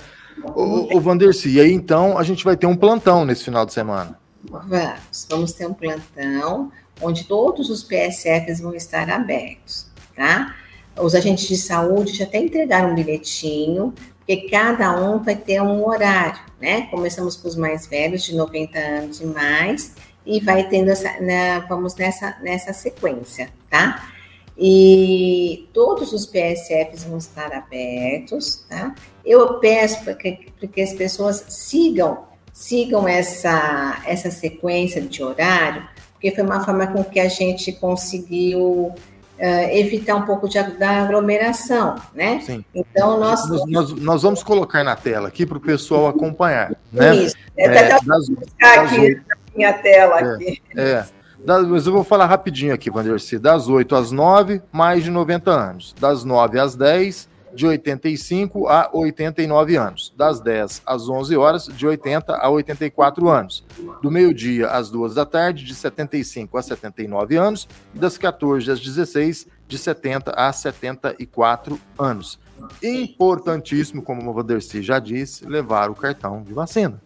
O, 0.54 0.96
o 0.96 1.00
Vanderci, 1.00 1.48
e 1.48 1.60
aí 1.60 1.72
então 1.72 2.18
a 2.18 2.22
gente 2.22 2.44
vai 2.44 2.56
ter 2.56 2.66
um 2.66 2.76
plantão 2.76 3.24
nesse 3.24 3.42
final 3.42 3.64
de 3.64 3.72
semana. 3.72 4.18
Vamos, 4.50 5.26
vamos 5.28 5.52
ter 5.52 5.66
um 5.66 5.72
plantão 5.72 6.70
onde 7.00 7.24
todos 7.24 7.70
os 7.70 7.82
PSFs 7.82 8.60
vão 8.60 8.74
estar 8.74 9.08
abertos, 9.08 9.90
tá? 10.14 10.54
Os 10.98 11.14
agentes 11.14 11.46
de 11.46 11.56
saúde 11.56 12.14
já 12.14 12.24
até 12.24 12.38
entregaram 12.38 12.92
um 12.92 12.94
bilhetinho, 12.94 13.92
porque 14.18 14.48
cada 14.48 14.98
um 15.00 15.22
vai 15.22 15.36
ter 15.36 15.60
um 15.60 15.86
horário, 15.86 16.40
né? 16.60 16.88
Começamos 16.90 17.36
com 17.36 17.46
os 17.46 17.54
mais 17.54 17.86
velhos, 17.86 18.24
de 18.24 18.34
90 18.34 18.78
anos 18.78 19.20
e 19.20 19.26
mais, 19.26 19.94
e 20.26 20.40
vai 20.40 20.68
tendo 20.68 20.90
essa, 20.90 21.20
né, 21.20 21.60
vamos 21.68 21.94
nessa, 21.94 22.36
nessa 22.42 22.72
sequência, 22.72 23.50
tá? 23.70 24.10
E 24.58 25.68
todos 25.72 26.12
os 26.12 26.26
PSFs 26.26 27.04
vão 27.04 27.18
estar 27.18 27.52
abertos, 27.52 28.64
tá? 28.68 28.94
Eu 29.24 29.60
peço 29.60 30.02
para 30.02 30.14
que, 30.14 30.82
as 30.82 30.94
pessoas 30.94 31.44
sigam, 31.48 32.24
sigam 32.52 33.06
essa, 33.06 34.02
essa 34.06 34.30
sequência 34.30 35.00
de 35.02 35.22
horário, 35.22 35.86
porque 36.12 36.32
foi 36.32 36.42
uma 36.42 36.64
forma 36.64 36.86
com 36.86 37.04
que 37.04 37.20
a 37.20 37.28
gente 37.28 37.70
conseguiu 37.72 38.94
Uh, 39.38 39.68
evitar 39.70 40.16
um 40.16 40.22
pouco 40.22 40.48
de, 40.48 40.62
da 40.62 41.02
aglomeração, 41.02 41.96
né? 42.14 42.40
Sim. 42.40 42.64
Então, 42.74 43.20
nós... 43.20 43.48
Nós, 43.48 43.62
nós, 43.66 43.92
nós 43.92 44.22
vamos 44.22 44.42
colocar 44.42 44.82
na 44.82 44.96
tela 44.96 45.28
aqui 45.28 45.44
para 45.44 45.58
o 45.58 45.60
pessoal 45.60 46.08
acompanhar, 46.08 46.72
né? 46.90 47.14
Isso. 47.16 47.36
É, 47.56 47.64
é, 47.66 47.88
das, 47.88 48.02
das 48.02 48.30
aqui 48.62 49.14
na 49.28 49.36
minha 49.54 49.72
tela. 49.74 50.20
É, 50.20 50.34
aqui. 50.34 50.62
é. 50.74 51.04
Das, 51.44 51.66
mas 51.66 51.86
eu 51.86 51.92
vou 51.92 52.02
falar 52.02 52.26
rapidinho 52.26 52.74
aqui, 52.74 52.90
Vanderci. 52.90 53.38
Das 53.38 53.68
8 53.68 53.94
às 53.94 54.10
9, 54.10 54.62
mais 54.72 55.04
de 55.04 55.10
90 55.10 55.50
anos. 55.50 55.94
Das 56.00 56.24
9 56.24 56.58
às 56.58 56.74
10, 56.74 57.28
de 57.56 57.66
85 57.66 58.68
a 58.68 58.90
89 58.92 59.76
anos. 59.76 60.12
Das 60.16 60.40
10 60.40 60.82
às 60.84 61.08
11 61.08 61.36
horas, 61.36 61.66
de 61.66 61.86
80 61.86 62.36
a 62.36 62.50
84 62.50 63.28
anos. 63.28 63.64
Do 64.02 64.10
meio-dia 64.10 64.68
às 64.68 64.90
2 64.90 65.14
da 65.14 65.24
tarde, 65.24 65.64
de 65.64 65.74
75 65.74 66.58
a 66.58 66.62
79 66.62 67.36
anos. 67.36 67.66
E 67.94 67.98
das 67.98 68.18
14 68.18 68.70
às 68.70 68.78
16, 68.78 69.46
de 69.66 69.78
70 69.78 70.32
a 70.32 70.52
74 70.52 71.80
anos. 71.98 72.38
Importantíssimo, 72.82 74.02
como 74.02 74.28
o 74.28 74.34
Vanderci 74.34 74.82
já 74.82 74.98
disse, 74.98 75.46
levar 75.46 75.90
o 75.90 75.94
cartão 75.94 76.42
de 76.42 76.52
vacina. 76.52 77.00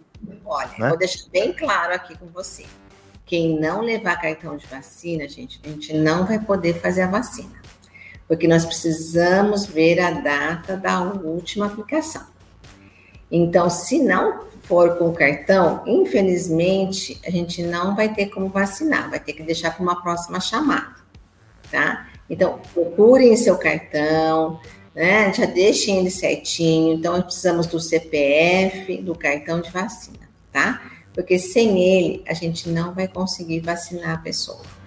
Olha, 0.44 0.70
né? 0.78 0.88
vou 0.88 0.98
deixar 0.98 1.28
bem 1.30 1.53
claro 1.53 1.94
aqui 1.94 2.18
com 2.18 2.26
você. 2.26 2.66
Quem 3.24 3.61
não 3.61 3.80
levar 3.80 4.20
cartão 4.20 4.57
de 4.57 4.66
vacina, 4.66 5.28
gente, 5.28 5.61
a 5.64 5.68
gente 5.68 5.96
não 5.96 6.26
vai 6.26 6.40
poder 6.40 6.74
fazer 6.80 7.03
a 7.03 7.07
vacina 7.07 7.59
porque 8.31 8.47
nós 8.47 8.64
precisamos 8.64 9.66
ver 9.66 9.99
a 9.99 10.12
data 10.12 10.76
da 10.76 11.03
última 11.03 11.66
aplicação. 11.66 12.22
Então, 13.28 13.68
se 13.68 13.99
não 13.99 14.45
for 14.62 14.97
com 14.97 15.09
o 15.09 15.12
cartão, 15.12 15.83
infelizmente, 15.85 17.20
a 17.26 17.31
gente 17.31 17.61
não 17.61 17.97
vai 17.97 18.14
ter 18.14 18.26
como 18.26 18.49
vacinar, 18.49 19.11
vai 19.11 19.18
ter 19.18 19.33
que 19.33 19.43
deixar 19.43 19.72
para 19.72 19.83
uma 19.83 20.01
próxima 20.01 20.39
chamada, 20.39 20.95
tá? 21.72 22.09
Então, 22.31 22.61
procurem 22.72 23.37
seu 23.37 23.59
cartão, 23.59 24.61
né? 24.95 25.35
Já 25.35 25.47
deixem 25.47 25.99
ele 25.99 26.11
certinho. 26.12 26.95
Então, 26.95 27.14
nós 27.14 27.24
precisamos 27.24 27.66
do 27.66 27.81
CPF, 27.81 28.99
do 28.99 29.16
cartão 29.16 29.61
de 29.61 29.72
vacina, 29.72 30.31
tá? 30.53 30.81
Porque 31.12 31.37
sem 31.37 31.83
ele, 31.83 32.22
a 32.28 32.33
gente 32.33 32.68
não 32.68 32.95
vai 32.95 33.09
conseguir 33.09 33.59
vacinar 33.59 34.14
a 34.14 34.18
pessoa 34.18 34.80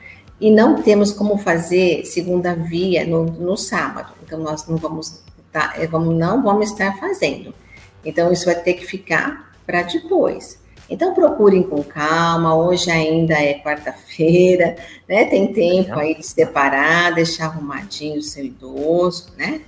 e 0.44 0.52
não 0.52 0.82
temos 0.82 1.14
como 1.14 1.38
fazer 1.38 2.04
segunda 2.04 2.54
via 2.54 3.06
no, 3.06 3.24
no 3.24 3.56
sábado. 3.56 4.12
Então, 4.22 4.38
nós 4.38 4.68
não 4.68 4.76
vamos, 4.76 5.24
tá, 5.54 5.74
é, 5.78 5.88
vamos, 5.88 6.14
não 6.18 6.44
vamos 6.44 6.70
estar 6.70 7.00
fazendo. 7.00 7.56
Então, 8.04 8.30
isso 8.30 8.44
vai 8.44 8.56
ter 8.56 8.74
que 8.74 8.86
ficar 8.86 9.54
para 9.66 9.84
depois. 9.84 10.62
Então, 10.90 11.14
procurem 11.14 11.64
com 11.64 11.82
calma. 11.82 12.54
Hoje 12.54 12.92
ainda 12.92 13.36
é 13.36 13.54
quarta-feira, 13.54 14.76
né? 15.08 15.24
Tem 15.24 15.54
tempo 15.54 15.98
aí 15.98 16.14
de 16.14 16.26
separar, 16.26 17.16
deixar 17.16 17.46
arrumadinho 17.46 18.20
o 18.20 18.22
seu 18.22 18.44
idoso, 18.44 19.32
né? 19.38 19.62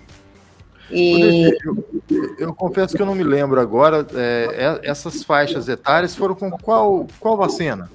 E... 0.91 1.57
Eu, 1.63 2.35
eu, 2.37 2.53
confesso 2.53 2.93
que 2.93 3.01
eu 3.01 3.05
não 3.05 3.15
me 3.15 3.23
lembro 3.23 3.61
agora. 3.61 4.05
É 4.13 4.81
essas 4.83 5.23
faixas 5.23 5.69
etárias 5.69 6.13
foram 6.13 6.35
com 6.35 6.51
qual, 6.51 7.07
qual 7.17 7.37
vacina? 7.37 7.89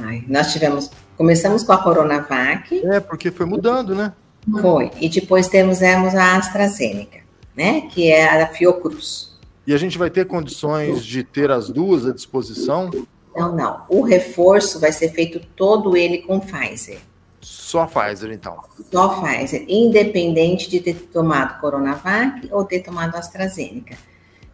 Ai, 0.00 0.22
nós 0.28 0.52
tivemos 0.52 0.90
Começamos 1.18 1.64
com 1.64 1.72
a 1.72 1.82
Coronavac. 1.82 2.86
É, 2.86 3.00
porque 3.00 3.32
foi 3.32 3.44
mudando, 3.44 3.92
né? 3.92 4.12
Foi. 4.60 4.92
E 5.00 5.08
depois 5.08 5.48
temos 5.48 5.82
a 5.82 6.36
AstraZeneca, 6.36 7.18
né? 7.56 7.82
Que 7.90 8.12
é 8.12 8.40
a 8.40 8.46
Fiocruz. 8.46 9.36
E 9.66 9.74
a 9.74 9.76
gente 9.76 9.98
vai 9.98 10.08
ter 10.10 10.26
condições 10.26 11.04
de 11.04 11.24
ter 11.24 11.50
as 11.50 11.68
duas 11.68 12.06
à 12.06 12.12
disposição? 12.12 12.88
Não, 13.34 13.54
não. 13.54 13.82
O 13.88 14.02
reforço 14.02 14.78
vai 14.78 14.92
ser 14.92 15.08
feito 15.08 15.40
todo 15.56 15.96
ele 15.96 16.18
com 16.18 16.38
Pfizer. 16.38 17.00
Só 17.40 17.84
Pfizer, 17.86 18.30
então? 18.30 18.56
Só 18.90 19.20
Pfizer, 19.20 19.64
independente 19.68 20.70
de 20.70 20.78
ter 20.78 20.94
tomado 20.94 21.60
Coronavac 21.60 22.48
ou 22.52 22.64
ter 22.64 22.80
tomado 22.80 23.16
AstraZeneca, 23.16 23.96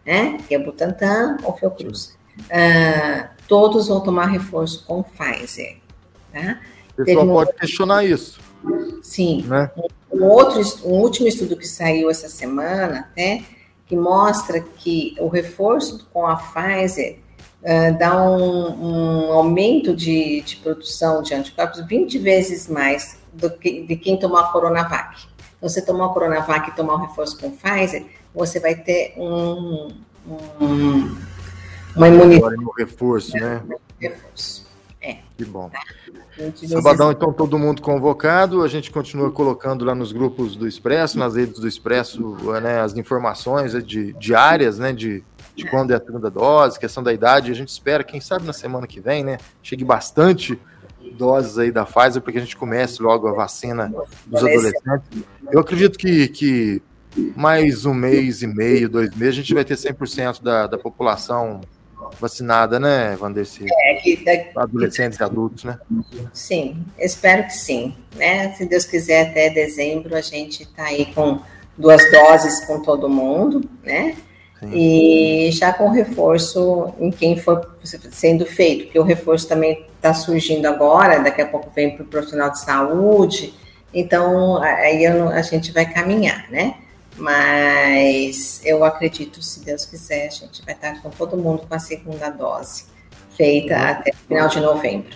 né? 0.03 0.39
Que 0.47 0.55
é 0.55 0.59
Butantan 0.59 1.37
ou 1.43 1.55
Fiocruz. 1.55 2.17
Uh, 2.39 3.27
todos 3.47 3.87
vão 3.87 4.01
tomar 4.01 4.25
reforço 4.25 4.83
com 4.85 5.03
Pfizer. 5.03 5.84
Tá? 6.35 6.59
O 6.97 7.05
pessoal 7.05 7.27
pode 7.27 7.53
questionar 7.53 8.03
isso. 8.03 8.39
Sim. 9.01 9.43
Né? 9.47 9.71
Um, 10.11 10.25
outro, 10.25 10.61
um 10.83 10.99
último 10.99 11.27
estudo 11.27 11.55
que 11.55 11.67
saiu 11.67 12.09
essa 12.09 12.27
semana, 12.27 13.09
né, 13.15 13.43
que 13.87 13.95
mostra 13.95 14.59
que 14.59 15.15
o 15.19 15.27
reforço 15.27 16.07
com 16.11 16.25
a 16.27 16.35
Pfizer 16.35 17.19
uh, 17.61 17.97
dá 17.97 18.21
um, 18.21 19.29
um 19.29 19.33
aumento 19.33 19.95
de, 19.95 20.41
de, 20.41 20.57
produção 20.57 21.21
de 21.21 21.33
anticorpos 21.33 21.85
20 21.85 22.17
vezes 22.19 22.67
mais 22.67 23.17
do 23.31 23.49
que 23.49 23.83
de 23.83 23.95
quem 23.95 24.17
tomou 24.17 24.37
a 24.37 24.51
Coronavac. 24.51 25.27
Então, 25.57 25.69
você 25.69 25.81
tomar 25.81 26.07
a 26.07 26.09
Coronavac 26.09 26.69
e 26.69 26.75
tomar 26.75 26.95
o 26.95 26.97
reforço 26.97 27.39
com 27.39 27.51
Pfizer, 27.51 28.05
você 28.33 28.59
vai 28.59 28.75
ter 28.75 29.13
um, 29.17 29.91
um 30.59 31.15
uma 31.95 32.09
imunidade. 32.09 32.57
no 32.57 32.71
reforço, 32.71 33.37
né? 33.37 33.63
Reforço. 33.99 34.64
É. 35.05 35.17
Que 35.37 35.45
bom. 35.45 35.69
Sabadão, 36.67 37.11
então, 37.11 37.31
todo 37.31 37.59
mundo 37.59 37.79
convocado. 37.79 38.63
A 38.63 38.67
gente 38.67 38.89
continua 38.89 39.31
colocando 39.31 39.85
lá 39.85 39.93
nos 39.93 40.11
grupos 40.11 40.55
do 40.55 40.67
Expresso, 40.67 41.19
nas 41.19 41.35
redes 41.35 41.59
do 41.59 41.67
Expresso, 41.67 42.35
né, 42.61 42.79
as 42.81 42.97
informações 42.97 43.71
de, 43.85 44.13
diárias, 44.13 44.79
né, 44.79 44.91
de, 44.91 45.23
de 45.55 45.69
quando 45.69 45.91
é 45.91 45.95
a 45.95 45.99
segunda 45.99 46.31
dose, 46.31 46.79
questão 46.79 47.03
da 47.03 47.13
idade. 47.13 47.51
A 47.51 47.55
gente 47.55 47.69
espera, 47.69 48.03
quem 48.03 48.19
sabe 48.19 48.45
na 48.45 48.53
semana 48.53 48.87
que 48.87 48.99
vem, 48.99 49.23
né, 49.23 49.37
chegue 49.61 49.83
bastante 49.83 50.59
doses 51.15 51.59
aí 51.59 51.71
da 51.71 51.85
Pfizer 51.85 52.21
para 52.21 52.31
que 52.31 52.39
a 52.39 52.41
gente 52.41 52.57
comece 52.57 53.01
logo 53.01 53.27
a 53.27 53.33
vacina 53.33 53.93
dos 54.25 54.43
adolescentes. 54.43 55.23
Eu 55.51 55.59
acredito 55.59 55.99
que, 55.99 56.27
que 56.29 56.81
mais 57.35 57.85
um 57.85 57.93
mês 57.93 58.41
e 58.41 58.47
meio, 58.47 58.89
dois 58.89 59.15
meses, 59.15 59.35
a 59.35 59.41
gente 59.41 59.53
vai 59.53 59.63
ter 59.63 59.75
100% 59.75 60.41
da, 60.41 60.65
da 60.65 60.77
população 60.79 61.61
vacinada, 62.19 62.79
né, 62.79 63.15
Vanderci? 63.15 63.65
É, 63.69 63.95
que, 63.95 64.23
da, 64.23 64.63
Adolescentes 64.63 65.19
e 65.19 65.23
adultos, 65.23 65.63
né? 65.63 65.79
Sim, 66.33 66.85
espero 66.97 67.43
que 67.43 67.53
sim. 67.53 67.95
Né? 68.15 68.53
Se 68.53 68.65
Deus 68.65 68.85
quiser, 68.85 69.29
até 69.29 69.49
dezembro 69.49 70.15
a 70.15 70.21
gente 70.21 70.63
está 70.63 70.85
aí 70.85 71.07
com 71.13 71.39
duas 71.77 72.01
doses 72.11 72.65
com 72.65 72.81
todo 72.81 73.09
mundo, 73.09 73.67
né? 73.83 74.15
Sim. 74.59 74.71
E 74.73 75.51
já 75.51 75.73
com 75.73 75.89
reforço 75.89 76.93
em 76.99 77.11
quem 77.11 77.37
for 77.37 77.75
sendo 77.83 78.45
feito, 78.45 78.85
porque 78.85 78.99
o 78.99 79.03
reforço 79.03 79.47
também 79.47 79.85
está 79.95 80.13
surgindo 80.13 80.65
agora, 80.65 81.19
daqui 81.19 81.41
a 81.41 81.47
pouco 81.47 81.69
vem 81.75 81.95
para 81.95 82.03
o 82.03 82.07
profissional 82.07 82.49
de 82.51 82.59
saúde, 82.61 83.53
então 83.93 84.61
aí 84.61 85.05
a 85.05 85.41
gente 85.41 85.71
vai 85.71 85.91
caminhar, 85.91 86.49
né? 86.49 86.75
Mas 87.17 88.61
eu 88.65 88.83
acredito, 88.83 89.41
se 89.41 89.63
Deus 89.63 89.85
quiser, 89.85 90.27
a 90.27 90.31
gente 90.31 90.63
vai 90.65 90.73
estar 90.73 91.01
com 91.01 91.09
todo 91.09 91.37
mundo 91.37 91.65
com 91.67 91.73
a 91.73 91.79
segunda 91.79 92.29
dose 92.29 92.85
feita 93.35 93.77
até 93.77 94.11
o 94.11 94.27
final 94.27 94.47
de 94.47 94.59
novembro. 94.59 95.15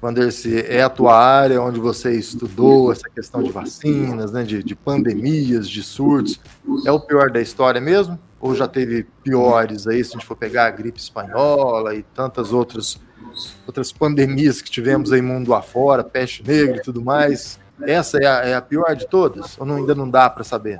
Vanderce, 0.00 0.64
é 0.68 0.82
a 0.82 0.88
tua 0.88 1.16
área 1.16 1.60
onde 1.60 1.80
você 1.80 2.12
estudou 2.12 2.92
essa 2.92 3.08
questão 3.08 3.42
de 3.42 3.50
vacinas, 3.50 4.30
né, 4.30 4.44
de, 4.44 4.62
de 4.62 4.76
pandemias, 4.76 5.68
de 5.68 5.82
surtos. 5.82 6.40
É 6.86 6.92
o 6.92 7.00
pior 7.00 7.30
da 7.30 7.40
história 7.40 7.80
mesmo? 7.80 8.18
Ou 8.40 8.54
já 8.54 8.68
teve 8.68 9.04
piores 9.24 9.88
aí, 9.88 10.04
se 10.04 10.10
a 10.10 10.12
gente 10.12 10.26
for 10.26 10.36
pegar 10.36 10.66
a 10.66 10.70
gripe 10.70 11.00
espanhola 11.00 11.96
e 11.96 12.04
tantas 12.14 12.52
outras, 12.52 13.00
outras 13.66 13.90
pandemias 13.90 14.62
que 14.62 14.70
tivemos 14.70 15.12
aí 15.12 15.20
mundo 15.20 15.52
afora, 15.52 16.04
peste 16.04 16.46
negra 16.46 16.76
e 16.76 16.82
tudo 16.82 17.02
mais? 17.02 17.58
Essa 17.82 18.18
é 18.18 18.26
a, 18.26 18.34
é 18.44 18.54
a 18.54 18.62
pior 18.62 18.94
de 18.94 19.08
todas? 19.08 19.58
Ou 19.58 19.66
não, 19.66 19.76
ainda 19.76 19.96
não 19.96 20.08
dá 20.08 20.30
para 20.30 20.44
saber? 20.44 20.78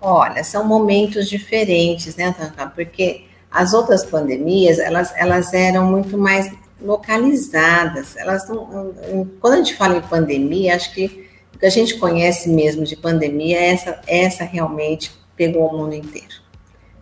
Olha, 0.00 0.44
são 0.44 0.64
momentos 0.64 1.28
diferentes, 1.28 2.16
né, 2.16 2.34
Tanta? 2.36 2.66
Porque 2.66 3.24
as 3.50 3.72
outras 3.72 4.04
pandemias, 4.04 4.78
elas, 4.78 5.12
elas 5.16 5.52
eram 5.54 5.86
muito 5.86 6.18
mais 6.18 6.52
localizadas. 6.80 8.16
Elas 8.16 8.48
não, 8.48 8.94
quando 9.40 9.54
a 9.54 9.56
gente 9.56 9.74
fala 9.74 9.96
em 9.96 10.02
pandemia, 10.02 10.76
acho 10.76 10.92
que 10.92 11.26
o 11.54 11.58
que 11.58 11.66
a 11.66 11.70
gente 11.70 11.98
conhece 11.98 12.50
mesmo 12.50 12.84
de 12.84 12.96
pandemia, 12.96 13.58
essa, 13.58 14.00
essa 14.06 14.44
realmente 14.44 15.10
pegou 15.34 15.68
o 15.68 15.78
mundo 15.78 15.94
inteiro. 15.94 16.34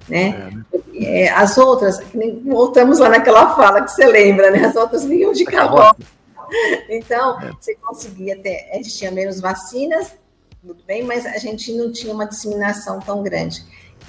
Né? 0.09 0.53
É, 0.95 1.01
né? 1.01 1.28
As 1.30 1.59
outras, 1.59 2.01
voltamos 2.45 2.99
lá 2.99 3.09
naquela 3.09 3.57
fala 3.57 3.82
que 3.82 3.90
você 3.90 4.07
lembra, 4.07 4.51
né? 4.51 4.66
As 4.66 4.76
outras 4.76 5.05
vinham 5.05 5.32
de 5.32 5.45
carroça. 5.45 5.97
Então, 6.88 7.40
é. 7.40 7.51
você 7.53 7.74
conseguia 7.74 8.36
ter, 8.36 8.68
a 8.70 8.76
gente 8.76 8.97
tinha 8.97 9.11
menos 9.11 9.40
vacinas, 9.40 10.14
tudo 10.66 10.82
bem, 10.86 11.02
mas 11.02 11.26
a 11.26 11.36
gente 11.36 11.72
não 11.72 11.92
tinha 11.92 12.12
uma 12.12 12.26
disseminação 12.26 12.98
tão 12.98 13.22
grande. 13.22 13.62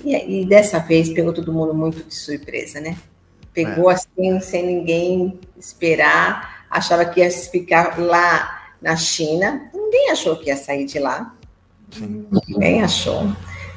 E, 0.03 0.41
e 0.41 0.45
dessa 0.45 0.79
vez 0.79 1.09
pegou 1.09 1.33
todo 1.33 1.51
mundo 1.51 1.73
muito 1.73 2.01
de 2.01 2.15
surpresa, 2.15 2.79
né? 2.79 2.97
Pegou 3.53 3.91
é. 3.91 3.95
assim, 3.95 4.39
sem 4.39 4.65
ninguém 4.65 5.37
esperar, 5.57 6.65
achava 6.69 7.03
que 7.05 7.19
ia 7.19 7.29
ficar 7.29 7.99
lá 7.99 8.73
na 8.81 8.95
China. 8.95 9.69
Ninguém 9.73 10.11
achou 10.11 10.37
que 10.37 10.47
ia 10.47 10.55
sair 10.55 10.85
de 10.85 10.97
lá. 10.97 11.35
Sim. 11.91 12.25
Ninguém 12.47 12.81
achou. 12.81 13.23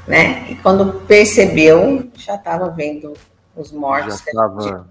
Né? 0.07 0.47
E 0.49 0.55
quando 0.57 1.01
percebeu, 1.07 2.09
já 2.15 2.37
estava 2.37 2.71
vendo 2.71 3.13
os 3.57 3.73
mortos. 3.73 4.21
Já 4.21 4.25
estava 4.31 4.87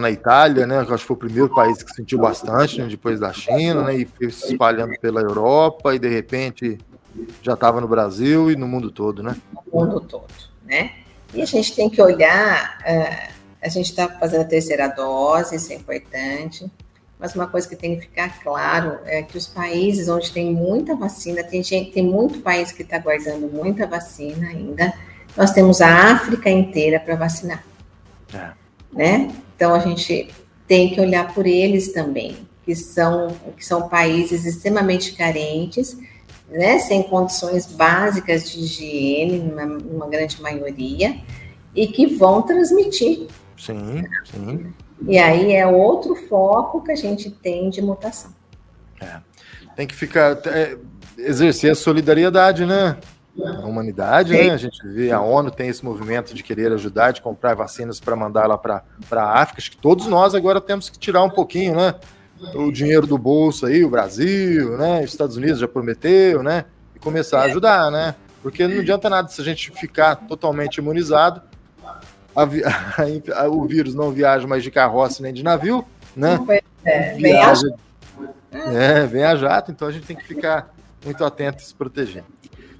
na 0.00 0.10
Itália, 0.10 0.66
né? 0.66 0.78
Acho 0.78 0.96
que 0.96 0.98
foi 0.98 1.16
o 1.16 1.18
primeiro 1.18 1.48
país 1.54 1.82
que 1.82 1.92
sentiu 1.92 2.18
bastante, 2.18 2.80
né? 2.80 2.88
depois 2.88 3.20
da 3.20 3.32
China, 3.32 3.84
né? 3.84 3.96
E 3.96 4.04
foi 4.06 4.30
se 4.30 4.52
espalhando 4.52 4.98
pela 5.00 5.20
Europa 5.20 5.94
e 5.94 5.98
de 5.98 6.08
repente 6.08 6.78
já 7.42 7.54
estava 7.54 7.80
no 7.80 7.88
Brasil 7.88 8.50
e 8.50 8.56
no 8.56 8.66
mundo 8.66 8.90
todo, 8.90 9.22
né? 9.22 9.36
No 9.52 9.80
mundo 9.80 10.00
todo, 10.00 10.32
né? 10.64 10.92
E 11.34 11.40
a 11.40 11.46
gente 11.46 11.74
tem 11.74 11.88
que 11.88 12.00
olhar 12.00 12.78
uh, 12.80 13.32
a 13.62 13.68
gente 13.68 13.90
está 13.90 14.08
fazendo 14.08 14.40
a 14.40 14.44
terceira 14.44 14.88
dose, 14.88 15.54
isso 15.54 15.72
é 15.72 15.76
importante. 15.76 16.70
Mas 17.18 17.36
uma 17.36 17.46
coisa 17.46 17.68
que 17.68 17.76
tem 17.76 17.94
que 17.94 18.02
ficar 18.02 18.42
claro 18.42 18.98
é 19.04 19.22
que 19.22 19.38
os 19.38 19.46
países 19.46 20.08
onde 20.08 20.32
tem 20.32 20.52
muita 20.52 20.96
vacina, 20.96 21.44
tem 21.44 21.62
gente, 21.62 21.92
tem 21.92 22.04
muito 22.04 22.40
país 22.40 22.72
que 22.72 22.82
está 22.82 22.98
guardando 22.98 23.48
muita 23.48 23.86
vacina 23.86 24.48
ainda. 24.48 24.92
Nós 25.36 25.52
temos 25.52 25.80
a 25.80 26.12
África 26.12 26.50
inteira 26.50 26.98
para 26.98 27.14
vacinar. 27.14 27.64
É. 28.34 28.50
Né? 28.92 29.30
Então 29.56 29.74
a 29.74 29.78
gente 29.78 30.28
tem 30.66 30.90
que 30.90 31.00
olhar 31.00 31.32
por 31.32 31.46
eles 31.46 31.92
também, 31.92 32.36
que 32.64 32.74
são, 32.74 33.36
que 33.56 33.64
são 33.64 33.88
países 33.88 34.44
extremamente 34.44 35.12
carentes, 35.12 35.96
né, 36.50 36.78
sem 36.78 37.02
condições 37.02 37.66
básicas 37.66 38.50
de 38.50 38.60
higiene, 38.60 39.38
uma, 39.40 39.64
uma 39.64 40.08
grande 40.08 40.40
maioria, 40.42 41.16
e 41.74 41.86
que 41.86 42.06
vão 42.06 42.42
transmitir 42.42 43.26
Sim, 43.62 44.04
sim. 44.24 44.72
E 45.06 45.18
aí 45.18 45.52
é 45.52 45.64
outro 45.64 46.16
foco 46.16 46.82
que 46.82 46.90
a 46.90 46.96
gente 46.96 47.30
tem 47.30 47.70
de 47.70 47.80
mutação. 47.80 48.32
É. 49.00 49.20
Tem 49.76 49.86
que 49.86 49.94
ficar. 49.94 50.36
É, 50.46 50.76
exercer 51.16 51.70
a 51.70 51.74
solidariedade, 51.74 52.66
né? 52.66 52.96
A 53.40 53.66
humanidade, 53.66 54.32
né? 54.32 54.50
A 54.50 54.56
gente 54.56 54.86
vê 54.86 55.10
a 55.10 55.20
ONU 55.20 55.50
tem 55.50 55.68
esse 55.68 55.84
movimento 55.84 56.34
de 56.34 56.42
querer 56.42 56.70
ajudar, 56.72 57.12
de 57.12 57.22
comprar 57.22 57.54
vacinas 57.54 57.98
para 57.98 58.14
mandar 58.14 58.46
lá 58.46 58.58
para 58.58 58.82
a 59.10 59.40
África. 59.40 59.60
Acho 59.60 59.70
que 59.70 59.76
todos 59.76 60.06
nós 60.06 60.34
agora 60.34 60.60
temos 60.60 60.90
que 60.90 60.98
tirar 60.98 61.22
um 61.22 61.30
pouquinho, 61.30 61.74
né? 61.74 61.94
O 62.54 62.70
dinheiro 62.70 63.06
do 63.06 63.16
bolso 63.16 63.64
aí, 63.64 63.84
o 63.84 63.88
Brasil, 63.88 64.76
né? 64.76 65.00
Os 65.02 65.10
Estados 65.10 65.36
Unidos 65.36 65.60
já 65.60 65.68
prometeu, 65.68 66.42
né? 66.42 66.66
E 66.94 66.98
começar 66.98 67.40
a 67.40 67.44
ajudar, 67.44 67.90
né? 67.90 68.14
Porque 68.42 68.66
não 68.66 68.80
adianta 68.80 69.08
nada 69.08 69.28
se 69.28 69.40
a 69.40 69.44
gente 69.44 69.70
ficar 69.70 70.16
totalmente 70.16 70.76
imunizado 70.76 71.40
a, 72.34 72.42
a, 73.42 73.48
o 73.48 73.64
vírus 73.66 73.94
não 73.94 74.10
viaja 74.10 74.46
mais 74.46 74.62
de 74.62 74.70
carroça 74.70 75.22
nem 75.22 75.32
de 75.32 75.42
navio, 75.42 75.84
né? 76.16 76.38
É, 76.84 77.14
viaja, 77.14 77.68
é, 78.50 79.06
vem 79.06 79.24
a 79.24 79.36
jato, 79.36 79.70
então 79.70 79.86
a 79.86 79.92
gente 79.92 80.06
tem 80.06 80.16
que 80.16 80.24
ficar 80.24 80.74
muito 81.04 81.24
atento 81.24 81.62
e 81.62 81.66
se 81.66 81.74
proteger. 81.74 82.24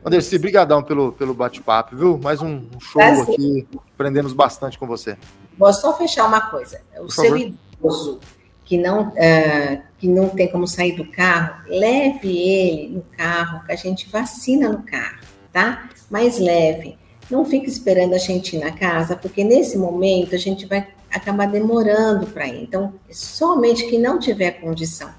Anderci, 0.05 0.37
brigadão 0.37 0.83
pelo, 0.83 1.13
pelo 1.13 1.33
bate-papo, 1.33 1.97
viu? 1.97 2.19
Mais 2.19 2.43
um, 2.43 2.63
um 2.75 2.81
show 2.81 3.01
é 3.01 3.21
aqui, 3.21 3.69
aprendemos 3.95 4.33
bastante 4.33 4.77
com 4.77 4.87
você. 4.87 5.17
Vou 5.57 5.73
só 5.73 5.97
fechar 5.97 6.27
uma 6.27 6.41
coisa. 6.41 6.81
O 6.97 7.03
Por 7.03 7.13
seu 7.13 7.25
favor. 7.31 7.39
idoso 7.39 8.21
que 8.65 8.79
não, 8.79 9.09
uh, 9.09 9.83
que 9.99 10.09
não 10.09 10.29
tem 10.29 10.51
como 10.51 10.67
sair 10.67 10.97
do 10.97 11.05
carro, 11.11 11.63
leve 11.69 12.37
ele 12.37 12.89
no 12.97 13.03
carro, 13.17 13.65
que 13.65 13.73
a 13.73 13.77
gente 13.77 14.09
vacina 14.09 14.69
no 14.69 14.83
carro, 14.83 15.19
tá? 15.53 15.89
Mas 16.11 16.39
leve. 16.39 16.99
Não 17.31 17.45
fique 17.45 17.69
esperando 17.69 18.15
a 18.15 18.19
gente 18.19 18.57
ir 18.57 18.59
na 18.59 18.73
casa, 18.73 19.17
porque 19.17 19.45
nesse 19.45 19.79
momento 19.79 20.35
a 20.35 20.39
gente 20.39 20.67
vai 20.67 20.89
acabar 21.11 21.47
demorando 21.47 22.27
para 22.27 22.49
ir. 22.49 22.63
Então, 22.63 22.95
somente 23.11 23.87
quem 23.87 24.01
não 24.01 24.19
tiver 24.19 24.53
condição. 24.53 25.11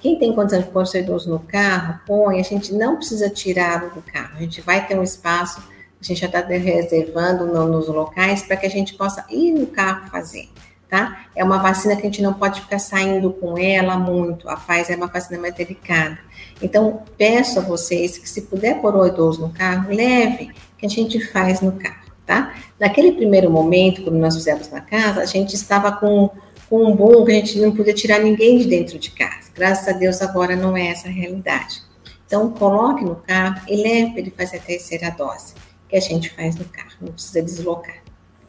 Quem 0.00 0.18
tem 0.18 0.34
condição 0.34 0.60
de 0.60 0.66
pôr 0.68 0.86
seu 0.86 1.00
idoso 1.00 1.30
no 1.30 1.40
carro, 1.40 2.00
põe, 2.06 2.38
a 2.38 2.42
gente 2.42 2.72
não 2.74 2.96
precisa 2.96 3.30
tirá-lo 3.30 3.90
do 3.90 4.02
carro. 4.02 4.36
A 4.36 4.40
gente 4.40 4.60
vai 4.60 4.86
ter 4.86 4.98
um 4.98 5.02
espaço, 5.02 5.60
a 6.00 6.04
gente 6.04 6.20
já 6.20 6.26
está 6.26 6.40
reservando 6.40 7.46
no, 7.46 7.66
nos 7.66 7.88
locais 7.88 8.42
para 8.42 8.56
que 8.56 8.66
a 8.66 8.70
gente 8.70 8.94
possa 8.94 9.24
ir 9.30 9.52
no 9.52 9.66
carro 9.66 10.08
fazer, 10.10 10.48
tá? 10.88 11.26
É 11.34 11.42
uma 11.42 11.58
vacina 11.58 11.96
que 11.96 12.02
a 12.02 12.04
gente 12.04 12.22
não 12.22 12.34
pode 12.34 12.60
ficar 12.60 12.78
saindo 12.78 13.32
com 13.32 13.58
ela 13.58 13.96
muito. 13.96 14.48
A 14.48 14.56
Pfizer 14.56 14.92
é 14.92 14.96
uma 14.96 15.06
vacina 15.06 15.40
mais 15.40 15.54
delicada. 15.54 16.18
Então, 16.60 17.02
peço 17.18 17.58
a 17.58 17.62
vocês 17.62 18.18
que 18.18 18.28
se 18.28 18.42
puder 18.42 18.80
pôr 18.80 18.94
o 18.94 19.06
idoso 19.06 19.40
no 19.40 19.50
carro, 19.50 19.94
leve 19.94 20.52
que 20.78 20.86
a 20.86 20.88
gente 20.88 21.20
faz 21.26 21.60
no 21.60 21.72
carro, 21.72 22.06
tá? 22.24 22.54
Naquele 22.78 23.12
primeiro 23.12 23.50
momento, 23.50 24.02
quando 24.02 24.16
nós 24.16 24.36
fizemos 24.36 24.70
na 24.70 24.80
casa, 24.80 25.22
a 25.22 25.26
gente 25.26 25.54
estava 25.54 25.92
com, 25.92 26.30
com 26.68 26.84
um 26.84 26.94
boom 26.94 27.24
que 27.24 27.32
a 27.32 27.34
gente 27.34 27.58
não 27.60 27.74
podia 27.74 27.94
tirar 27.94 28.18
ninguém 28.18 28.58
de 28.58 28.66
dentro 28.66 28.98
de 28.98 29.10
casa. 29.10 29.50
Graças 29.54 29.88
a 29.88 29.92
Deus, 29.92 30.20
agora 30.20 30.56
não 30.56 30.76
é 30.76 30.88
essa 30.88 31.08
a 31.08 31.10
realidade. 31.10 31.82
Então, 32.26 32.50
coloque 32.50 33.04
no 33.04 33.16
carro 33.16 33.62
e 33.68 33.76
leve 33.76 34.10
para 34.10 34.20
ele 34.20 34.34
fazer 34.36 34.56
a 34.56 34.60
terceira 34.60 35.10
dose, 35.10 35.54
que 35.88 35.96
a 35.96 36.00
gente 36.00 36.34
faz 36.34 36.56
no 36.56 36.64
carro, 36.64 36.90
não 37.00 37.12
precisa 37.12 37.40
deslocar. 37.40 37.96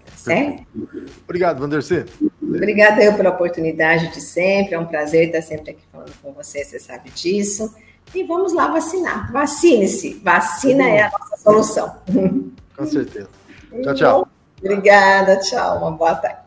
Tá 0.05 0.13
certo? 0.15 0.65
Obrigado, 1.24 1.59
Vandercy. 1.59 2.05
Obrigada 2.41 3.03
eu 3.03 3.13
pela 3.13 3.30
oportunidade 3.30 4.11
de 4.13 4.22
sempre, 4.22 4.74
é 4.74 4.80
um 4.80 4.86
prazer 4.86 5.28
estar 5.28 5.41
sempre 5.41 5.72
aqui 5.72 5.82
falando 5.91 6.13
com 6.24 6.34
você, 6.34 6.63
você 6.63 6.80
sabe 6.80 7.11
disso. 7.11 7.74
E 8.15 8.24
vamos 8.24 8.53
lá 8.53 8.68
vacinar. 8.68 9.32
Vacine-se. 9.32 10.22
Vacina 10.24 10.89
é 10.89 11.01
a 11.01 11.11
nossa 11.11 11.38
solução. 11.38 11.97
Com 12.76 12.86
certeza. 12.86 13.30
Tchau, 13.84 13.93
tchau. 13.93 14.28
Obrigada, 14.59 15.38
tchau. 15.39 15.80
Uma 15.80 15.91
boa 15.91 16.15
tarde. 16.15 16.46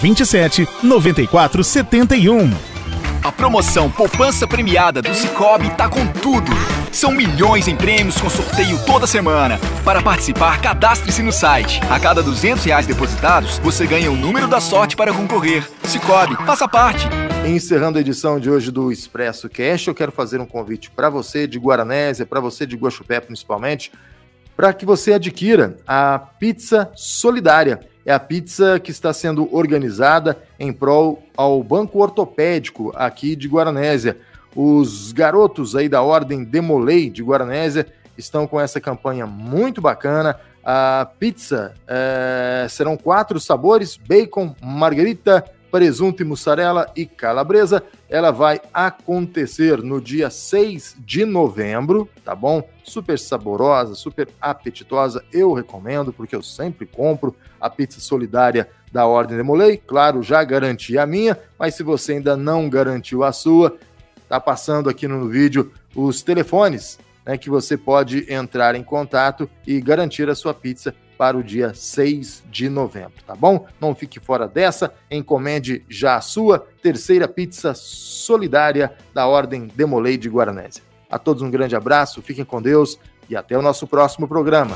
27 0.00 0.66
94 0.82 1.62
71. 1.62 2.50
A 3.22 3.30
promoção 3.30 3.90
Poupança 3.90 4.48
Premiada 4.48 5.02
do 5.02 5.14
Cicobi 5.14 5.68
tá 5.76 5.90
com 5.90 6.06
tudo. 6.06 6.50
São 6.90 7.12
milhões 7.12 7.68
em 7.68 7.76
prêmios 7.76 8.18
com 8.18 8.30
sorteio 8.30 8.78
toda 8.86 9.06
semana. 9.06 9.60
Para 9.84 10.00
participar, 10.00 10.58
cadastre-se 10.62 11.22
no 11.22 11.30
site. 11.30 11.80
A 11.90 12.00
cada 12.00 12.22
200 12.22 12.64
reais 12.64 12.86
depositados, 12.86 13.58
você 13.58 13.86
ganha 13.86 14.10
o 14.10 14.16
número 14.16 14.48
da 14.48 14.58
sorte 14.58 14.96
para 14.96 15.12
concorrer. 15.12 15.68
Cicobi, 15.84 16.34
faça 16.46 16.66
parte. 16.66 17.06
Encerrando 17.46 17.98
a 17.98 18.00
edição 18.00 18.40
de 18.40 18.48
hoje 18.48 18.70
do 18.70 18.90
Expresso 18.90 19.50
Cash, 19.50 19.86
eu 19.86 19.94
quero 19.94 20.10
fazer 20.10 20.40
um 20.40 20.46
convite 20.46 20.90
para 20.90 21.10
você 21.10 21.46
de 21.46 21.58
Guaranésia, 21.58 22.24
para 22.24 22.40
você 22.40 22.64
de 22.64 22.74
Guaxupé 22.74 23.20
principalmente, 23.20 23.92
para 24.56 24.72
que 24.72 24.86
você 24.86 25.12
adquira 25.12 25.76
a 25.86 26.18
pizza 26.18 26.90
solidária. 26.94 27.89
É 28.04 28.12
a 28.12 28.18
pizza 28.18 28.80
que 28.80 28.90
está 28.90 29.12
sendo 29.12 29.48
organizada 29.54 30.42
em 30.58 30.72
prol 30.72 31.22
ao 31.36 31.62
Banco 31.62 31.98
Ortopédico 31.98 32.92
aqui 32.96 33.36
de 33.36 33.46
Guaranésia. 33.46 34.16
Os 34.54 35.12
garotos 35.12 35.76
aí 35.76 35.88
da 35.88 36.02
Ordem 36.02 36.42
Demolei 36.42 37.10
de 37.10 37.22
Guaranésia 37.22 37.86
estão 38.16 38.46
com 38.46 38.60
essa 38.60 38.80
campanha 38.80 39.26
muito 39.26 39.80
bacana. 39.80 40.38
A 40.64 41.08
pizza 41.18 41.74
é, 41.86 42.66
serão 42.68 42.96
quatro 42.96 43.38
sabores: 43.38 43.96
bacon, 43.96 44.54
margarita, 44.62 45.44
presunto 45.70 46.22
e 46.22 46.24
mussarela 46.24 46.90
e 46.96 47.06
calabresa. 47.06 47.82
Ela 48.08 48.30
vai 48.30 48.60
acontecer 48.72 49.82
no 49.82 50.00
dia 50.00 50.30
6 50.30 50.96
de 50.98 51.24
novembro, 51.24 52.08
tá 52.24 52.34
bom? 52.34 52.68
Super 52.84 53.18
saborosa, 53.18 53.94
super 53.94 54.28
apetitosa. 54.40 55.24
Eu 55.32 55.52
recomendo, 55.52 56.12
porque 56.12 56.34
eu 56.34 56.42
sempre 56.42 56.86
compro 56.86 57.34
a 57.60 57.70
pizza 57.70 58.00
solidária 58.00 58.68
da 58.92 59.06
Ordem 59.06 59.36
Demolei. 59.36 59.76
Claro, 59.76 60.22
já 60.22 60.42
garanti 60.42 60.98
a 60.98 61.06
minha, 61.06 61.38
mas 61.58 61.74
se 61.74 61.82
você 61.82 62.14
ainda 62.14 62.36
não 62.36 62.68
garantiu 62.68 63.22
a 63.22 63.32
sua, 63.32 63.76
tá 64.28 64.40
passando 64.40 64.88
aqui 64.88 65.06
no 65.06 65.28
vídeo 65.28 65.72
os 65.94 66.22
telefones 66.22 66.98
né, 67.24 67.36
que 67.36 67.50
você 67.50 67.76
pode 67.76 68.32
entrar 68.32 68.74
em 68.74 68.82
contato 68.82 69.48
e 69.66 69.80
garantir 69.80 70.28
a 70.28 70.34
sua 70.34 70.54
pizza 70.54 70.94
para 71.20 71.36
o 71.36 71.42
dia 71.42 71.74
6 71.74 72.44
de 72.50 72.70
novembro, 72.70 73.22
tá 73.26 73.34
bom? 73.34 73.66
Não 73.78 73.94
fique 73.94 74.18
fora 74.18 74.48
dessa, 74.48 74.94
encomende 75.10 75.84
já 75.86 76.16
a 76.16 76.20
sua 76.22 76.66
terceira 76.82 77.28
pizza 77.28 77.74
solidária 77.74 78.96
da 79.12 79.26
Ordem 79.26 79.66
Demolei 79.66 80.16
de 80.16 80.30
Guaranésia. 80.30 80.82
A 81.10 81.18
todos 81.18 81.42
um 81.42 81.50
grande 81.50 81.76
abraço, 81.76 82.22
fiquem 82.22 82.42
com 82.42 82.62
Deus 82.62 82.98
e 83.28 83.36
até 83.36 83.58
o 83.58 83.60
nosso 83.60 83.86
próximo 83.86 84.26
programa. 84.26 84.74